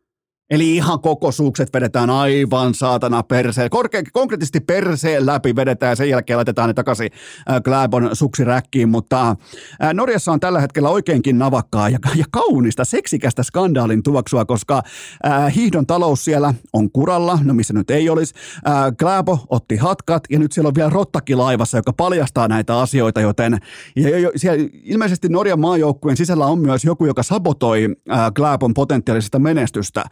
Eli 0.54 0.76
ihan 0.76 1.00
koko 1.00 1.32
sukset 1.32 1.68
vedetään 1.74 2.10
aivan 2.10 2.74
saatana 2.74 3.22
perseen. 3.22 3.70
Korke- 3.70 4.10
konkreettisesti 4.12 4.60
perseen 4.60 5.26
läpi 5.26 5.56
vedetään 5.56 5.96
sen 5.96 6.08
jälkeen 6.08 6.36
laitetaan 6.36 6.68
ne 6.68 6.74
takaisin 6.74 7.10
äh, 7.50 7.62
Glabon 7.62 8.10
suksiräkkiin. 8.12 8.88
Mutta 8.88 9.28
äh, 9.30 9.94
Norjassa 9.94 10.32
on 10.32 10.40
tällä 10.40 10.60
hetkellä 10.60 10.88
oikeinkin 10.88 11.38
navakkaa 11.38 11.88
ja, 11.88 11.98
ja 12.14 12.24
kaunista, 12.30 12.84
seksikästä 12.84 13.42
skandaalin 13.42 14.02
tuoksua, 14.02 14.44
koska 14.44 14.82
äh, 15.26 15.54
hiihdon 15.54 15.86
talous 15.86 16.24
siellä 16.24 16.54
on 16.72 16.90
kuralla, 16.90 17.38
no 17.42 17.54
missä 17.54 17.74
nyt 17.74 17.90
ei 17.90 18.08
olisi. 18.08 18.34
Äh, 18.68 18.92
Glabo 18.98 19.38
otti 19.48 19.76
hatkat 19.76 20.24
ja 20.30 20.38
nyt 20.38 20.52
siellä 20.52 20.68
on 20.68 20.74
vielä 20.74 20.90
rottakin 20.90 21.38
laivassa, 21.38 21.78
joka 21.78 21.92
paljastaa 21.92 22.48
näitä 22.48 22.80
asioita, 22.80 23.20
joten 23.20 23.58
ja, 23.96 24.18
ja, 24.18 24.30
siellä, 24.36 24.68
ilmeisesti 24.82 25.28
Norjan 25.28 25.60
maajoukkueen 25.60 26.16
sisällä 26.16 26.46
on 26.46 26.58
myös 26.58 26.84
joku, 26.84 27.06
joka 27.06 27.22
sabotoi 27.22 27.88
äh, 28.10 28.32
Glabon 28.32 28.74
potentiaalisesta 28.74 29.38
menestystä 29.38 30.04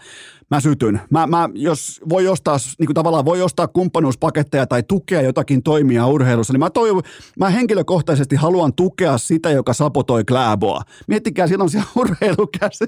mä 0.50 0.60
sytyn. 0.60 1.00
Mä, 1.10 1.26
mä, 1.26 1.48
jos 1.54 2.00
voi 2.08 2.28
ostaa, 2.28 2.56
niin 2.78 2.86
kuin 2.86 2.94
tavallaan 2.94 3.24
voi 3.24 3.42
ostaa 3.42 3.68
kumppanuuspaketteja 3.68 4.66
tai 4.66 4.82
tukea 4.82 5.20
jotakin 5.20 5.62
toimia 5.62 6.06
urheilussa, 6.06 6.52
niin 6.52 6.60
mä, 6.60 6.70
toivon, 6.70 7.02
mä 7.38 7.50
henkilökohtaisesti 7.50 8.36
haluan 8.36 8.74
tukea 8.74 9.18
sitä, 9.18 9.50
joka 9.50 9.72
sapotoi 9.72 10.24
Kläboa. 10.24 10.82
Miettikää, 11.06 11.46
silloin 11.46 11.70
siellä 11.70 11.88
urheilukästi, 12.00 12.84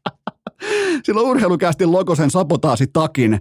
silloin 1.04 1.26
urheilukästi 1.26 1.86
logosen 1.86 2.30
sapotaasi 2.30 2.86
takin 2.86 3.40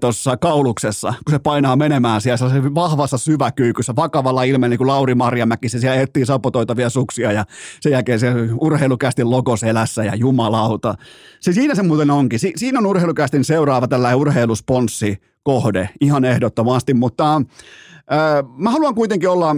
tuossa 0.00 0.36
kauluksessa, 0.36 1.14
kun 1.24 1.32
se 1.32 1.38
painaa 1.38 1.76
menemään 1.76 2.20
siellä 2.20 2.36
se 2.36 2.74
vahvassa 2.74 3.18
syväkyykyssä, 3.18 3.96
vakavalla 3.96 4.42
ilmeellä, 4.42 4.70
niin 4.70 4.78
kuin 4.78 4.88
Lauri 4.88 5.14
Marjamäki, 5.14 5.68
se 5.68 5.78
siellä 5.78 6.00
etsii 6.00 6.26
sapotoitavia 6.26 6.90
suksia 6.90 7.32
ja 7.32 7.44
sen 7.80 7.92
jälkeen 7.92 8.20
se 8.20 8.32
urheilukästin 8.60 9.30
logo 9.30 9.56
selässä 9.56 10.04
ja 10.04 10.14
jumalauta. 10.14 10.94
Se 11.40 11.52
siinä 11.52 11.74
se 11.74 11.82
muuten 11.82 12.10
onkin. 12.10 12.38
Si- 12.38 12.52
siinä 12.56 12.78
on 12.78 12.86
urheilukästin 12.86 13.44
seuraava 13.44 13.88
tällainen 13.88 14.18
urheilusponssi 14.18 15.18
kohde 15.42 15.88
ihan 16.00 16.24
ehdottomasti, 16.24 16.94
mutta 16.94 17.36
äh, 17.36 17.42
mä 18.56 18.70
haluan 18.70 18.94
kuitenkin 18.94 19.28
olla 19.28 19.56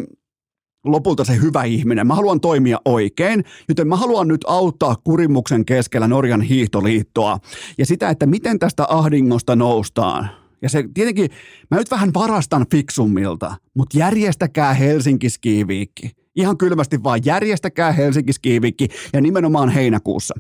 lopulta 0.86 1.24
se 1.24 1.36
hyvä 1.36 1.64
ihminen. 1.64 2.06
Mä 2.06 2.14
haluan 2.14 2.40
toimia 2.40 2.78
oikein, 2.84 3.44
joten 3.68 3.88
mä 3.88 3.96
haluan 3.96 4.28
nyt 4.28 4.44
auttaa 4.46 4.96
kurimuksen 5.04 5.64
keskellä 5.64 6.08
Norjan 6.08 6.40
hiihtoliittoa 6.40 7.38
ja 7.78 7.86
sitä, 7.86 8.10
että 8.10 8.26
miten 8.26 8.58
tästä 8.58 8.86
ahdingosta 8.88 9.56
noustaan. 9.56 10.30
Ja 10.62 10.68
se 10.68 10.84
tietenkin, 10.94 11.30
mä 11.70 11.76
nyt 11.76 11.90
vähän 11.90 12.10
varastan 12.14 12.66
fiksummilta, 12.70 13.54
mutta 13.74 13.98
järjestäkää 13.98 14.74
Helsinki 14.74 15.30
Skiviikki. 15.30 16.10
Ihan 16.36 16.58
kylmästi 16.58 17.02
vaan 17.02 17.20
järjestäkää 17.24 17.92
Helsinki 17.92 18.32
Skiviikki 18.32 18.88
ja 19.12 19.20
nimenomaan 19.20 19.68
heinäkuussa. 19.68 20.34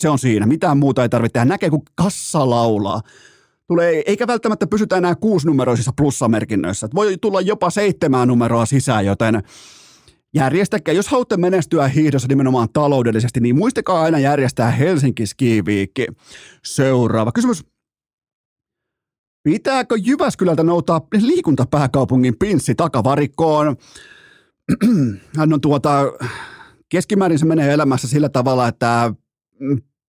Se 0.00 0.08
on 0.08 0.18
siinä. 0.18 0.46
Mitään 0.46 0.78
muuta 0.78 1.02
ei 1.02 1.08
tarvitse 1.08 1.32
tehdä. 1.32 1.44
Näkee, 1.44 1.70
kun 1.70 1.82
kassa 1.94 2.50
laulaa 2.50 3.00
tulee, 3.68 4.02
eikä 4.06 4.26
välttämättä 4.26 4.66
pysytä 4.66 4.96
enää 4.96 5.14
kuusinumeroisissa 5.14 5.92
plussamerkinnöissä. 5.96 6.88
Voi 6.94 7.16
tulla 7.20 7.40
jopa 7.40 7.70
seitsemän 7.70 8.28
numeroa 8.28 8.66
sisään, 8.66 9.06
joten 9.06 9.42
järjestäkää, 10.34 10.94
jos 10.94 11.08
haluatte 11.08 11.36
menestyä 11.36 11.88
hiihdossa 11.88 12.28
nimenomaan 12.28 12.68
taloudellisesti, 12.72 13.40
niin 13.40 13.58
muistakaa 13.58 14.02
aina 14.02 14.18
järjestää 14.18 14.70
Helsinki 14.70 15.26
Ski 15.26 15.62
Week. 15.62 16.18
Seuraava 16.64 17.32
kysymys. 17.32 17.64
Pitääkö 19.42 19.94
Jyväskylältä 19.98 20.62
noutaa 20.62 21.06
liikuntapääkaupungin 21.20 22.34
pinssi 22.38 22.74
takavarikkoon? 22.74 23.76
On 25.52 25.60
tuota, 25.60 26.00
keskimäärin 26.88 27.38
se 27.38 27.44
menee 27.44 27.72
elämässä 27.72 28.08
sillä 28.08 28.28
tavalla, 28.28 28.68
että 28.68 29.14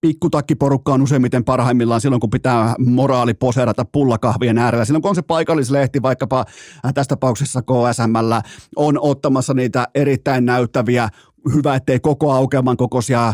pikkutakkiporukka 0.02 0.94
on 0.94 1.02
useimmiten 1.02 1.44
parhaimmillaan 1.44 2.02
silloin, 2.02 2.20
kun 2.20 2.30
pitää 2.30 2.76
moraali 2.80 3.34
poseerata 3.34 3.86
pullakahvien 3.86 4.58
äärellä. 4.58 4.86
Silloin, 4.86 5.02
kun 5.02 5.10
on 5.10 5.16
se 5.16 5.22
paikallislehti, 5.22 6.02
vaikkapa 6.02 6.46
äh, 6.86 6.94
tässä 6.94 7.10
tapauksessa 7.10 7.62
KSML, 7.62 8.34
on 8.76 9.00
ottamassa 9.02 9.54
niitä 9.54 9.88
erittäin 9.96 10.46
näyttäviä, 10.46 11.10
hyvä 11.54 11.76
ettei 11.76 12.00
koko 12.00 12.32
aukeaman 12.32 12.78
kokoisia 12.78 13.34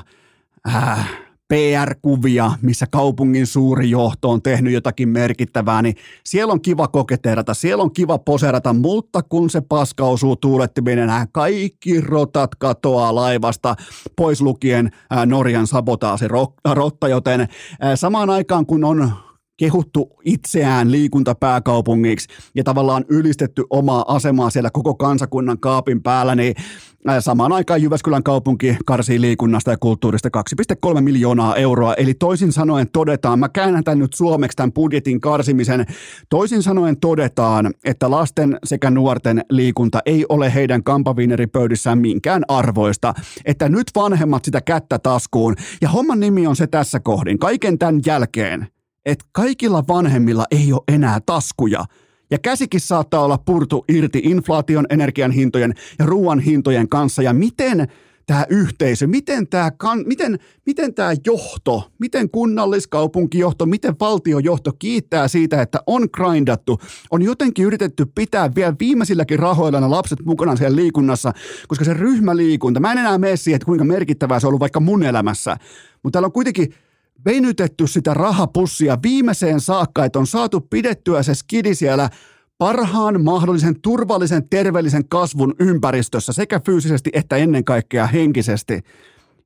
äh, 0.73 1.22
PR-kuvia, 1.53 2.51
missä 2.61 2.85
kaupungin 2.91 3.47
suuri 3.47 3.89
johto 3.89 4.29
on 4.29 4.41
tehnyt 4.41 4.73
jotakin 4.73 5.09
merkittävää, 5.09 5.81
niin 5.81 5.95
siellä 6.23 6.53
on 6.53 6.61
kiva 6.61 6.87
koketerata, 6.87 7.53
siellä 7.53 7.83
on 7.83 7.93
kiva 7.93 8.17
poserata, 8.17 8.73
mutta 8.73 9.23
kun 9.23 9.49
se 9.49 9.61
paska 9.61 10.03
osuu 10.03 10.35
tuulettiminen, 10.35 11.09
kaikki 11.31 12.01
rotat 12.01 12.55
katoaa 12.55 13.15
laivasta, 13.15 13.75
pois 14.15 14.41
lukien 14.41 14.91
Norjan 15.25 15.67
sabotaasi 15.67 16.25
rotta, 16.73 17.07
joten 17.07 17.47
samaan 17.95 18.29
aikaan 18.29 18.65
kun 18.65 18.83
on 18.83 19.11
kehuttu 19.57 20.09
itseään 20.25 20.91
liikuntapääkaupungiksi 20.91 22.27
ja 22.55 22.63
tavallaan 22.63 23.05
ylistetty 23.09 23.63
omaa 23.69 24.05
asemaa 24.07 24.49
siellä 24.49 24.69
koko 24.73 24.95
kansakunnan 24.95 25.59
kaapin 25.59 26.03
päällä, 26.03 26.35
niin 26.35 26.55
samaan 27.19 27.51
aikaan 27.51 27.81
Jyväskylän 27.81 28.23
kaupunki 28.23 28.77
karsii 28.85 29.21
liikunnasta 29.21 29.71
ja 29.71 29.77
kulttuurista 29.77 30.29
2,3 30.95 31.01
miljoonaa 31.01 31.55
euroa. 31.55 31.93
Eli 31.93 32.13
toisin 32.13 32.51
sanoen 32.51 32.87
todetaan, 32.93 33.39
mä 33.39 33.49
käännän 33.49 33.83
tämän 33.83 33.99
nyt 33.99 34.13
suomeksi 34.13 34.55
tämän 34.55 34.73
budjetin 34.73 35.21
karsimisen, 35.21 35.85
toisin 36.29 36.63
sanoen 36.63 36.99
todetaan, 36.99 37.73
että 37.83 38.11
lasten 38.11 38.57
sekä 38.63 38.89
nuorten 38.89 39.41
liikunta 39.49 39.99
ei 40.05 40.25
ole 40.29 40.53
heidän 40.53 40.83
kampaviineripöydissään 40.83 41.97
minkään 41.97 42.43
arvoista, 42.47 43.13
että 43.45 43.69
nyt 43.69 43.87
vanhemmat 43.95 44.45
sitä 44.45 44.61
kättä 44.61 44.99
taskuun. 44.99 45.55
Ja 45.81 45.89
homman 45.89 46.19
nimi 46.19 46.47
on 46.47 46.55
se 46.55 46.67
tässä 46.67 46.99
kohdin. 46.99 47.39
Kaiken 47.39 47.79
tämän 47.79 48.01
jälkeen 48.05 48.67
että 49.05 49.25
kaikilla 49.31 49.83
vanhemmilla 49.87 50.45
ei 50.51 50.73
ole 50.73 50.81
enää 50.87 51.19
taskuja. 51.25 51.85
Ja 52.31 52.39
käsikin 52.39 52.79
saattaa 52.79 53.23
olla 53.23 53.37
purtu 53.37 53.85
irti 53.89 54.21
inflaation, 54.23 54.85
energian 54.89 55.31
hintojen 55.31 55.73
ja 55.99 56.05
ruoan 56.05 56.39
hintojen 56.39 56.89
kanssa. 56.89 57.21
Ja 57.21 57.33
miten 57.33 57.87
tämä 58.25 58.45
yhteisö, 58.49 59.07
miten 59.07 59.47
tämä, 59.47 59.71
kan, 59.71 60.03
miten, 60.05 60.39
miten 60.65 60.93
tämä 60.93 61.13
johto, 61.25 61.91
miten 61.99 62.29
kunnalliskaupunkijohto, 62.29 63.65
miten 63.65 63.95
valtiojohto 63.99 64.71
kiittää 64.79 65.27
siitä, 65.27 65.61
että 65.61 65.79
on 65.87 66.07
grindattu, 66.13 66.79
on 67.11 67.21
jotenkin 67.21 67.65
yritetty 67.65 68.05
pitää 68.15 68.55
vielä 68.55 68.75
viimeisilläkin 68.79 69.39
rahoilla 69.39 69.79
ne 69.79 69.87
lapset 69.87 70.25
mukana 70.25 70.55
siellä 70.55 70.75
liikunnassa, 70.75 71.33
koska 71.67 71.85
se 71.85 71.93
ryhmäliikunta, 71.93 72.79
mä 72.79 72.91
en 72.91 72.97
enää 72.97 73.17
mene 73.17 73.37
siihen, 73.37 73.55
että 73.55 73.65
kuinka 73.65 73.85
merkittävää 73.85 74.39
se 74.39 74.47
on 74.47 74.49
ollut 74.49 74.59
vaikka 74.59 74.79
mun 74.79 75.03
elämässä, 75.03 75.57
mutta 76.03 76.17
täällä 76.17 76.25
on 76.25 76.31
kuitenkin 76.31 76.73
venytetty 77.25 77.87
sitä 77.87 78.13
rahapussia 78.13 78.97
viimeiseen 79.03 79.59
saakka, 79.59 80.05
että 80.05 80.19
on 80.19 80.27
saatu 80.27 80.61
pidettyä 80.61 81.23
se 81.23 81.35
skidi 81.35 81.75
siellä 81.75 82.09
parhaan 82.57 83.23
mahdollisen 83.23 83.81
turvallisen 83.81 84.49
terveellisen 84.49 85.07
kasvun 85.07 85.55
ympäristössä 85.59 86.33
sekä 86.33 86.59
fyysisesti 86.65 87.09
että 87.13 87.35
ennen 87.35 87.63
kaikkea 87.63 88.07
henkisesti. 88.07 88.81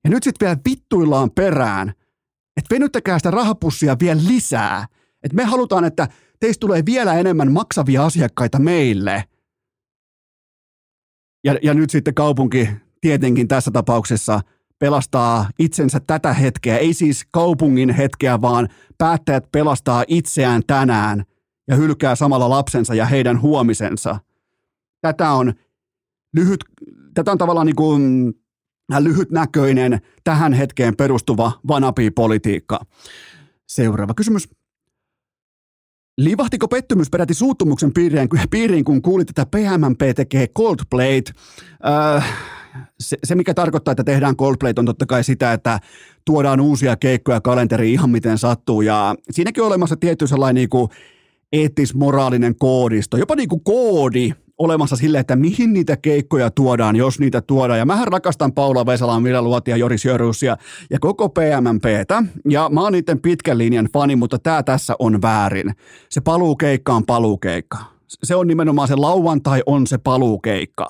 Ja 0.04 0.10
nyt 0.10 0.24
sitten 0.24 0.46
vielä 0.46 0.60
vittuillaan 0.70 1.32
perään, 1.32 1.90
että 2.58 2.76
venyttäkää 2.76 3.20
sitä 3.20 3.32
rahapussia 3.32 3.98
vielä 4.00 4.22
lisää. 4.28 4.86
Että 5.24 5.36
me 5.36 5.44
halutaan, 5.44 5.86
että 5.86 6.08
teistä 6.40 6.60
tulee 6.60 6.86
vielä 6.86 7.14
enemmän 7.14 7.52
maksavia 7.52 8.06
asiakkaita 8.06 8.60
meille. 8.60 9.24
Ja, 11.44 11.56
ja 11.64 11.74
nyt 11.74 11.90
sitten 11.90 12.14
kaupunki 12.14 12.70
tietenkin 13.02 13.48
tässä 13.48 13.72
tapauksessa– 13.72 14.42
pelastaa 14.80 15.50
itsensä 15.60 16.00
tätä 16.08 16.34
hetkeä, 16.34 16.78
ei 16.78 16.94
siis 16.94 17.26
kaupungin 17.32 17.90
hetkeä, 17.90 18.42
vaan 18.42 18.70
päättäjät 18.98 19.52
pelastaa 19.52 20.04
itseään 20.08 20.62
tänään 20.68 21.24
ja 21.68 21.76
hylkää 21.76 22.16
samalla 22.16 22.50
lapsensa 22.50 22.96
ja 22.96 23.06
heidän 23.06 23.42
huomisensa. 23.42 24.20
Tätä 25.02 25.32
on 25.32 25.54
lyhyt, 26.36 26.64
tätä 27.14 27.32
on 27.32 27.38
tavallaan 27.38 27.66
niin 27.66 27.76
kuin 27.76 28.34
lyhytnäköinen, 29.00 30.02
tähän 30.24 30.54
hetkeen 30.54 30.96
perustuva 30.96 31.52
vanapi-politiikka. 31.68 32.80
Seuraava 33.68 34.14
kysymys. 34.14 34.50
Livahtiko 36.18 36.68
pettymys 36.68 37.10
peräti 37.10 37.34
suuttumuksen 37.34 37.94
piiriin, 37.94 38.30
piiriin 38.52 38.84
kun 38.86 39.02
kuulit, 39.02 39.30
että 39.30 39.46
PMMP 39.46 40.16
tekee 40.16 40.48
Coldplayt? 40.48 41.34
Äh, 42.16 42.57
se, 43.00 43.18
se, 43.24 43.36
mikä 43.36 43.54
tarkoittaa, 43.54 43.92
että 43.92 44.04
tehdään 44.04 44.36
Coldplay, 44.36 44.74
on 44.80 44.86
totta 44.86 45.06
kai 45.06 45.24
sitä, 45.24 45.54
että 45.54 45.80
tuodaan 46.26 46.62
uusia 46.62 46.96
keikkoja 46.96 47.42
kalenteriin 47.42 47.94
ihan 47.94 48.10
miten 48.10 48.38
sattuu. 48.38 48.82
Ja 48.82 49.16
siinäkin 49.32 49.64
on 49.64 49.68
olemassa 49.68 49.96
tietty 49.96 50.28
sellainen 50.28 50.56
niin 50.56 50.70
kuin 50.70 50.90
eettis-moraalinen 51.52 52.56
koodisto, 52.60 53.18
jopa 53.18 53.36
niin 53.36 53.50
kuin 53.50 53.64
koodi 53.64 54.34
olemassa 54.58 54.96
sille, 54.96 55.20
että 55.20 55.36
mihin 55.36 55.74
niitä 55.74 55.98
keikkoja 55.98 56.52
tuodaan, 56.52 56.96
jos 56.96 57.20
niitä 57.20 57.42
tuodaan. 57.42 57.80
Ja 57.80 57.86
mähän 57.86 58.08
rakastan 58.08 58.54
Paula 58.54 58.86
Vesalan, 58.86 59.24
Mira 59.24 59.42
Luotia, 59.42 59.78
Joris 59.78 60.06
Jörusia 60.06 60.58
ja 60.90 61.00
koko 61.00 61.30
PMMPtä. 61.30 62.24
Ja 62.50 62.70
mä 62.74 62.82
oon 62.82 62.92
niiden 62.92 63.22
pitkän 63.22 63.58
linjan 63.58 63.90
fani, 63.94 64.16
mutta 64.16 64.40
tämä 64.40 64.64
tässä 64.64 64.96
on 65.00 65.22
väärin. 65.22 65.76
Se 66.10 66.22
paluukeikka 66.22 66.94
on 66.94 67.06
paluukeikka. 67.06 67.78
Se 68.08 68.36
on 68.36 68.48
nimenomaan 68.48 68.88
se 68.88 68.96
lauantai 68.96 69.64
on 69.66 69.88
se 69.88 69.98
paluukeikka 69.98 70.88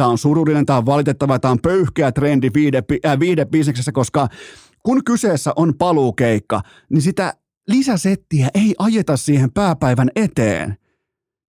Tämä 0.00 0.10
on 0.10 0.18
surullinen, 0.18 0.66
tämä 0.66 0.76
on 0.76 0.86
valitettava, 0.86 1.38
tämä 1.38 1.52
on 1.52 1.58
pöyhkeä 1.62 2.12
trendi 2.12 2.50
viide, 2.54 2.82
äh, 3.06 3.92
koska 3.92 4.28
kun 4.82 5.04
kyseessä 5.04 5.52
on 5.56 5.74
paluukeikka, 5.78 6.62
niin 6.90 7.02
sitä 7.02 7.34
lisäsettiä 7.68 8.48
ei 8.54 8.74
ajeta 8.78 9.16
siihen 9.16 9.52
pääpäivän 9.52 10.10
eteen. 10.16 10.76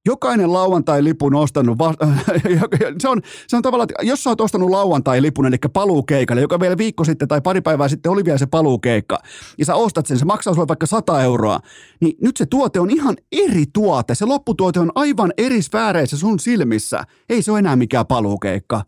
Jokainen 0.06 0.54
lauantai-lipun 0.54 1.36
ostanut, 1.36 1.78
va- 1.78 1.94
se, 3.02 3.10
on, 3.10 3.22
se 3.48 3.56
on 3.56 3.62
tavallaan, 3.62 3.88
että 3.92 4.06
jos 4.06 4.24
sä 4.24 4.30
oot 4.30 4.42
ostanut 4.42 4.70
lauantai-lipun, 4.70 5.46
eli 5.46 5.58
paluukeikalle, 5.74 6.42
joka 6.42 6.60
vielä 6.60 6.78
viikko 6.78 7.04
sitten 7.04 7.28
tai 7.28 7.42
pari 7.42 7.62
päivää 7.62 7.88
sitten 7.88 8.12
oli 8.12 8.26
vielä 8.26 8.38
se 8.38 8.46
paluukeikka, 8.46 9.20
ja 9.58 9.66
sä 9.66 9.76
ostat 9.76 10.06
sen, 10.06 10.20
se 10.20 10.26
maksaa 10.26 10.54
sulle 10.54 10.68
vaikka 10.68 10.86
100 10.86 11.24
euroa, 11.24 11.60
niin 12.02 12.14
nyt 12.22 12.38
se 12.38 12.46
tuote 12.46 12.80
on 12.80 12.90
ihan 12.90 13.16
eri 13.32 13.66
tuote. 13.74 14.16
Se 14.16 14.26
lopputuote 14.26 14.80
on 14.80 14.92
aivan 14.96 15.34
eri 15.38 15.62
sfääreissä 15.62 16.18
sun 16.18 16.40
silmissä. 16.40 17.04
Ei 17.30 17.42
se 17.42 17.52
ole 17.52 17.60
enää 17.60 17.76
mikään 17.76 18.08
paluukeikka 18.08 18.82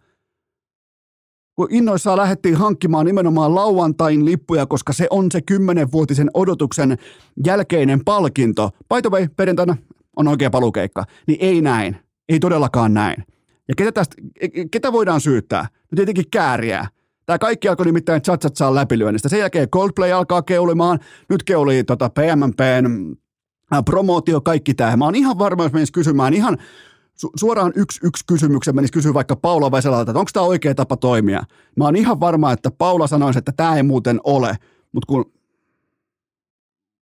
kun 1.56 1.68
innoissaan 1.72 2.18
lähdettiin 2.18 2.56
hankkimaan 2.56 3.06
nimenomaan 3.06 3.56
lauantain 3.56 4.26
lippuja, 4.26 4.66
koska 4.66 4.94
se 4.94 5.08
on 5.10 5.32
se 5.32 5.42
kymmenenvuotisen 5.42 6.30
odotuksen 6.34 6.98
jälkeinen 7.46 8.06
palkinto. 8.06 8.70
By 8.90 9.02
the 9.02 9.10
way, 9.10 9.28
perjantaina 9.38 9.78
on 10.16 10.28
oikea 10.28 10.50
palukeikka. 10.50 11.04
Niin 11.28 11.38
ei 11.42 11.62
näin. 11.62 11.98
Ei 12.30 12.40
todellakaan 12.40 12.94
näin. 12.94 13.24
Ja 13.68 13.74
ketä, 13.78 13.92
tästä, 13.92 14.16
ketä 14.72 14.92
voidaan 14.92 15.22
syyttää? 15.22 15.68
No 15.92 15.96
tietenkin 15.96 16.30
kääriä. 16.32 16.88
Tämä 17.26 17.40
kaikki 17.40 17.68
alkoi 17.68 17.86
nimittäin 17.86 18.22
Chatsatsaa 18.22 18.76
läpilyönnistä. 18.76 19.30
Sen 19.30 19.40
jälkeen 19.40 19.70
Coldplay 19.70 20.12
alkaa 20.12 20.42
keulimaan. 20.42 21.00
Nyt 21.30 21.44
keulii 21.44 21.84
tota 21.84 22.10
PMPn 22.10 23.16
promootio, 23.86 24.42
kaikki 24.42 24.74
tämä. 24.74 24.98
Mä 24.98 25.06
oon 25.06 25.16
ihan 25.16 25.40
varma, 25.40 25.64
jos 25.64 25.74
menisi 25.74 25.94
kysymään 25.94 26.34
ihan 26.34 26.58
su- 27.26 27.32
suoraan 27.36 27.74
yksi, 27.76 28.00
yksi 28.04 28.24
kysymyksen 28.28 28.76
menisi 28.76 28.94
kysyä 28.94 29.14
vaikka 29.14 29.36
Paula 29.36 29.72
Veselalta, 29.72 30.12
että 30.12 30.20
onko 30.20 30.32
tämä 30.34 30.46
oikea 30.46 30.76
tapa 30.76 30.98
toimia. 30.98 31.44
Mä 31.76 31.84
oon 31.84 31.96
ihan 31.96 32.20
varma, 32.20 32.52
että 32.52 32.72
Paula 32.72 33.08
sanoisi, 33.08 33.40
että 33.40 33.52
tämä 33.52 33.76
ei 33.76 33.84
muuten 33.84 34.20
ole, 34.24 34.56
mutta 34.92 35.08
kun 35.08 35.32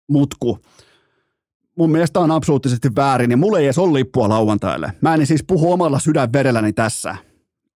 mutku. 0.09 0.59
Mun 1.81 1.91
mielestä 1.91 2.19
on 2.19 2.31
absoluuttisesti 2.31 2.95
väärin, 2.95 3.29
niin 3.29 3.39
mulla 3.39 3.59
ei 3.59 3.65
edes 3.65 3.77
ole 3.77 3.99
lippua 3.99 4.29
lauantaille. 4.29 4.93
Mä 5.01 5.13
en 5.13 5.25
siis 5.27 5.43
puhu 5.43 5.71
omalla 5.71 5.99
sydänverelläni 5.99 6.73
tässä 6.73 7.15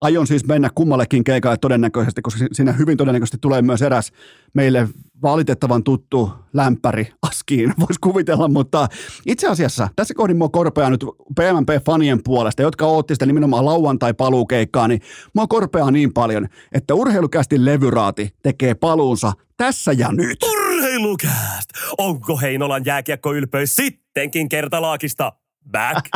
aion 0.01 0.27
siis 0.27 0.45
mennä 0.45 0.69
kummallekin 0.75 1.23
keikalle 1.23 1.57
todennäköisesti, 1.57 2.21
koska 2.21 2.45
siinä 2.51 2.71
hyvin 2.71 2.97
todennäköisesti 2.97 3.37
tulee 3.41 3.61
myös 3.61 3.81
eräs 3.81 4.11
meille 4.53 4.87
valitettavan 5.21 5.83
tuttu 5.83 6.31
lämpäri 6.53 7.07
askiin, 7.21 7.73
voisi 7.79 7.99
kuvitella, 8.01 8.47
mutta 8.47 8.87
itse 9.25 9.47
asiassa 9.47 9.89
tässä 9.95 10.13
kohdin 10.13 10.37
mua 10.37 10.49
korpeaa 10.49 10.89
nyt 10.89 11.05
PMP-fanien 11.39 12.19
puolesta, 12.23 12.61
jotka 12.61 12.85
ootti 12.85 13.15
sitä 13.15 13.25
nimenomaan 13.25 13.65
lauantai-paluukeikkaa, 13.65 14.87
niin 14.87 15.01
mua 15.33 15.47
korpeaa 15.47 15.91
niin 15.91 16.13
paljon, 16.13 16.47
että 16.71 16.93
urheilukästi 16.93 17.65
levyraati 17.65 18.29
tekee 18.43 18.73
paluunsa 18.73 19.33
tässä 19.57 19.91
ja 19.91 20.11
nyt. 20.11 20.39
Urheilukääst! 20.75 21.69
Onko 21.97 22.37
Heinolan 22.37 22.85
jääkiekkoylpeys 22.85 23.75
sittenkin 23.75 24.49
kertalaakista? 24.49 25.31
Back! 25.71 26.05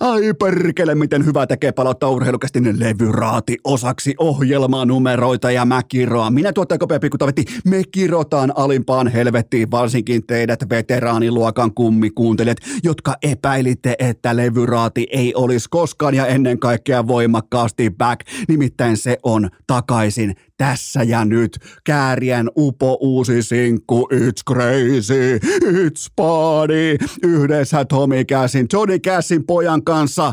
Ai 0.00 0.34
perkele, 0.38 0.94
miten 0.94 1.26
hyvä 1.26 1.46
tekee 1.46 1.72
palauttaa 1.72 2.10
urheilukästinen 2.10 2.80
levyraati 2.80 3.56
osaksi 3.64 4.14
ohjelmanumeroita 4.18 5.50
ja 5.50 5.64
mä 5.64 5.82
kiroan. 5.82 6.34
Minä 6.34 6.52
tuottaja 6.52 6.78
Kopea 6.78 7.00
Pikutavetti, 7.00 7.44
me 7.64 7.82
kirotaan 7.90 8.52
alimpaan 8.56 9.08
helvettiin, 9.08 9.70
varsinkin 9.70 10.26
teidät 10.26 10.60
veteraaniluokan 10.70 11.74
kummikuuntelijat, 11.74 12.58
jotka 12.82 13.14
epäilitte, 13.22 13.94
että 13.98 14.36
levyraati 14.36 15.06
ei 15.12 15.34
olisi 15.34 15.68
koskaan 15.70 16.14
ja 16.14 16.26
ennen 16.26 16.58
kaikkea 16.58 17.06
voimakkaasti 17.06 17.90
back. 17.90 18.20
Nimittäin 18.48 18.96
se 18.96 19.18
on 19.22 19.50
takaisin 19.66 20.34
tässä 20.62 21.02
ja 21.02 21.24
nyt. 21.24 21.58
Käärien 21.84 22.50
upo 22.56 22.98
uusi 23.00 23.42
sinkku, 23.42 24.08
it's 24.12 24.54
crazy, 24.54 25.38
it's 25.62 26.12
party. 26.16 26.96
Yhdessä 27.22 27.84
Tommy 27.84 28.24
Cassin, 28.24 28.66
Johnny 28.72 28.98
Cassin 28.98 29.46
pojan 29.46 29.84
kanssa. 29.84 30.32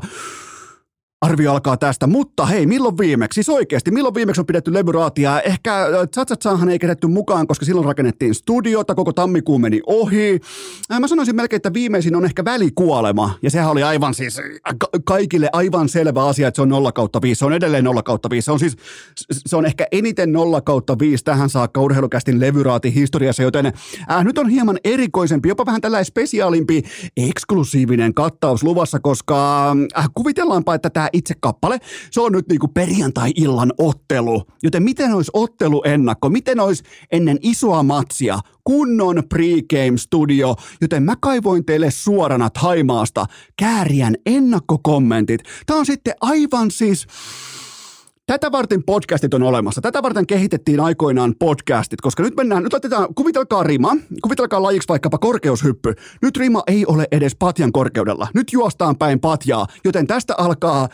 Arvio 1.22 1.52
alkaa 1.52 1.78
tästä, 1.78 2.08
mutta 2.08 2.46
hei, 2.46 2.66
milloin 2.66 2.98
viimeksi? 2.98 3.36
Siis 3.36 3.50
oikeasti, 3.50 3.92
milloin 3.92 4.16
viimeksi 4.16 4.42
on 4.42 4.46
pidetty 4.46 4.74
levyraatia? 4.74 5.42
Ehkä 5.42 5.86
Tsatsatsahan 6.12 6.70
ei 6.70 6.80
kerätty 6.80 7.08
mukaan, 7.08 7.48
koska 7.48 7.66
silloin 7.66 7.86
rakennettiin 7.86 8.36
studiota, 8.36 8.96
koko 8.96 9.14
tammikuu 9.14 9.60
meni 9.60 9.82
ohi. 9.86 10.40
Mä 11.00 11.08
sanoisin 11.08 11.36
melkein, 11.36 11.58
että 11.58 11.74
viimeisin 11.74 12.16
on 12.16 12.26
ehkä 12.26 12.46
välikuolema, 12.46 13.36
ja 13.42 13.50
sehän 13.50 13.72
oli 13.72 13.84
aivan 13.84 14.14
siis 14.14 14.38
ka- 14.78 14.88
kaikille 15.06 15.50
aivan 15.54 15.90
selvä 15.90 16.26
asia, 16.26 16.48
että 16.48 16.56
se 16.56 16.62
on 16.62 16.70
0 16.70 16.92
kautta 16.92 17.22
5. 17.22 17.40
Se 17.40 17.46
on 17.46 17.54
edelleen 17.54 17.84
0 17.84 18.04
kautta 18.04 18.30
5. 18.30 18.46
Se 18.46 18.52
on 18.52 18.60
siis, 18.60 18.76
se 19.32 19.56
on 19.56 19.66
ehkä 19.66 19.88
eniten 19.92 20.32
0 20.32 20.62
kautta 20.62 21.00
5 21.00 21.24
tähän 21.24 21.50
saakka 21.50 21.82
urheilukästin 21.82 22.40
levyraati 22.40 22.96
historiassa, 22.96 23.44
joten 23.44 23.66
äh, 23.66 24.24
nyt 24.24 24.38
on 24.38 24.50
hieman 24.50 24.78
erikoisempi, 24.84 25.50
jopa 25.50 25.66
vähän 25.66 25.82
tällainen 25.82 26.06
spesiaalimpi, 26.06 26.84
eksklusiivinen 27.18 28.14
kattaus 28.14 28.64
luvassa, 28.64 29.00
koska 29.00 29.70
äh, 29.98 30.10
kuvitellaanpa, 30.14 30.76
että 30.76 30.90
tämä 30.90 31.09
itse 31.14 31.34
kappale. 31.40 31.78
Se 32.12 32.22
on 32.22 32.32
nyt 32.32 32.48
niinku 32.48 32.68
perjantai-illan 32.68 33.74
ottelu. 33.78 34.44
Joten 34.64 34.84
miten 34.84 35.14
olisi 35.14 35.32
otteluennakko? 35.34 36.30
Miten 36.30 36.60
olisi 36.60 36.84
ennen 37.12 37.38
isoa 37.42 37.84
matsia 37.84 38.40
kunnon 38.64 39.24
pregame 39.30 39.98
studio, 39.98 40.56
joten 40.82 41.04
mä 41.04 41.16
kaivoin 41.20 41.66
teille 41.66 41.92
suorana 41.92 42.50
Taimaasta 42.50 43.26
Kääriän 43.58 44.16
ennakkokommentit. 44.26 45.42
Tämä 45.66 45.80
on 45.80 45.86
sitten 45.86 46.14
aivan 46.22 46.72
siis... 46.72 47.08
Tätä 48.30 48.52
varten 48.52 48.84
podcastit 48.84 49.34
on 49.34 49.44
olemassa. 49.44 49.82
Tätä 49.82 50.04
varten 50.04 50.28
kehitettiin 50.28 50.80
aikoinaan 50.80 51.34
podcastit, 51.40 52.02
koska 52.02 52.24
nyt 52.24 52.36
mennään, 52.36 52.64
nyt 52.64 52.74
otetaan, 52.74 53.16
kuvitelkaa 53.16 53.64
rima, 53.64 53.98
kuvitelkaa 54.24 54.64
lajiksi 54.64 54.88
vaikkapa 54.88 55.18
korkeushyppy. 55.18 55.94
Nyt 56.22 56.38
rima 56.38 56.64
ei 56.68 56.86
ole 56.86 57.08
edes 57.12 57.36
patjan 57.36 57.72
korkeudella. 57.72 58.28
Nyt 58.34 58.54
juostaan 58.54 58.98
päin 58.98 59.20
patjaa, 59.20 59.68
joten 59.86 60.08
tästä 60.08 60.34
alkaa 60.38 60.90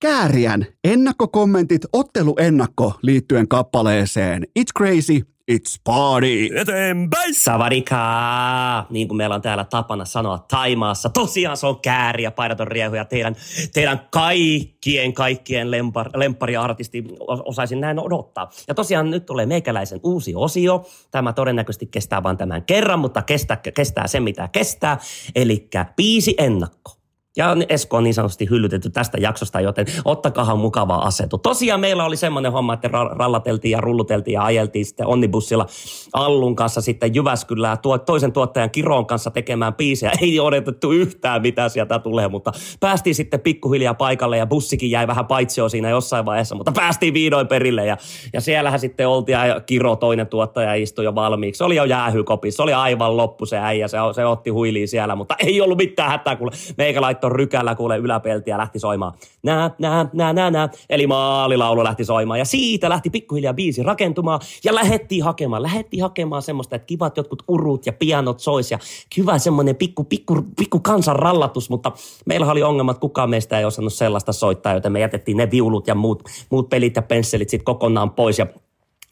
Kääriän 0.00 0.66
ennakkokommentit, 0.84 1.82
otteluennakko 1.92 2.92
liittyen 3.02 3.48
kappaleeseen 3.48 4.46
It's 4.58 4.72
Crazy, 4.78 5.20
It's 5.52 5.80
Party. 5.84 6.48
Eteenpäin! 6.54 7.34
Savadikaa, 7.34 8.86
niin 8.90 9.08
kuin 9.08 9.16
meillä 9.16 9.34
on 9.34 9.42
täällä 9.42 9.64
tapana 9.64 10.04
sanoa 10.04 10.38
Taimaassa. 10.38 11.08
Tosiaan 11.08 11.56
se 11.56 11.66
on 11.66 11.80
kääriä, 11.80 12.30
paidaton 12.30 12.66
riehu 12.66 12.94
ja 12.94 13.04
teidän, 13.04 13.36
teidän 13.74 14.00
kaikkien, 14.10 15.12
kaikkien 15.12 15.70
lempar, 15.70 16.10
lemppariartisti 16.14 17.04
osaisin 17.28 17.80
näin 17.80 17.98
odottaa. 17.98 18.50
Ja 18.68 18.74
tosiaan 18.74 19.10
nyt 19.10 19.26
tulee 19.26 19.46
meikäläisen 19.46 20.00
uusi 20.02 20.34
osio. 20.34 20.86
Tämä 21.10 21.32
todennäköisesti 21.32 21.86
kestää 21.86 22.22
vain 22.22 22.36
tämän 22.36 22.62
kerran, 22.62 22.98
mutta 22.98 23.22
kestää, 23.22 23.56
kestää 23.56 24.06
sen 24.06 24.22
mitä 24.22 24.48
kestää. 24.52 24.98
Eli 25.34 25.68
biisi 25.96 26.34
ennakko. 26.38 26.97
Ja 27.36 27.56
Esko 27.68 27.96
on 27.96 28.04
niin 28.04 28.14
sanotusti 28.14 28.50
hyllytetty 28.50 28.90
tästä 28.90 29.18
jaksosta, 29.20 29.60
joten 29.60 29.86
ottakaahan 30.04 30.58
mukava 30.58 30.94
asetu. 30.94 31.38
Tosiaan 31.38 31.80
meillä 31.80 32.04
oli 32.04 32.16
semmoinen 32.16 32.52
homma, 32.52 32.74
että 32.74 32.88
rallateltiin 32.92 33.72
ja 33.72 33.80
rulluteltiin 33.80 34.32
ja 34.32 34.42
ajeltiin 34.42 34.84
sitten 34.84 35.06
onnibussilla 35.06 35.66
Allun 36.12 36.56
kanssa 36.56 36.80
sitten 36.80 37.14
Jyväskylää 37.14 37.76
tuo, 37.76 37.98
toisen 37.98 38.32
tuottajan 38.32 38.70
Kiron 38.70 39.06
kanssa 39.06 39.30
tekemään 39.30 39.74
biisejä. 39.74 40.12
Ei 40.22 40.40
odotettu 40.40 40.92
yhtään 40.92 41.42
mitä 41.42 41.68
sieltä 41.68 41.98
tulee, 41.98 42.28
mutta 42.28 42.52
päästiin 42.80 43.14
sitten 43.14 43.40
pikkuhiljaa 43.40 43.94
paikalle 43.94 44.36
ja 44.38 44.46
bussikin 44.46 44.90
jäi 44.90 45.06
vähän 45.06 45.26
paitsio 45.26 45.68
siinä 45.68 45.90
jossain 45.90 46.26
vaiheessa, 46.26 46.54
mutta 46.54 46.72
päästiin 46.72 47.14
viidoin 47.14 47.48
perille 47.48 47.86
ja, 47.86 47.96
ja 48.32 48.40
siellähän 48.40 48.80
sitten 48.80 49.08
oltiin 49.08 49.38
ja 49.48 49.60
Kiro 49.60 49.96
toinen 49.96 50.26
tuottaja 50.26 50.74
istui 50.74 51.04
jo 51.04 51.14
valmiiksi. 51.14 51.58
Se 51.58 51.64
oli 51.64 51.76
jo 51.76 51.84
jäähykopissa, 51.84 52.56
se 52.56 52.62
oli 52.62 52.72
aivan 52.72 53.16
loppu 53.16 53.46
se 53.46 53.58
äijä, 53.58 53.88
se, 53.88 53.98
se 54.14 54.26
otti 54.26 54.50
huiliin 54.50 54.88
siellä, 54.88 55.16
mutta 55.16 55.34
ei 55.38 55.60
ollut 55.60 55.78
mitään 55.78 56.10
hätää, 56.10 56.36
kun 56.36 56.50
meikä 56.78 57.00
laittoi 57.18 57.36
rykällä 57.36 57.74
kuule 57.74 57.96
yläpeltiä 57.96 58.58
lähti 58.58 58.78
soimaan. 58.78 59.12
Nää, 59.42 59.70
nää, 59.78 60.06
nää, 60.12 60.32
nää, 60.32 60.50
nää. 60.50 60.68
Eli 60.90 61.06
maalilaulu 61.06 61.84
lähti 61.84 62.04
soimaan 62.04 62.38
ja 62.38 62.44
siitä 62.44 62.88
lähti 62.88 63.10
pikkuhiljaa 63.10 63.54
biisi 63.54 63.82
rakentumaan 63.82 64.40
ja 64.64 64.74
lähettiin 64.74 65.24
hakemaan, 65.24 65.62
lähettiin 65.62 66.02
hakemaan 66.02 66.42
semmoista, 66.42 66.76
että 66.76 66.86
kivat 66.86 67.16
jotkut 67.16 67.42
urut 67.48 67.86
ja 67.86 67.92
pianot 67.92 68.40
sois 68.40 68.70
ja 68.70 68.78
hyvä 69.16 69.38
semmoinen 69.38 69.76
pikku, 69.76 70.04
pikku, 70.04 70.42
pikku 70.58 70.80
kansan 70.80 71.16
rallatus, 71.16 71.70
mutta 71.70 71.92
meillä 72.26 72.52
oli 72.52 72.62
ongelmat, 72.62 72.98
kukaan 72.98 73.30
meistä 73.30 73.58
ei 73.58 73.64
osannut 73.64 73.92
sellaista 73.92 74.32
soittaa, 74.32 74.74
joten 74.74 74.92
me 74.92 75.00
jätettiin 75.00 75.36
ne 75.36 75.50
viulut 75.50 75.86
ja 75.86 75.94
muut, 75.94 76.22
muut 76.50 76.68
pelit 76.68 76.96
ja 76.96 77.02
pensselit 77.02 77.48
sitten 77.48 77.64
kokonaan 77.64 78.10
pois 78.10 78.38
ja 78.38 78.46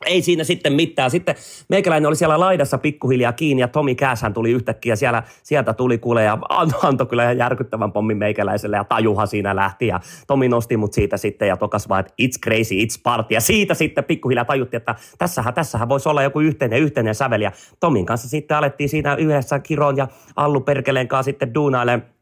ei 0.06 0.22
siinä 0.22 0.44
sitten 0.44 0.72
mitään. 0.72 1.10
Sitten 1.10 1.34
meikäläinen 1.68 2.08
oli 2.08 2.16
siellä 2.16 2.40
laidassa 2.40 2.78
pikkuhiljaa 2.78 3.32
kiinni 3.32 3.60
ja 3.60 3.68
Tomi 3.68 3.94
Kääshän 3.94 4.34
tuli 4.34 4.50
yhtäkkiä. 4.50 4.96
Siellä, 4.96 5.22
sieltä 5.42 5.74
tuli 5.74 5.98
kuule 5.98 6.24
ja 6.24 6.38
antoi 6.82 7.06
kyllä 7.06 7.32
järkyttävän 7.32 7.92
pommin 7.92 8.16
meikäläiselle 8.16 8.76
ja 8.76 8.84
tajuha 8.84 9.26
siinä 9.26 9.56
lähti. 9.56 9.86
Ja 9.86 10.00
Tomi 10.26 10.48
nosti 10.48 10.76
mut 10.76 10.92
siitä 10.92 11.16
sitten 11.16 11.48
ja 11.48 11.56
tokas 11.56 11.88
vaan, 11.88 12.00
että 12.00 12.14
it's 12.22 12.40
crazy, 12.44 12.74
it's 12.74 13.00
party. 13.02 13.34
Ja 13.34 13.40
siitä 13.40 13.74
sitten 13.74 14.04
pikkuhiljaa 14.04 14.44
tajuttiin, 14.44 14.78
että 14.78 14.94
tässähän, 15.18 15.54
tässähän 15.54 15.88
voisi 15.88 16.08
olla 16.08 16.22
joku 16.22 16.40
yhteinen, 16.40 16.78
yhteinen 16.78 17.14
sävel. 17.14 17.40
Ja 17.40 17.52
Tomin 17.80 18.06
kanssa 18.06 18.28
sitten 18.28 18.56
alettiin 18.56 18.88
siinä 18.88 19.14
yhdessä 19.14 19.58
Kiron 19.58 19.96
ja 19.96 20.08
Allu 20.36 20.60
Perkeleen 20.60 21.08
kanssa 21.08 21.24
sitten 21.30 21.54
duunailemaan 21.54 22.15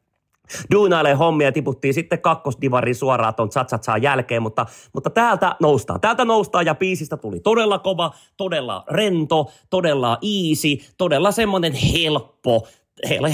duunailee 0.72 1.14
hommia 1.14 1.49
ja 1.49 1.53
tiputtiin 1.53 1.95
sitten 1.95 2.20
kakkosdivarin 2.20 2.95
suoraan 2.95 3.34
ton 3.34 3.51
Chachatsaan 3.51 4.03
jälkeen, 4.03 4.42
mutta, 4.42 4.66
mutta 4.92 5.11
täältä 5.11 5.57
noustaan. 5.61 6.01
Täältä 6.01 6.24
noustaan 6.24 6.66
ja 6.66 6.74
biisistä 6.74 7.16
tuli 7.16 7.40
todella 7.40 7.78
kova, 7.78 8.11
todella 8.36 8.84
rento, 8.90 9.51
todella 9.70 10.18
easy, 10.22 10.95
todella 10.99 11.30
semmoinen 11.30 11.72
helppo, 11.72 12.66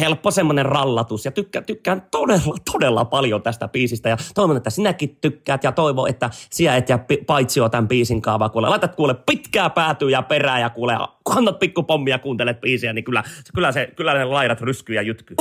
helppo 0.00 0.30
semmoinen 0.30 0.66
rallatus 0.66 1.24
ja 1.24 1.30
tykkään, 1.30 1.64
tykkään 1.64 2.02
todella, 2.10 2.54
todella 2.72 3.04
paljon 3.04 3.42
tästä 3.42 3.68
biisistä 3.68 4.08
ja 4.08 4.16
toivon, 4.34 4.56
että 4.56 4.70
sinäkin 4.70 5.16
tykkäät 5.20 5.64
ja 5.64 5.72
toivon, 5.72 6.08
että 6.08 6.30
sinä 6.50 6.76
et 6.76 6.88
jää 6.88 7.04
paitsi 7.26 7.60
tämän 7.70 7.88
biisin 7.88 8.22
kaavaa, 8.22 8.48
kuule, 8.48 8.68
laitat 8.68 8.94
kuule 8.94 9.14
pitkää 9.14 9.70
päätyä 9.70 10.10
ja 10.10 10.22
perää 10.22 10.60
ja 10.60 10.70
kuule, 10.70 10.98
kannat 11.24 11.58
pikkupommia 11.58 12.14
ja 12.14 12.18
kuuntelet 12.18 12.60
biisiä, 12.60 12.92
niin 12.92 13.04
kyllä, 13.04 13.24
kyllä, 13.54 13.72
se, 13.72 13.92
kyllä 13.96 14.14
ne 14.14 14.24
laidat 14.24 14.60
ryskyy 14.60 14.96
ja 14.96 15.02
jytkyy. 15.02 15.36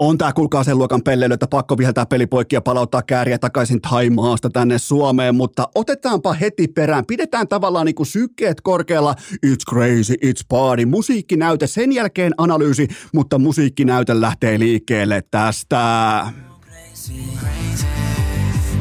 On 0.00 0.18
tää 0.18 0.32
kuulkaa 0.32 0.64
sen 0.64 0.78
luokan 0.78 1.02
pelleily, 1.02 1.34
että 1.34 1.46
pakko 1.46 1.78
viheltää 1.78 2.06
pelipoikki 2.06 2.56
ja 2.56 2.60
palauttaa 2.60 3.02
kääriä 3.02 3.38
takaisin 3.38 3.80
Taimaasta 3.80 4.50
tänne 4.50 4.78
Suomeen, 4.78 5.34
mutta 5.34 5.68
otetaanpa 5.74 6.32
heti 6.32 6.68
perään. 6.68 7.06
Pidetään 7.06 7.48
tavallaan 7.48 7.86
niinku 7.86 8.04
sykkeet 8.04 8.60
korkealla. 8.60 9.14
It's 9.46 9.70
crazy, 9.70 10.14
it's 10.24 10.42
party. 10.48 10.84
Musiikkinäyte, 10.84 11.66
sen 11.66 11.92
jälkeen 11.92 12.34
analyysi, 12.38 12.88
mutta 13.14 13.38
musiikkinäyte 13.38 14.20
lähtee 14.20 14.58
liikkeelle 14.58 15.22
tästä. 15.30 16.26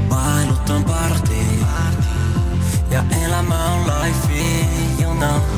Maailmat 0.09 0.69
on 0.69 0.83
party 0.83 1.33
ja 2.91 3.03
elämä 3.25 3.65
on 3.65 3.81
life, 3.87 4.27
you 5.03 5.13
know. 5.15 5.56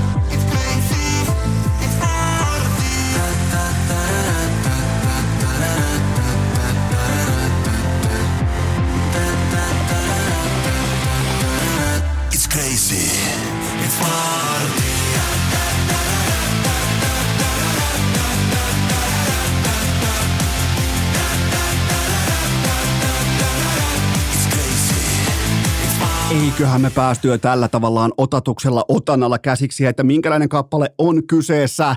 Eiköhän 26.31 26.81
me 26.81 26.89
päästyä 26.89 27.37
tällä 27.37 27.67
tavallaan 27.67 28.11
otatuksella 28.17 28.85
otanalla 28.87 29.39
käsiksi, 29.39 29.85
että 29.85 30.03
minkälainen 30.03 30.49
kappale 30.49 30.93
on 30.97 31.27
kyseessä. 31.27 31.95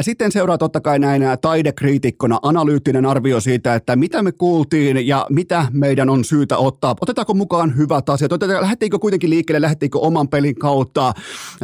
Sitten 0.00 0.32
seuraa 0.32 0.58
totta 0.58 0.80
kai 0.80 0.98
näin 0.98 1.22
taidekriitikkona 1.40 2.38
analyyttinen 2.42 3.06
arvio 3.06 3.40
siitä, 3.40 3.74
että 3.74 3.96
mitä 3.96 4.22
me 4.22 4.32
kuultiin 4.32 5.06
ja 5.06 5.26
mitä 5.30 5.66
meidän 5.72 6.10
on 6.10 6.24
syytä 6.24 6.56
ottaa. 6.56 6.94
Otetaanko 7.00 7.34
mukaan 7.34 7.76
hyvät 7.76 8.08
asiat? 8.08 8.32
Lähettiinkö 8.60 8.98
kuitenkin 8.98 9.30
liikkeelle, 9.30 9.60
lähettiinkö 9.60 9.98
oman 9.98 10.28
pelin 10.28 10.54
kautta 10.54 11.12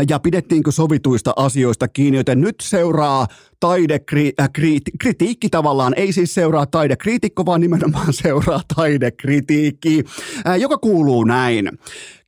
ja 0.09 0.19
pidettiinkö 0.19 0.73
sovituista 0.73 1.33
asioista 1.37 1.89
kiinni, 1.89 2.19
joten 2.19 2.41
nyt 2.41 2.57
seuraa 2.62 3.27
taidekritiikki 3.61 5.46
äh, 5.46 5.50
tavallaan, 5.50 5.94
ei 5.96 6.12
siis 6.12 6.34
seuraa 6.34 6.66
taidekriitikko, 6.66 7.46
vaan 7.46 7.61
nimenomaan 7.61 8.12
seuraa 8.22 8.61
taidekritiikki, 8.76 10.04
äh, 10.48 10.59
joka 10.59 10.78
kuuluu 10.78 11.24
näin. 11.24 11.78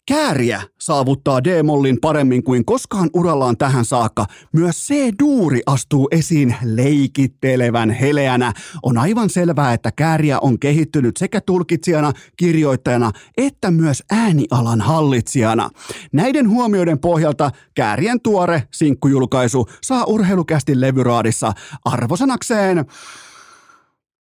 Kääriä 0.08 0.62
saavuttaa 0.80 1.44
D-mollin 1.44 1.98
paremmin 2.00 2.42
kuin 2.42 2.64
koskaan 2.64 3.10
urallaan 3.14 3.56
tähän 3.56 3.84
saakka. 3.84 4.26
Myös 4.52 4.76
C-duuri 4.76 5.60
astuu 5.66 6.08
esiin 6.10 6.56
leikittelevän 6.64 7.90
heleänä. 7.90 8.52
On 8.82 8.98
aivan 8.98 9.30
selvää, 9.30 9.72
että 9.72 9.92
Kääriä 9.96 10.38
on 10.40 10.58
kehittynyt 10.58 11.16
sekä 11.16 11.40
tulkitsijana, 11.40 12.12
kirjoittajana 12.36 13.12
että 13.36 13.70
myös 13.70 14.02
äänialan 14.10 14.80
hallitsijana. 14.80 15.70
Näiden 16.12 16.48
huomioiden 16.48 16.98
pohjalta 16.98 17.50
Käärien 17.74 18.20
tuore 18.20 18.62
sinkkujulkaisu 18.70 19.66
saa 19.82 20.04
urheilukästi 20.04 20.80
levyraadissa 20.80 21.52
arvosanakseen 21.84 22.84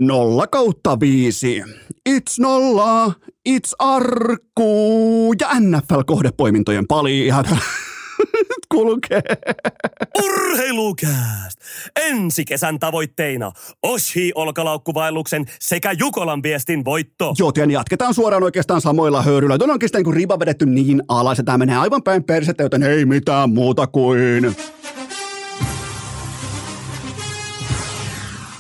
Nolla 0.02 0.48
kautta 0.48 1.00
viisi. 1.00 1.64
It's 2.10 2.36
nolla, 2.40 3.14
it's 3.50 3.72
arkku 3.80 5.34
ja 5.42 5.48
NFL-kohdepoimintojen 5.60 6.88
palijat. 6.88 7.48
kulkee. 8.74 9.22
Urheilukääst! 10.24 11.60
Ensi 11.96 12.46
kesän 12.46 12.80
tavoitteina 12.80 13.52
Oshi-olkalaukkuvaelluksen 13.84 15.46
sekä 15.60 15.92
Jukolan 15.92 16.44
viestin 16.44 16.86
voitto. 16.86 17.34
Joten 17.40 17.72
jatketaan 17.72 18.14
suoraan 18.14 18.44
oikeastaan 18.44 18.82
samoilla 18.82 19.22
höyryillä. 19.22 19.58
Tuon 19.58 19.70
on 19.70 19.74
oikeastaan 19.74 20.04
kun 20.04 20.14
riba 20.14 20.40
vedetty 20.40 20.66
niin 20.66 21.04
alas, 21.08 21.40
että 21.40 21.46
tämä 21.46 21.58
menee 21.58 21.78
aivan 21.78 22.04
päin 22.04 22.24
persettä, 22.24 22.64
joten 22.64 22.84
ei 22.84 23.06
mitään 23.06 23.50
muuta 23.50 23.88
kuin... 23.88 24.56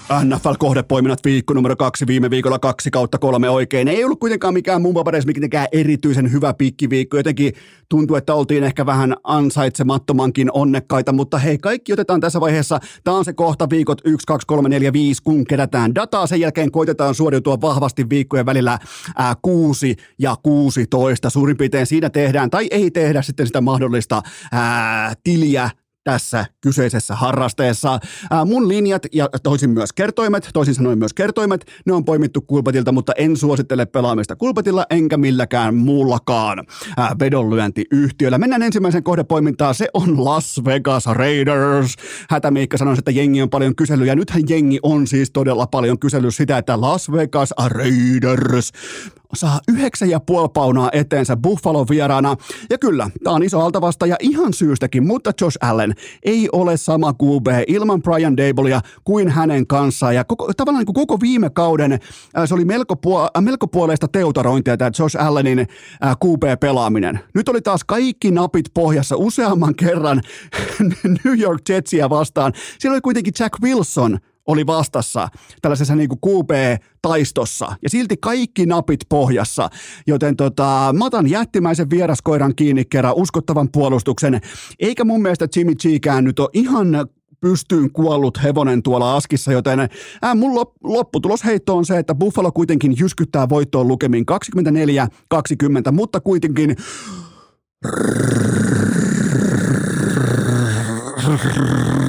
NFL-kohdepoiminnat 0.10 1.20
viikko 1.26 1.54
numero 1.54 1.76
kaksi 1.76 2.08
viime 2.08 2.30
viikolla 2.30 2.60
kaksi 2.60 2.92
kautta 2.92 3.18
kolme 3.18 3.50
oikein. 3.50 3.88
Ei 3.88 4.04
ollut 4.04 4.20
kuitenkaan 4.20 4.54
mikään 4.54 4.82
mun 4.82 4.94
papereissa 4.94 5.28
mitenkään 5.28 5.68
erityisen 5.72 6.32
hyvä 6.32 6.54
pikkiviikko. 6.54 7.18
Jotenkin 7.18 7.54
tuntuu, 7.90 8.16
että 8.16 8.34
oltiin 8.34 8.64
ehkä 8.64 8.86
vähän 8.86 9.16
ansaitsemattomankin 9.24 10.50
onnekkaita, 10.54 11.14
mutta 11.14 11.38
hei, 11.38 11.58
kaikki 11.58 11.94
otetaan 11.94 12.20
tässä 12.20 12.42
vaiheessa. 12.42 12.80
Tämä 13.04 13.18
on 13.18 13.26
se 13.26 13.34
kohta 13.34 13.70
viikot 13.70 14.02
1, 14.06 14.26
2, 14.28 14.48
3, 14.48 14.70
4, 14.70 14.94
5, 14.94 15.24
kun 15.24 15.46
kerätään 15.46 15.96
dataa. 15.96 16.28
Sen 16.28 16.40
jälkeen 16.40 16.72
koitetaan 16.72 17.16
suoriutua 17.16 17.62
vahvasti 17.62 18.10
viikkojen 18.10 18.46
välillä 18.46 18.80
ää, 19.16 19.36
6 19.42 19.96
ja 20.20 20.36
16. 20.44 21.30
Suurin 21.30 21.58
piirtein 21.58 21.86
siinä 21.86 22.10
tehdään 22.10 22.50
tai 22.50 22.68
ei 22.72 22.92
tehdä 22.92 23.22
sitten 23.22 23.48
sitä 23.48 23.62
mahdollista 23.62 24.22
ää, 24.52 25.14
tiliä 25.24 25.70
tässä 26.04 26.46
kyseisessä 26.62 27.16
harrasteessa. 27.16 28.00
Ää, 28.32 28.46
mun 28.46 28.68
linjat 28.68 29.06
ja 29.14 29.30
toisin 29.44 29.70
myös 29.70 29.94
kertoimet, 29.94 30.50
toisin 30.54 30.76
sanoen 30.76 30.98
myös 30.98 31.14
kertoimet, 31.14 31.66
ne 31.86 31.94
on 31.94 32.06
poimittu 32.06 32.42
kulpetilta, 32.42 32.92
mutta 32.92 33.14
en 33.18 33.38
suosittele 33.38 33.86
pelaamista 33.86 34.36
kulpetilla 34.36 34.86
enkä 34.90 35.18
milläkään 35.18 35.76
muullakaan 35.76 36.66
ää, 36.98 37.16
vedonlyöntiyhtiöllä. 37.20 38.38
Mennään 38.38 38.64
ensimmäisen 38.64 39.04
kohdepoimintaan, 39.04 39.76
se 39.76 39.88
on 39.94 40.26
Las 40.26 40.62
Vegas 40.66 41.06
Raiders. 41.06 41.96
Hätämiikka 42.30 42.78
sanoi, 42.78 42.96
että 42.98 43.12
jengi 43.12 43.42
on 43.42 43.50
paljon 43.50 43.76
kyselyjä. 43.76 44.16
Nythän 44.16 44.44
jengi 44.50 44.80
on 44.84 45.08
siis 45.08 45.32
todella 45.32 45.68
paljon 45.68 46.00
kysely 46.00 46.32
sitä, 46.32 46.58
että 46.58 46.82
Las 46.82 47.12
Vegas 47.12 47.54
Raiders 47.68 48.72
saa 49.36 49.60
yhdeksän 49.68 50.10
ja 50.10 50.20
puoli 50.20 50.50
paunaa 50.54 50.90
eteensä 50.94 51.38
Buffalo 51.38 51.86
vieraana. 51.90 52.36
Ja 52.70 52.78
kyllä, 52.78 53.10
tämä 53.24 53.36
on 53.36 53.44
iso 53.44 53.60
altavasta 53.60 54.06
ja 54.06 54.16
ihan 54.20 54.54
syystäkin, 54.54 55.08
mutta 55.08 55.32
Josh 55.42 55.58
Allen 55.62 55.94
ei 56.24 56.50
ole 56.52 56.78
sama 56.78 57.14
QB 57.14 57.48
ilman 57.68 58.02
Brian 58.02 58.38
Dablea 58.38 58.82
kuin 59.04 59.30
hänen 59.30 59.68
kanssaan. 59.68 60.16
Ja 60.16 60.24
koko, 60.24 60.54
tavallaan 60.58 60.80
niin 60.80 60.94
kuin 60.94 61.08
koko 61.08 61.20
viime 61.22 61.50
kauden 61.50 61.92
äh, 61.92 62.00
se 62.46 62.54
oli 62.54 62.66
melko, 62.66 62.94
puol- 62.94 63.30
äh, 63.38 63.44
melko 63.44 63.68
puoleista 63.68 64.08
teutarointia 64.08 64.78
tämä 64.78 64.92
Josh 65.00 65.22
Allenin 65.22 65.60
äh, 65.60 65.68
QB-pelaaminen. 66.26 67.20
Nyt 67.34 67.50
oli 67.50 67.62
taas 67.62 67.84
kaikki 67.84 68.32
napit 68.32 68.66
pohjassa 68.74 69.16
useamman 69.18 69.76
kerran 69.76 70.22
New 71.26 71.40
York 71.40 71.62
Jetsia 71.70 72.10
vastaan. 72.10 72.54
Siellä 72.80 72.94
oli 72.94 73.02
kuitenkin 73.02 73.34
Jack 73.40 73.54
Wilson– 73.64 74.18
oli 74.48 74.66
vastassa 74.66 75.28
tällaisessa 75.62 75.96
niin 75.96 76.10
QB-taistossa 76.10 77.76
ja 77.84 77.90
silti 77.90 78.18
kaikki 78.18 78.66
napit 78.66 79.00
pohjassa, 79.10 79.70
joten 80.08 80.36
tota, 80.36 80.94
mä 80.98 81.06
otan 81.06 81.30
jättimäisen 81.30 81.90
vieraskoiran 81.90 82.56
kiinni 82.56 82.86
kerran 82.86 83.16
uskottavan 83.16 83.70
puolustuksen, 83.72 84.42
eikä 84.80 85.04
mun 85.04 85.22
mielestä 85.22 85.48
Jimmy 85.56 85.76
G-kään 85.76 86.24
nyt 86.24 86.40
ole 86.40 86.50
ihan 86.54 86.88
pystyyn 87.42 87.92
kuollut 87.92 88.44
hevonen 88.44 88.84
tuolla 88.84 89.16
askissa, 89.16 89.52
joten 89.52 89.90
ää, 90.22 90.36
mun 90.36 90.66
lopputulosheitto 90.84 91.78
on 91.78 91.86
se, 91.86 91.98
että 91.98 92.16
Buffalo 92.16 92.52
kuitenkin 92.52 92.96
jyskyttää 93.00 93.50
voittoon 93.50 93.88
lukemin 93.88 94.26
24-20, 95.90 95.92
mutta 95.92 96.20
kuitenkin 96.20 96.76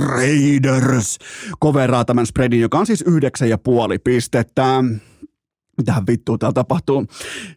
Raiders 0.09 1.19
koveraa 1.59 2.05
tämän 2.05 2.27
spreadin, 2.27 2.61
joka 2.61 2.79
on 2.79 2.87
siis 2.87 3.03
yhdeksän 3.03 3.49
ja 3.49 3.59
puoli 3.59 3.99
pistettä. 3.99 4.85
Mitähän 5.77 6.07
vittua 6.07 6.39
täällä 6.39 6.53
tapahtuu? 6.53 7.07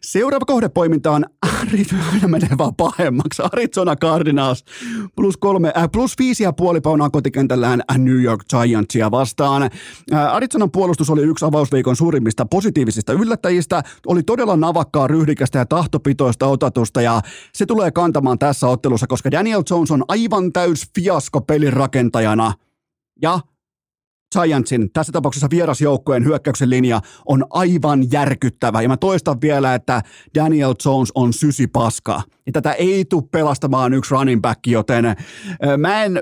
Seuraava 0.02 0.44
kohdepoiminta 0.44 1.10
on 1.10 1.24
aina 2.12 2.28
menee 2.28 2.58
vaan 2.58 2.74
pahemmaksi. 2.74 3.42
Arizona 3.52 3.96
Cardinals 3.96 4.64
plus, 5.16 5.36
kolme, 5.36 5.72
äh, 5.76 5.88
plus 5.92 6.14
viisi 6.18 6.42
ja 6.42 6.52
puoli 6.52 6.80
paunaa 6.80 7.10
kotikentällään 7.10 7.82
New 7.98 8.22
York 8.22 8.40
Giantsia 8.50 9.10
vastaan. 9.10 9.62
Äh, 9.62 10.34
Arizonan 10.34 10.70
puolustus 10.70 11.10
oli 11.10 11.22
yksi 11.22 11.44
avausviikon 11.44 11.96
suurimmista 11.96 12.46
positiivisista 12.46 13.12
yllättäjistä. 13.12 13.82
Oli 14.06 14.22
todella 14.22 14.56
navakkaa, 14.56 15.06
ryhdikästä 15.06 15.58
ja 15.58 15.66
tahtopitoista 15.66 16.46
otatusta 16.46 17.02
ja 17.02 17.20
se 17.54 17.66
tulee 17.66 17.90
kantamaan 17.90 18.38
tässä 18.38 18.66
ottelussa, 18.66 19.06
koska 19.06 19.30
Daniel 19.30 19.62
Jones 19.70 19.90
on 19.90 20.04
aivan 20.08 20.52
täys 20.52 20.90
fiasko 20.94 21.40
pelin 21.40 21.72
rakentajana. 21.72 22.52
Ja 23.22 23.40
Giantsin, 24.34 24.90
tässä 24.92 25.12
tapauksessa 25.12 25.50
vierasjoukkojen 25.50 26.24
hyökkäyksen 26.24 26.70
linja 26.70 27.00
on 27.26 27.44
aivan 27.50 28.12
järkyttävä. 28.12 28.82
Ja 28.82 28.88
mä 28.88 28.96
toistan 28.96 29.40
vielä, 29.40 29.74
että 29.74 30.02
Daniel 30.34 30.74
Jones 30.84 31.12
on 31.14 31.32
sysipaska. 31.32 32.22
Ja 32.46 32.52
tätä 32.52 32.72
ei 32.72 33.04
tule 33.04 33.22
pelastamaan 33.30 33.94
yksi 33.94 34.14
running 34.14 34.40
back, 34.42 34.66
joten 34.66 35.16
mä 35.78 36.04
en, 36.04 36.20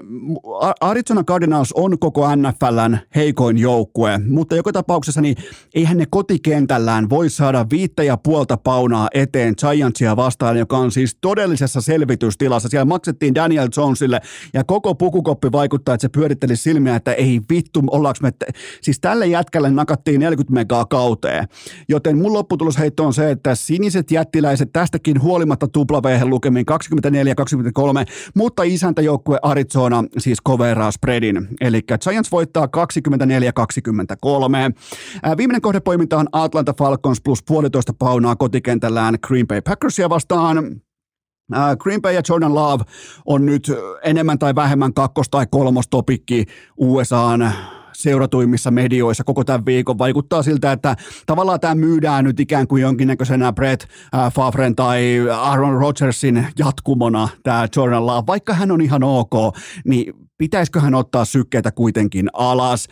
Arizona 0.81 1.25
Cardinals 1.25 1.73
on 1.73 1.99
koko 1.99 2.37
NFLn 2.37 2.99
heikoin 3.15 3.59
joukkue, 3.59 4.19
mutta 4.29 4.57
joka 4.57 4.73
tapauksessa 4.73 5.21
niin 5.21 5.37
eihän 5.75 5.97
ne 5.97 6.07
kotikentällään 6.11 7.11
voi 7.11 7.31
saada 7.31 7.67
viittä 7.71 8.03
ja 8.03 8.17
puolta 8.17 8.57
paunaa 8.57 9.09
eteen 9.15 9.55
Giantsia 9.59 10.17
vastaan, 10.17 10.59
joka 10.59 10.79
on 10.79 10.93
siis 10.93 11.17
todellisessa 11.21 11.81
selvitystilassa. 11.81 12.69
Siellä 12.69 12.85
maksettiin 12.85 13.35
Daniel 13.35 13.69
Jonesille 13.77 14.21
ja 14.55 14.65
koko 14.65 14.95
pukukoppi 14.95 15.53
vaikuttaa, 15.53 15.95
että 15.95 16.03
se 16.03 16.09
pyöritteli 16.09 16.57
silmiä, 16.57 16.97
että 16.97 17.13
ei 17.13 17.41
vittu, 17.51 17.83
ollaanko 17.97 18.19
me, 18.23 18.33
siis 18.81 19.01
tälle 19.01 19.27
jätkälle 19.27 19.71
nakattiin 19.71 20.21
40 20.21 20.55
megaa 20.55 20.85
kauteen. 20.85 21.49
Joten 21.89 22.19
mun 22.19 22.33
lopputulosheitto 22.33 23.05
on 23.05 23.15
se, 23.15 23.31
että 23.31 23.55
siniset 23.55 24.11
jättiläiset 24.11 24.73
tästäkin 24.73 25.23
huolimatta 25.23 25.69
tuplaveihin 25.69 26.31
lukemin 26.31 26.67
24-23, 26.71 26.73
mutta 28.35 28.63
isäntäjoukkue 28.63 29.39
Arizona 29.43 30.05
siis 30.19 30.41
koveraa 30.41 30.91
spreadin. 30.91 31.49
Eli 31.61 31.83
Giants 31.83 32.33
voittaa 32.33 32.67
24-23. 32.67 32.69
Viimeinen 35.37 35.63
kohdepoiminta 35.63 36.19
on 36.19 36.27
Atlanta 36.33 36.75
Falcons 36.79 37.21
plus 37.21 37.43
puolitoista 37.43 37.93
paunaa 37.99 38.37
kotikentällään 38.37 39.15
Green 39.27 39.47
Bay 39.47 39.61
Packersia 39.61 40.11
vastaan. 40.11 40.81
Green 41.79 42.03
Bay 42.03 42.15
ja 42.15 42.23
Jordan 42.29 42.55
Love 42.55 42.85
on 43.27 43.47
nyt 43.47 43.73
enemmän 44.05 44.39
tai 44.39 44.55
vähemmän 44.55 44.95
kakkos- 44.95 45.29
tai 45.31 45.47
kolmostopikki 45.51 46.45
USAn 46.77 47.53
seuratuimmissa 47.97 48.71
medioissa 48.71 49.25
koko 49.25 49.45
tämän 49.45 49.67
viikon. 49.67 49.99
Vaikuttaa 49.99 50.43
siltä, 50.43 50.73
että 50.73 50.97
tavallaan 51.27 51.61
tämä 51.61 51.75
myydään 51.75 52.25
nyt 52.25 52.41
ikään 52.41 52.67
kuin 52.67 52.83
jonkinnäköisenä 52.83 53.53
Brett 53.53 53.85
Favren 54.33 54.77
tai 54.77 55.29
Aaron 55.33 55.81
Rodgersin 55.81 56.47
jatkumona, 56.59 57.29
tämä 57.43 57.69
Jordan 57.77 58.07
Love. 58.07 58.27
Vaikka 58.27 58.55
hän 58.55 58.71
on 58.71 58.81
ihan 58.81 59.03
ok, 59.03 59.33
niin 59.85 60.15
pitäisikö 60.39 60.81
hän 60.81 60.95
ottaa 60.95 61.25
sykkeitä 61.25 61.73
kuitenkin 61.73 62.29
alas. 62.33 62.89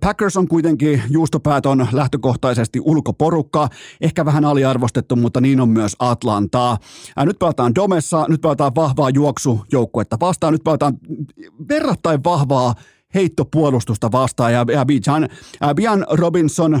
Packers 0.00 0.36
on 0.36 0.48
kuitenkin 0.48 1.02
juustopäätön 1.10 1.88
lähtökohtaisesti 1.92 2.80
ulkoporukka, 2.80 3.68
ehkä 4.00 4.24
vähän 4.24 4.44
aliarvostettu, 4.44 5.16
mutta 5.16 5.40
niin 5.40 5.60
on 5.60 5.68
myös 5.68 5.96
Atlantaa. 5.98 6.78
nyt 7.16 7.38
pelataan 7.38 7.74
Domessa, 7.74 8.26
nyt 8.28 8.40
pelataan 8.40 8.74
vahvaa 8.74 9.10
juoksujoukkuetta 9.10 10.16
vastaan, 10.20 10.52
nyt 10.52 10.64
pelataan 10.64 10.94
verrattain 11.68 12.24
vahvaa 12.24 12.74
heittopuolustusta 13.14 14.12
vastaan 14.12 14.52
ja, 14.52 14.66
ja 14.72 14.84
Bijan, 14.84 15.28
äh, 15.62 15.74
Bian 15.74 16.06
Robinson 16.10 16.80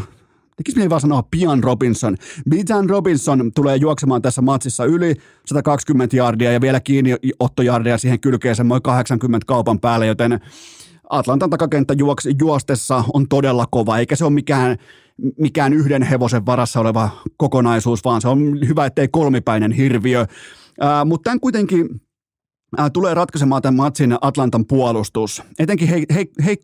tekisi 0.56 0.76
mieli 0.76 0.90
vaan 0.90 1.00
sanoa 1.00 1.22
Pian 1.30 1.64
Robinson. 1.64 2.16
Bijan 2.50 2.90
Robinson 2.90 3.50
tulee 3.54 3.76
juoksemaan 3.76 4.22
tässä 4.22 4.42
matsissa 4.42 4.84
yli 4.84 5.14
120 5.46 6.16
jardia 6.16 6.52
ja 6.52 6.60
vielä 6.60 6.80
kiinni 6.80 7.16
ottojardia 7.40 7.98
siihen 7.98 8.20
kylkeen 8.20 8.56
semmoinen 8.56 8.82
80 8.82 9.46
kaupan 9.46 9.80
päälle, 9.80 10.06
joten 10.06 10.40
Atlantan 11.10 11.50
takakenttä 11.50 11.94
juoks, 11.98 12.28
juostessa 12.40 13.04
on 13.14 13.28
todella 13.28 13.66
kova, 13.70 13.98
eikä 13.98 14.16
se 14.16 14.24
ole 14.24 14.32
mikään, 14.32 14.76
mikään 15.38 15.72
yhden 15.72 16.02
hevosen 16.02 16.46
varassa 16.46 16.80
oleva 16.80 17.10
kokonaisuus, 17.36 18.04
vaan 18.04 18.20
se 18.20 18.28
on 18.28 18.58
hyvä, 18.68 18.86
ettei 18.86 19.08
kolmipäinen 19.08 19.72
hirviö. 19.72 20.20
Äh, 20.20 21.06
mutta 21.06 21.24
tämän 21.24 21.40
kuitenkin 21.40 21.88
tulee 22.92 23.14
ratkaisemaan 23.14 23.62
tämän 23.62 23.76
matsin 23.76 24.16
Atlantan 24.20 24.66
puolustus. 24.66 25.42
Etenkin, 25.58 25.88
hei, 25.88 26.04
hei, 26.14 26.30
hei, 26.44 26.56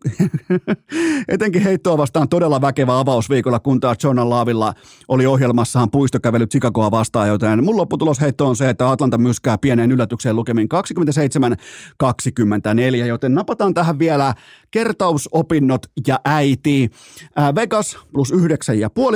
etenkin 1.28 1.62
heittoa 1.62 1.98
vastaan 1.98 2.28
todella 2.28 2.60
väkevä 2.60 2.98
avausviikolla, 2.98 3.60
kun 3.60 3.80
taas 3.80 3.96
John 4.04 4.30
Laavilla 4.30 4.74
oli 5.08 5.26
ohjelmassaan 5.26 5.90
puistokävely 5.90 6.46
Chicagoa 6.46 6.90
vastaan, 6.90 7.28
joten 7.28 7.64
mun 7.64 7.76
lopputulosheitto 7.76 8.46
on 8.46 8.56
se, 8.56 8.68
että 8.68 8.90
Atlanta 8.90 9.18
myskää 9.18 9.58
pieneen 9.58 9.92
yllätykseen 9.92 10.36
lukemin 10.36 10.68
27-24, 13.02 13.06
joten 13.06 13.34
napataan 13.34 13.74
tähän 13.74 13.98
vielä 13.98 14.34
kertausopinnot 14.70 15.86
ja 16.06 16.20
äiti. 16.24 16.90
Äh, 17.38 17.54
Vegas 17.54 17.98
plus 18.12 18.32
9,5 18.32 18.40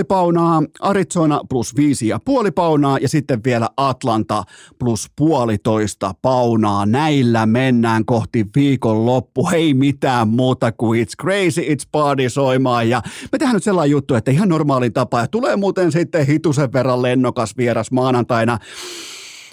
paunaa, 0.09 0.63
Arizona 0.81 1.41
plus 1.49 1.75
5,5 1.77 2.53
paunaa 2.55 2.99
ja 2.99 3.09
sitten 3.09 3.41
vielä 3.45 3.69
Atlanta 3.77 4.45
plus 4.79 5.11
puolitoista 5.17 6.15
paunaa. 6.23 6.82
Näillä 6.87 7.47
mennään 7.47 8.05
kohti 8.05 8.47
viikon 8.57 9.07
loppu. 9.07 9.49
Ei 9.53 9.75
mitään 9.75 10.29
muuta 10.29 10.73
kuin 10.73 11.07
it's 11.07 11.15
crazy, 11.23 11.61
it's 11.61 11.89
party 11.93 12.29
soimaan. 12.31 12.89
Ja 12.89 13.03
me 13.33 13.39
tehdään 13.39 13.55
nyt 13.55 13.65
sellainen 13.65 13.91
juttu, 13.91 14.15
että 14.15 14.31
ihan 14.31 14.49
normaali 14.49 14.91
tapa. 14.91 15.21
Ja 15.21 15.27
tulee 15.27 15.57
muuten 15.57 15.93
sitten 15.93 16.27
hitusen 16.27 16.73
verran 16.73 17.03
lennokas 17.03 17.57
vieras 17.57 17.91
maanantaina 17.91 18.59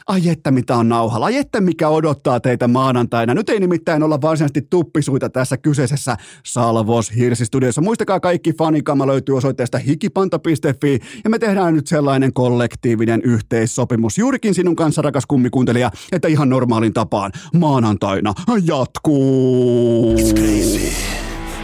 ai 0.09 0.29
että 0.29 0.51
mitä 0.51 0.75
on 0.75 0.89
nauhalla, 0.89 1.25
ai 1.25 1.37
että 1.37 1.61
mikä 1.61 1.89
odottaa 1.89 2.39
teitä 2.39 2.67
maanantaina. 2.67 3.33
Nyt 3.33 3.49
ei 3.49 3.59
nimittäin 3.59 4.03
olla 4.03 4.21
varsinaisesti 4.21 4.67
tuppisuita 4.69 5.29
tässä 5.29 5.57
kyseisessä 5.57 6.17
Salvos 6.45 7.15
Hirsistudiossa. 7.15 7.81
Muistakaa 7.81 8.19
kaikki 8.19 8.53
fanikama 8.53 9.07
löytyy 9.07 9.37
osoitteesta 9.37 9.77
hikipanta.fi 9.77 10.99
ja 11.23 11.29
me 11.29 11.39
tehdään 11.39 11.73
nyt 11.73 11.87
sellainen 11.87 12.33
kollektiivinen 12.33 13.21
yhteissopimus 13.21 14.17
juurikin 14.17 14.53
sinun 14.53 14.75
kanssa, 14.75 15.01
rakas 15.01 15.25
kummikuuntelija, 15.25 15.91
että 16.11 16.27
ihan 16.27 16.49
normaalin 16.49 16.93
tapaan 16.93 17.31
maanantaina 17.53 18.33
jatkuu. 18.65 20.15
It's 20.15 20.33
crazy. 20.33 20.91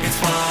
It's 0.07 0.44